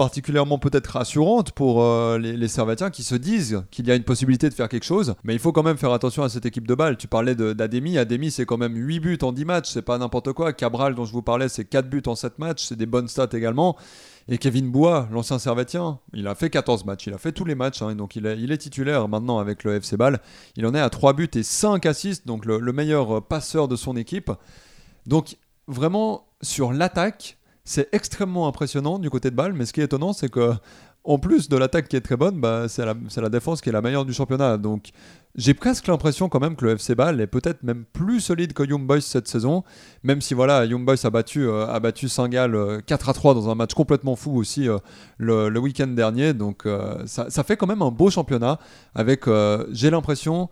particulièrement 0.00 0.58
peut-être 0.58 0.86
rassurante 0.86 1.52
pour 1.52 1.82
euh, 1.82 2.16
les, 2.16 2.34
les 2.34 2.48
qui 2.90 3.02
se 3.02 3.14
disent 3.14 3.62
qu'il 3.70 3.86
y 3.86 3.90
a 3.90 3.94
une 3.94 4.02
possibilité 4.02 4.48
de 4.48 4.54
faire 4.54 4.70
quelque 4.70 4.86
chose. 4.86 5.14
Mais 5.24 5.34
il 5.34 5.38
faut 5.38 5.52
quand 5.52 5.62
même 5.62 5.76
faire 5.76 5.92
attention 5.92 6.22
à 6.22 6.30
cette 6.30 6.46
équipe 6.46 6.66
de 6.66 6.74
balle. 6.74 6.96
Tu 6.96 7.06
parlais 7.06 7.34
d'Ademi. 7.34 7.98
Ademi, 7.98 8.30
c'est 8.30 8.46
quand 8.46 8.56
même 8.56 8.74
8 8.74 9.00
buts 9.00 9.18
en 9.20 9.32
10 9.32 9.44
matchs. 9.44 9.68
C'est 9.68 9.82
pas 9.82 9.98
n'importe 9.98 10.32
quoi. 10.32 10.54
Cabral, 10.54 10.94
dont 10.94 11.04
je 11.04 11.12
vous 11.12 11.20
parlais, 11.20 11.50
c'est 11.50 11.66
4 11.66 11.90
buts 11.90 12.02
en 12.06 12.14
7 12.14 12.38
matchs. 12.38 12.64
C'est 12.64 12.76
des 12.76 12.86
bonnes 12.86 13.08
stats 13.08 13.28
également. 13.34 13.76
Et 14.26 14.38
Kevin 14.38 14.70
Bois, 14.70 15.06
l'ancien 15.12 15.38
Servetien, 15.38 15.98
il 16.14 16.26
a 16.28 16.34
fait 16.34 16.48
14 16.48 16.86
matchs. 16.86 17.06
Il 17.06 17.12
a 17.12 17.18
fait 17.18 17.32
tous 17.32 17.44
les 17.44 17.54
matchs. 17.54 17.82
Hein. 17.82 17.94
donc 17.94 18.16
il 18.16 18.26
est, 18.26 18.56
titulaire 18.56 19.06
maintenant 19.06 19.38
avec 19.38 19.64
le 19.64 19.74
FC 19.74 19.98
Ball. 19.98 20.20
Il 20.56 20.64
en 20.64 20.74
est 20.74 20.80
à 20.80 20.88
3 20.88 21.12
buts 21.12 21.28
et 21.34 21.42
5 21.42 21.84
assists. 21.84 22.26
Donc 22.26 22.46
le 22.46 22.72
meilleur 22.72 23.22
passeur 23.22 23.68
de 23.68 23.76
son 23.76 23.98
équipe. 23.98 24.30
Donc 25.06 25.36
vraiment, 25.66 26.26
sur 26.40 26.72
l'attaque, 26.72 27.36
c'est 27.64 27.88
extrêmement 27.92 28.48
impressionnant 28.48 28.98
du 28.98 29.10
côté 29.10 29.30
de 29.30 29.36
Bâle, 29.36 29.52
mais 29.52 29.66
ce 29.66 29.72
qui 29.72 29.80
est 29.80 29.84
étonnant, 29.84 30.12
c'est 30.12 30.30
que 30.30 30.52
en 31.04 31.18
plus 31.18 31.48
de 31.48 31.56
l'attaque 31.56 31.88
qui 31.88 31.96
est 31.96 32.00
très 32.00 32.16
bonne, 32.16 32.40
bah, 32.40 32.66
c'est 32.68 32.84
la, 32.84 33.28
défense 33.28 33.60
qui 33.60 33.70
est 33.70 33.72
la 33.72 33.80
meilleure 33.80 34.04
du 34.04 34.12
championnat. 34.12 34.58
Donc 34.58 34.90
j'ai 35.34 35.54
presque 35.54 35.86
l'impression 35.86 36.28
quand 36.28 36.40
même 36.40 36.56
que 36.56 36.66
le 36.66 36.72
FC 36.72 36.94
Bâle 36.94 37.20
est 37.20 37.26
peut-être 37.26 37.62
même 37.62 37.84
plus 37.92 38.20
solide 38.20 38.52
que 38.52 38.62
Young 38.62 38.86
Boys 38.86 39.00
cette 39.00 39.26
saison, 39.26 39.64
même 40.02 40.20
si 40.20 40.34
voilà, 40.34 40.64
Young 40.66 40.84
Boys 40.84 41.04
a 41.04 41.10
battu, 41.10 41.46
euh, 41.46 41.66
a 41.66 41.80
battu 41.80 42.08
Saint-Gall 42.08 42.82
4 42.84 43.08
euh, 43.08 43.10
à 43.10 43.14
3 43.14 43.34
dans 43.34 43.48
un 43.48 43.54
match 43.54 43.72
complètement 43.72 44.14
fou 44.14 44.36
aussi 44.36 44.68
euh, 44.68 44.78
le, 45.16 45.58
week-end 45.58 45.86
dernier. 45.86 46.34
Donc 46.34 46.64
ça, 47.06 47.30
ça, 47.30 47.44
fait 47.44 47.56
quand 47.56 47.66
même 47.66 47.82
un 47.82 47.90
beau 47.90 48.10
championnat 48.10 48.58
avec, 48.94 49.24
j'ai 49.72 49.90
l'impression, 49.90 50.48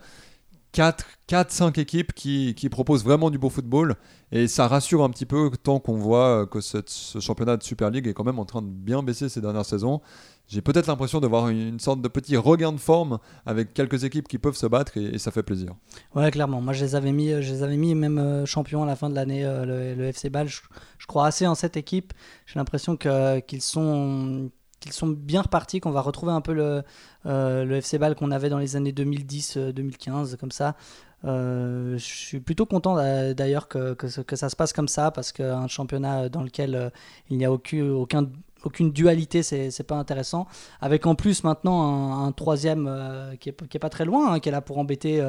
4-5 0.74 1.80
équipes 1.80 2.12
qui, 2.12 2.68
proposent 2.70 3.04
vraiment 3.04 3.30
du 3.30 3.38
beau 3.38 3.50
football. 3.50 3.96
Et 4.30 4.46
ça 4.46 4.68
rassure 4.68 5.02
un 5.02 5.10
petit 5.10 5.26
peu 5.26 5.50
tant 5.62 5.80
qu'on 5.80 5.96
voit 5.96 6.46
que 6.46 6.60
ce 6.60 7.18
championnat 7.20 7.56
de 7.56 7.62
Super 7.62 7.90
League 7.90 8.06
est 8.06 8.12
quand 8.12 8.24
même 8.24 8.38
en 8.38 8.44
train 8.44 8.62
de 8.62 8.68
bien 8.68 9.02
baisser 9.02 9.28
ces 9.28 9.40
dernières 9.40 9.64
saisons. 9.64 10.00
J'ai 10.48 10.62
peut-être 10.62 10.86
l'impression 10.86 11.20
de 11.20 11.26
voir 11.26 11.48
une, 11.48 11.78
sorte 11.78 12.00
de 12.00 12.08
petit 12.08 12.36
regain 12.36 12.72
de 12.72 12.78
forme 12.78 13.18
avec 13.44 13.74
quelques 13.74 14.04
équipes 14.04 14.26
qui 14.28 14.38
peuvent 14.38 14.56
se 14.56 14.66
battre 14.66 14.96
et, 14.96 15.18
ça 15.18 15.30
fait 15.30 15.42
plaisir. 15.42 15.74
Ouais, 16.14 16.30
clairement. 16.30 16.62
Moi, 16.62 16.72
je 16.72 16.84
les 16.84 16.94
avais 16.94 17.12
mis, 17.12 17.30
je 17.30 17.52
les 17.52 17.62
avais 17.62 17.76
mis 17.76 17.94
même 17.94 18.18
euh, 18.18 18.46
champions 18.46 18.82
à 18.82 18.86
la 18.86 18.96
fin 18.96 19.10
de 19.10 19.14
l'année, 19.14 19.44
euh, 19.44 19.94
le, 19.94 20.04
FC 20.04 20.30
Ball. 20.30 20.48
Je, 20.48 20.60
crois 21.06 21.26
assez 21.26 21.46
en 21.46 21.54
cette 21.54 21.76
équipe. 21.76 22.14
J'ai 22.46 22.58
l'impression 22.58 22.96
qu'ils 22.96 23.62
sont 23.62 24.50
qu'ils 24.80 24.92
sont 24.92 25.08
bien 25.08 25.42
repartis, 25.42 25.80
qu'on 25.80 25.90
va 25.90 26.00
retrouver 26.00 26.32
un 26.32 26.40
peu 26.40 26.52
le, 26.52 26.82
euh, 27.26 27.70
FC 27.70 27.98
Ball 27.98 28.14
qu'on 28.14 28.30
avait 28.30 28.48
dans 28.48 28.58
les 28.58 28.76
années 28.76 28.92
2010-2015, 28.92 30.36
comme 30.36 30.50
ça. 30.50 30.76
Euh, 31.24 31.98
je 31.98 32.04
suis 32.04 32.40
plutôt 32.40 32.66
content 32.66 32.94
d'ailleurs 32.94 33.68
que, 33.68 33.94
que, 33.94 34.36
ça 34.36 34.48
se 34.48 34.56
passe 34.56 34.72
comme 34.72 34.88
ça, 34.88 35.10
parce 35.10 35.32
qu'un 35.32 35.66
championnat 35.66 36.28
dans 36.28 36.42
lequel 36.42 36.74
euh, 36.74 36.90
il 37.30 37.38
n'y 37.38 37.44
a 37.44 37.52
aucun, 37.52 37.90
aucun 37.90 38.26
aucune 38.64 38.90
dualité, 38.90 39.44
c'est 39.44 39.86
pas 39.86 39.94
intéressant. 39.94 40.48
Avec 40.80 41.06
en 41.06 41.14
plus 41.14 41.44
maintenant 41.44 42.26
un, 42.26 42.32
troisième 42.32 42.88
euh, 42.88 43.36
qui, 43.36 43.50
est, 43.50 43.78
pas 43.78 43.88
très 43.88 44.04
loin, 44.04 44.32
hein, 44.32 44.40
qui 44.40 44.48
est 44.48 44.52
là 44.52 44.60
pour 44.60 44.78
embêter 44.78 45.24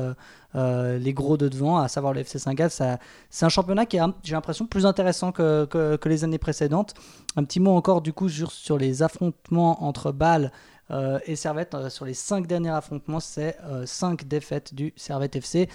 les 0.55 1.13
gros 1.13 1.37
de 1.37 1.47
devant, 1.47 1.77
à 1.77 1.87
savoir 1.89 2.13
le 2.13 2.21
FC 2.21 2.39
Saint-Gall. 2.39 2.71
C'est 2.71 3.45
un 3.45 3.49
championnat 3.49 3.85
qui 3.85 3.97
est, 3.97 4.01
j'ai 4.23 4.33
l'impression, 4.33 4.65
plus 4.65 4.87
intéressant 4.87 5.31
que, 5.31 5.65
que, 5.65 6.09
les 6.09 6.23
années 6.23 6.39
précédentes. 6.39 6.95
Un 7.35 7.43
petit 7.43 7.59
mot 7.59 7.71
encore 7.71 8.01
du 8.01 8.13
coup 8.13 8.29
sur 8.29 8.79
les 8.79 9.03
affrontements 9.03 9.83
entre 9.83 10.11
Bâle 10.11 10.51
et 11.25 11.35
Servette. 11.35 11.75
sur 11.89 12.05
les 12.05 12.13
cinq 12.13 12.47
derniers 12.47 12.69
affrontements, 12.69 13.19
c'est 13.19 13.57
cinq 13.85 14.27
défaites 14.27 14.73
du 14.73 14.93
Servette 14.95 15.35
FC. 15.35 15.69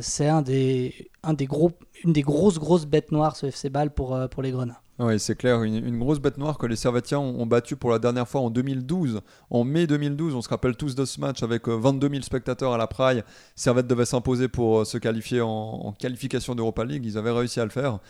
c'est 0.00 0.28
un 0.28 0.42
des, 0.42 1.10
un 1.22 1.34
des 1.34 1.46
gros, 1.46 1.72
une 2.04 2.12
des 2.12 2.22
grosses 2.22 2.58
grosses 2.58 2.86
bêtes 2.86 3.12
noires 3.12 3.36
ce 3.36 3.46
FC 3.46 3.70
Bâle 3.70 3.90
pour, 3.90 4.18
pour 4.30 4.42
les 4.42 4.50
Grenats. 4.50 4.80
Oui, 5.00 5.20
c'est 5.20 5.36
clair, 5.36 5.62
une, 5.62 5.96
grosse 6.00 6.18
bête 6.18 6.38
noire 6.38 6.58
que 6.58 6.66
les 6.66 6.74
Servetiens 6.74 7.20
ont, 7.20 7.46
battu 7.46 7.76
pour 7.76 7.90
la 7.90 8.00
dernière 8.00 8.26
fois 8.26 8.40
en 8.40 8.50
2012. 8.50 9.20
En 9.48 9.62
mai 9.62 9.86
2012, 9.86 10.34
on 10.34 10.42
se 10.42 10.48
rappelle 10.48 10.76
tous 10.76 10.96
de 10.96 11.04
ce 11.04 11.20
match 11.20 11.44
avec 11.44 11.68
22 11.68 12.06
euh, 12.08 12.10
000 12.10 12.22
spectateurs 12.22 12.72
à 12.72 12.78
la 12.78 12.88
Praille. 12.88 13.22
Servette 13.54 13.86
devait 13.86 14.06
s'imposer 14.06 14.48
pour 14.48 14.80
euh, 14.80 14.84
se 14.84 14.98
qualifier 14.98 15.40
en, 15.40 15.94
qualification 15.96 16.56
d'Europa 16.56 16.84
League. 16.84 17.06
Ils 17.06 17.16
avaient 17.16 17.30
réussi 17.30 17.60
à 17.60 17.64
le 17.64 17.70
faire. 17.70 18.00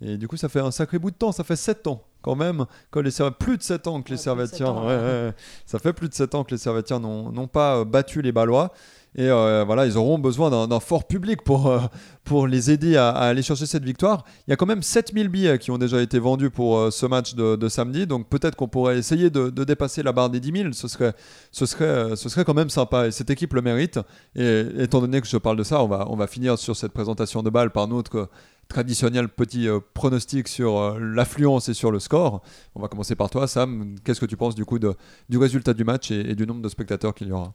Et 0.00 0.16
du 0.16 0.28
coup, 0.28 0.36
ça 0.36 0.48
fait 0.48 0.60
un 0.60 0.70
sacré 0.70 0.98
bout 0.98 1.10
de 1.10 1.16
temps. 1.16 1.32
Ça 1.32 1.44
fait 1.44 1.56
7 1.56 1.86
ans 1.86 2.02
quand 2.22 2.36
même. 2.36 2.66
Que 2.90 3.00
les 3.00 3.10
plus 3.38 3.58
de 3.58 3.62
7 3.62 3.86
ans 3.86 4.02
que 4.02 4.10
les 4.10 4.16
Servetiens. 4.16 5.32
ça 5.66 5.78
fait 5.78 5.92
plus 5.92 6.08
de 6.08 6.14
7 6.14 6.34
ans 6.34 6.44
que 6.44 6.52
les 6.52 6.58
Servetiens 6.58 7.00
n'ont 7.00 7.48
pas 7.48 7.78
euh, 7.78 7.84
battu 7.84 8.22
les 8.22 8.32
Ballois. 8.32 8.72
Et 9.14 9.28
euh, 9.28 9.64
voilà, 9.66 9.86
ils 9.86 9.96
auront 9.96 10.18
besoin 10.18 10.66
d'un 10.66 10.80
fort 10.80 11.06
public 11.06 11.42
pour, 11.42 11.66
euh, 11.66 11.80
pour 12.24 12.46
les 12.46 12.70
aider 12.70 12.96
à, 12.96 13.10
aller 13.10 13.42
chercher 13.42 13.66
cette 13.66 13.84
victoire. 13.84 14.24
Il 14.46 14.50
y 14.50 14.52
a 14.52 14.56
quand 14.56 14.66
même 14.66 14.82
7000 14.82 15.28
billets 15.28 15.58
qui 15.58 15.70
ont 15.70 15.78
déjà 15.78 16.00
été 16.02 16.18
vendus 16.18 16.50
pour 16.50 16.78
euh, 16.78 16.90
ce 16.90 17.06
match 17.06 17.34
de, 17.34 17.68
samedi. 17.68 18.06
Donc 18.06 18.28
peut-être 18.28 18.54
qu'on 18.54 18.68
pourrait 18.68 18.98
essayer 18.98 19.30
de, 19.30 19.50
dépasser 19.64 20.02
la 20.02 20.12
barre 20.12 20.30
des 20.30 20.40
10 20.40 20.52
000. 20.62 20.72
Ce 20.72 20.88
serait, 20.88 21.14
ce, 21.50 21.66
serait, 21.66 22.16
ce 22.16 22.28
serait 22.28 22.44
quand 22.44 22.54
même 22.54 22.70
sympa. 22.70 23.06
Et 23.06 23.10
cette 23.10 23.30
équipe 23.30 23.54
le 23.54 23.62
mérite. 23.62 23.98
Et 24.36 24.64
étant 24.78 25.00
donné 25.00 25.20
que 25.20 25.26
je 25.26 25.36
parle 25.36 25.56
de 25.56 25.64
ça, 25.64 25.82
on 25.82 25.88
va, 25.88 26.06
on 26.10 26.16
va 26.16 26.26
finir 26.26 26.58
sur 26.58 26.76
cette 26.76 26.92
présentation 26.92 27.42
de 27.42 27.50
balle 27.50 27.70
par 27.70 27.88
notre 27.88 28.28
traditionnel 28.68 29.28
petit 29.28 29.66
pronostic 29.94 30.48
sur 30.48 30.98
l'affluence 30.98 31.68
et 31.68 31.74
sur 31.74 31.90
le 31.90 31.98
score. 31.98 32.42
On 32.74 32.80
va 32.80 32.88
commencer 32.88 33.14
par 33.14 33.30
toi, 33.30 33.48
Sam. 33.48 33.96
Qu'est-ce 34.04 34.20
que 34.20 34.26
tu 34.26 34.36
penses 34.36 34.54
du 34.54 34.64
coup 34.64 34.78
du 34.78 35.38
résultat 35.38 35.74
du 35.74 35.84
match 35.84 36.10
et 36.10 36.34
du 36.34 36.46
nombre 36.46 36.62
de 36.62 36.68
spectateurs 36.68 37.14
qu'il 37.14 37.28
y 37.28 37.32
aura? 37.32 37.54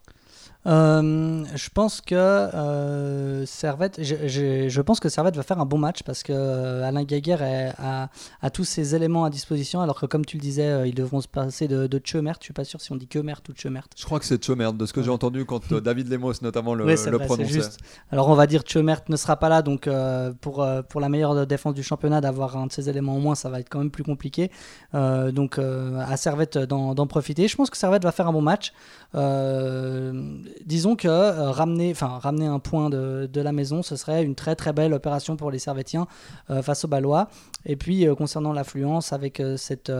Euh, 0.65 1.43
je 1.55 1.69
pense 1.69 1.99
que 1.99 2.15
euh, 2.15 3.45
Servette, 3.45 4.01
je, 4.01 4.69
je, 4.69 4.81
pense 4.81 4.99
que 4.99 5.09
Servette 5.09 5.35
va 5.35 5.43
faire 5.43 5.59
un 5.59 5.65
bon 5.65 5.77
match 5.77 6.03
parce 6.03 6.23
que 6.23 6.31
euh, 6.33 6.87
Alain 6.87 7.03
Gaguer 7.03 7.37
a, 7.77 8.09
a, 8.41 8.49
tous 8.49 8.63
ses 8.63 8.95
éléments 8.95 9.25
à 9.25 9.29
disposition, 9.29 9.81
alors 9.81 9.99
que 9.99 10.05
comme 10.05 10.25
tu 10.25 10.37
le 10.37 10.41
disais, 10.41 10.87
ils 10.87 10.95
devront 10.95 11.19
se 11.19 11.27
passer 11.27 11.67
de, 11.67 11.87
de 11.87 11.99
Tchemert. 11.99 12.35
Je 12.39 12.45
suis 12.45 12.53
pas 12.53 12.63
sûr 12.63 12.79
si 12.79 12.91
on 12.91 12.95
dit 12.95 13.07
Kemert 13.07 13.41
ou 13.49 13.53
Tchemert. 13.53 13.87
Je 13.97 14.05
crois 14.05 14.19
que 14.19 14.25
c'est 14.25 14.37
Tchemert, 14.37 14.73
de 14.73 14.85
ce 14.85 14.93
que 14.93 15.03
j'ai 15.03 15.09
entendu 15.09 15.45
quand 15.45 15.73
David 15.73 16.09
Lemos 16.09 16.33
notamment 16.41 16.75
le, 16.75 16.85
le 16.85 17.19
prononçait. 17.19 17.53
Juste. 17.53 17.79
Alors 18.11 18.29
on 18.29 18.35
va 18.35 18.47
dire 18.47 18.61
Tchemert 18.61 19.01
ne 19.09 19.17
sera 19.17 19.35
pas 19.35 19.49
là, 19.49 19.61
donc 19.61 19.89
pour, 20.39 20.65
pour 20.87 21.01
la 21.01 21.09
meilleure 21.09 21.45
défense 21.45 21.73
du 21.73 21.83
championnat, 21.83 22.21
d'avoir 22.21 22.55
un 22.55 22.67
de 22.67 22.71
ces 22.71 22.89
éléments 22.89 23.17
au 23.17 23.19
moins, 23.19 23.35
ça 23.35 23.49
va 23.49 23.59
être 23.59 23.69
quand 23.69 23.79
même 23.79 23.91
plus 23.91 24.03
compliqué. 24.03 24.49
donc 24.93 25.59
à 25.59 26.17
Servette 26.17 26.57
d'en 26.57 27.07
profiter. 27.07 27.47
Je 27.49 27.55
pense 27.55 27.69
que 27.69 27.77
Servette 27.77 28.03
va 28.03 28.13
faire 28.13 28.27
un 28.27 28.33
bon 28.33 28.41
match 28.41 28.71
disons 30.65 30.95
que 30.95 31.07
euh, 31.07 31.51
ramener, 31.51 31.93
ramener 31.99 32.45
un 32.45 32.59
point 32.59 32.89
de, 32.89 33.29
la 33.33 33.51
maison, 33.51 33.83
ce 33.83 33.95
serait 33.95 34.23
une 34.23 34.35
très 34.35 34.55
très 34.55 34.73
belle 34.73 34.93
opération 34.93 35.35
pour 35.35 35.51
les 35.51 35.59
Servétiens 35.59 36.07
euh, 36.49 36.61
face 36.61 36.85
aux 36.85 36.87
Ballois. 36.87 37.29
Et 37.65 37.75
puis 37.75 38.07
euh, 38.07 38.15
concernant 38.15 38.53
l'affluence, 38.53 39.13
avec 39.13 39.41
cette, 39.57 39.91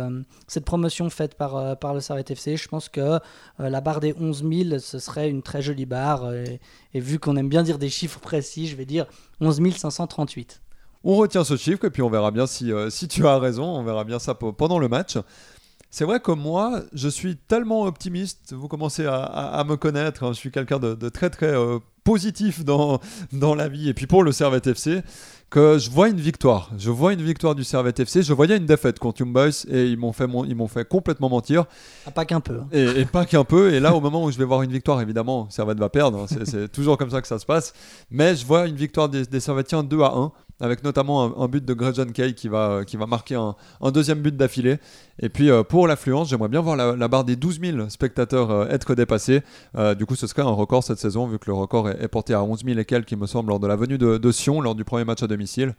cette 0.47 0.65
promotion 0.65 1.09
faite 1.09 1.35
par, 1.35 1.77
par 1.77 1.93
le 1.93 1.99
Servette 1.99 2.31
FC, 2.31 2.57
je 2.57 2.67
pense 2.67 2.89
que 2.89 3.19
la 3.59 3.81
barre 3.81 3.99
des 3.99 4.13
11 4.19 4.43
000, 4.49 4.79
ce 4.79 4.99
serait 4.99 5.29
une 5.29 5.41
très 5.41 5.61
jolie 5.61 5.85
barre. 5.85 6.33
Et, 6.33 6.59
vu 6.99 7.19
qu'on 7.19 7.35
aime 7.37 7.49
bien 7.49 7.63
dire 7.63 7.79
des 7.79 7.89
chiffres 7.89 8.19
précis, 8.19 8.67
je 8.67 8.75
vais 8.75 8.85
dire 8.85 9.05
11 9.41 9.61
538. 9.75 10.61
On 11.05 11.15
retient 11.17 11.43
ce 11.43 11.57
chiffre 11.57 11.83
et 11.85 11.89
puis 11.89 12.01
on 12.01 12.09
verra 12.09 12.31
bien 12.31 12.47
si, 12.47 12.71
si 12.89 13.07
tu 13.07 13.27
as 13.27 13.37
raison, 13.37 13.65
on 13.65 13.83
verra 13.83 14.03
bien 14.05 14.19
ça 14.19 14.35
pendant 14.35 14.79
le 14.79 14.87
match. 14.87 15.17
C'est 15.95 16.05
vrai 16.05 16.19
que 16.19 16.31
moi, 16.31 16.81
je 16.93 17.07
suis 17.07 17.35
tellement 17.37 17.83
optimiste, 17.83 18.53
vous 18.53 18.67
commencez 18.67 19.05
à, 19.05 19.63
me 19.67 19.75
connaître, 19.75 20.23
hein, 20.23 20.29
je 20.33 20.37
suis 20.39 20.49
quelqu'un 20.49 20.79
de, 20.79 20.95
très 21.09 21.29
très 21.29 21.53
euh, 21.53 21.77
positif 22.03 22.65
dans, 22.65 22.99
dans 23.31 23.53
la 23.53 23.67
vie, 23.67 23.89
et 23.89 23.93
puis 23.93 24.07
pour 24.07 24.23
le 24.23 24.31
Servette 24.31 24.65
FC, 24.65 25.03
que 25.51 25.77
je 25.77 25.91
vois 25.91 26.09
une 26.09 26.19
victoire. 26.19 26.71
Je 26.79 26.89
vois 26.89 27.13
une 27.13 27.21
victoire 27.21 27.53
du 27.53 27.63
Servette 27.63 27.99
FC. 27.99 28.23
Je 28.23 28.33
voyais 28.33 28.57
une 28.57 28.65
défaite 28.65 28.97
contre 28.97 29.21
Young 29.21 29.31
Boys 29.31 29.67
et 29.69 29.85
ils 29.85 29.97
m'ont 29.99 30.11
fait, 30.13 30.25
ils 30.47 30.55
m'ont 30.55 30.67
fait 30.67 30.83
complètement 30.83 31.29
mentir. 31.29 31.65
Ah, 32.07 32.11
pas 32.11 32.25
qu'un 32.25 32.41
peu. 32.41 32.55
hein. 32.61 32.67
Et, 32.71 33.01
et 33.01 33.05
pas 33.05 33.25
qu'un 33.27 33.43
peu. 33.43 33.71
Et 33.71 33.79
là, 33.79 33.93
au 33.93 34.01
moment 34.01 34.23
où 34.23 34.31
je 34.31 34.39
vais 34.39 34.45
voir 34.45 34.63
une 34.63 34.71
victoire, 34.71 34.99
évidemment, 34.99 35.47
Servette 35.51 35.77
va 35.77 35.89
perdre. 35.89 36.21
hein. 36.21 36.25
C'est- 36.27 36.45
C'est 36.49 36.69
toujours 36.69 36.97
comme 36.97 37.11
ça 37.11 37.21
que 37.21 37.27
ça 37.27 37.37
se 37.37 37.45
passe. 37.45 37.71
Mais 38.09 38.35
je 38.35 38.43
vois 38.47 38.65
une 38.65 38.75
victoire 38.75 39.09
des, 39.09 39.27
des 39.27 39.39
Servettiens 39.39 39.83
2 39.83 40.01
à 40.01 40.13
1, 40.15 40.31
avec 40.59 40.83
notamment 40.83 41.41
un, 41.41 41.47
but 41.47 41.63
de 41.65 41.73
Gretchen 41.73 42.11
Kay 42.11 42.33
qui 42.33 42.47
va, 42.47 42.85
qui 42.85 42.97
va 42.97 43.05
marquer 43.05 43.35
un, 43.35 43.91
deuxième 43.91 44.19
but 44.19 44.35
d'affilée. 44.35 44.77
Et 45.19 45.29
puis 45.29 45.49
euh, 45.49 45.63
pour 45.63 45.87
l'affluence, 45.87 46.29
j'aimerais 46.29 46.49
bien 46.49 46.61
voir 46.61 46.75
la, 46.75 47.07
barre 47.07 47.23
des 47.23 47.35
12 47.35 47.59
000 47.59 47.89
spectateurs 47.89 48.51
euh, 48.51 48.67
être 48.69 48.95
dépassée. 48.95 49.41
Euh, 49.77 49.95
du 49.95 50.05
coup, 50.05 50.15
ce 50.15 50.27
serait 50.27 50.41
un 50.41 50.51
record 50.51 50.83
cette 50.83 50.99
saison, 50.99 51.27
vu 51.27 51.39
que 51.39 51.45
le 51.47 51.53
record 51.53 51.89
est, 51.89 52.07
porté 52.07 52.33
à 52.33 52.43
11 52.43 52.63
000 52.65 52.79
et 52.79 52.85
quelques, 52.85 53.11
il 53.11 53.17
me 53.17 53.27
semble, 53.27 53.49
lors 53.49 53.59
de 53.59 53.67
la 53.67 53.75
venue 53.75 53.97
de, 53.97 54.17
de 54.17 54.31
Sion, 54.31 54.61
lors 54.61 54.75
du 54.75 54.83
premier 54.85 55.05
match 55.05 55.23
à 55.23 55.27
domicile. 55.27 55.75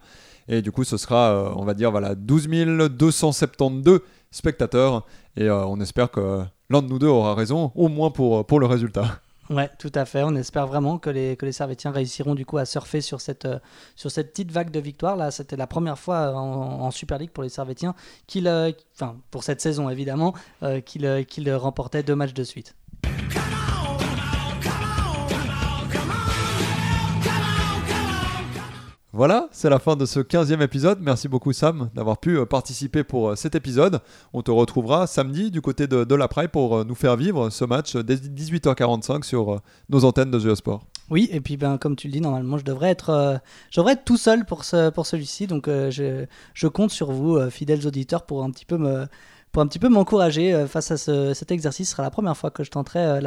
Et 0.47 0.61
du 0.61 0.71
coup, 0.71 0.83
ce 0.83 0.97
sera, 0.97 1.53
on 1.55 1.65
va 1.65 1.73
dire, 1.73 1.89
voilà, 1.89 2.13
12 2.13 2.47
272 2.91 4.01
spectateurs. 4.29 5.05
Et 5.35 5.49
on 5.49 5.79
espère 5.81 6.11
que 6.11 6.43
l'un 6.69 6.83
de 6.83 6.87
nous 6.87 6.99
deux 6.99 7.07
aura 7.07 7.33
raison, 7.33 7.71
au 7.73 7.87
moins 7.87 8.11
pour, 8.11 8.45
pour 8.45 8.59
le 8.59 8.67
résultat. 8.67 9.19
Ouais, 9.49 9.69
tout 9.77 9.91
à 9.93 10.05
fait. 10.05 10.23
On 10.23 10.35
espère 10.35 10.65
vraiment 10.65 10.97
que 10.97 11.09
les, 11.09 11.37
que 11.37 11.45
les 11.45 11.51
Servétiens 11.51 11.91
réussiront 11.91 12.33
du 12.33 12.45
coup 12.45 12.57
à 12.57 12.65
surfer 12.65 13.01
sur 13.01 13.21
cette, 13.21 13.45
euh, 13.45 13.59
petite 13.95 14.51
vague 14.51 14.71
de 14.71 14.79
victoires. 14.79 15.15
Là, 15.15 15.29
c'était 15.29 15.55
la 15.55 15.67
première 15.67 15.99
fois 15.99 16.33
en, 16.35 16.81
en 16.81 16.91
Super 16.91 17.19
League 17.19 17.29
pour 17.29 17.43
les 17.43 17.49
Servétiens, 17.49 17.93
qu'ils, 18.25 18.47
euh, 18.47 18.71
pour 19.29 19.43
cette 19.43 19.61
saison 19.61 19.89
évidemment, 19.89 20.33
euh, 20.63 20.81
qu'ils, 20.81 21.05
euh, 21.05 21.23
qu'ils 21.23 21.53
remportaient 21.53 22.01
deux 22.01 22.15
matchs 22.15 22.33
de 22.33 22.43
suite. 22.43 22.75
Voilà, 29.17 29.47
c'est 29.53 29.69
la 29.69 29.79
fin 29.79 29.95
de 29.95 30.05
ce 30.05 30.19
15e 30.19 30.61
épisode. 30.61 30.99
Merci 31.01 31.29
beaucoup 31.29 31.53
Sam 31.53 31.89
d'avoir 31.95 32.17
pu 32.17 32.37
euh, 32.37 32.45
participer 32.45 33.05
pour 33.05 33.29
euh, 33.29 33.35
cet 33.37 33.55
épisode. 33.55 34.01
On 34.33 34.41
te 34.41 34.51
retrouvera 34.51 35.07
samedi 35.07 35.51
du 35.51 35.61
côté 35.61 35.87
de, 35.87 36.03
de 36.03 36.15
la 36.15 36.27
Praille 36.27 36.49
pour 36.49 36.75
euh, 36.75 36.83
nous 36.83 36.95
faire 36.95 37.15
vivre 37.15 37.49
ce 37.49 37.63
match 37.63 37.95
dès 37.95 38.15
18h45 38.15 39.23
sur 39.23 39.61
nos 39.87 40.03
antennes 40.03 40.31
de 40.31 40.37
Geosport. 40.39 40.83
Oui, 41.09 41.29
et 41.31 41.39
puis 41.39 41.55
ben, 41.55 41.77
comme 41.77 41.95
tu 41.95 42.07
le 42.07 42.11
dis, 42.11 42.19
normalement, 42.19 42.57
je 42.57 42.65
devrais 42.65 42.89
être, 42.89 43.39
être 43.73 44.03
tout 44.03 44.17
seul 44.17 44.43
pour, 44.43 44.65
ce, 44.65 44.89
pour 44.89 45.05
celui-ci. 45.05 45.47
Donc 45.47 45.67
je, 45.67 46.25
je 46.53 46.67
compte 46.67 46.91
sur 46.91 47.13
vous, 47.13 47.39
fidèles 47.49 47.87
auditeurs, 47.87 48.25
pour 48.25 48.43
un 48.43 48.51
petit 48.51 48.65
peu 48.65 48.77
me 48.77 49.05
pour 49.53 49.61
un 49.61 49.67
petit 49.67 49.79
peu 49.79 49.87
m'encourager 49.87 50.65
face 50.67 50.91
à 50.91 50.97
ce- 50.97 51.33
cet 51.33 51.51
exercice. 51.51 51.87
Ce 51.87 51.91
sera 51.93 52.03
la 52.03 52.09
première 52.11 52.35
fois 52.35 52.51
que 52.51 52.65
je 52.65 52.71
tenterai 52.71 53.21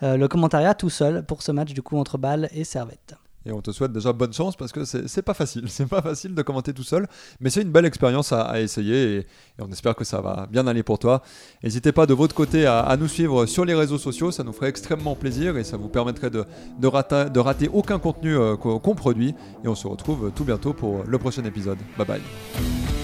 le 0.00 0.26
commentariat 0.28 0.72
tout 0.72 0.88
seul 0.88 1.26
pour 1.26 1.42
ce 1.42 1.52
match 1.52 1.74
du 1.74 1.82
coup 1.82 1.98
entre 1.98 2.16
Bâle 2.16 2.48
et 2.54 2.64
Servette. 2.64 3.16
Et 3.46 3.52
on 3.52 3.62
te 3.62 3.70
souhaite 3.70 3.92
déjà 3.92 4.12
bonne 4.12 4.32
chance 4.32 4.54
parce 4.54 4.70
que 4.70 4.84
c'est 4.84 5.22
pas 5.22 5.34
facile. 5.34 5.64
C'est 5.68 5.86
pas 5.86 6.02
facile 6.02 6.34
de 6.34 6.42
commenter 6.42 6.74
tout 6.74 6.82
seul, 6.82 7.06
mais 7.40 7.48
c'est 7.48 7.62
une 7.62 7.70
belle 7.70 7.86
expérience 7.86 8.32
à, 8.32 8.60
essayer 8.60 9.16
et, 9.16 9.26
on 9.58 9.70
espère 9.70 9.94
que 9.94 10.04
ça 10.04 10.20
va 10.20 10.46
bien 10.50 10.66
aller 10.66 10.82
pour 10.82 10.98
toi. 10.98 11.22
N'hésitez 11.62 11.92
pas 11.92 12.06
de 12.06 12.12
votre 12.12 12.34
côté 12.34 12.66
à, 12.66 12.96
nous 12.98 13.08
suivre 13.08 13.46
sur 13.46 13.64
les 13.64 13.74
réseaux 13.74 13.98
sociaux, 13.98 14.30
ça 14.30 14.44
nous 14.44 14.52
ferait 14.52 14.68
extrêmement 14.68 15.14
plaisir 15.14 15.56
et 15.56 15.64
ça 15.64 15.76
vous 15.76 15.88
permettrait 15.88 16.30
de, 16.30 16.44
de, 16.78 17.28
de 17.28 17.40
rater 17.40 17.68
aucun 17.72 17.98
contenu 17.98 18.36
euh, 18.36 18.56
qu'on 18.56 18.94
produit. 18.94 19.34
Et 19.64 19.68
on 19.68 19.74
se 19.74 19.86
retrouve 19.86 20.32
tout 20.34 20.44
bientôt 20.44 20.74
pour 20.74 21.04
le 21.04 21.18
prochain 21.18 21.44
épisode. 21.44 21.78
Bye 21.96 22.06
bye. 22.06 22.99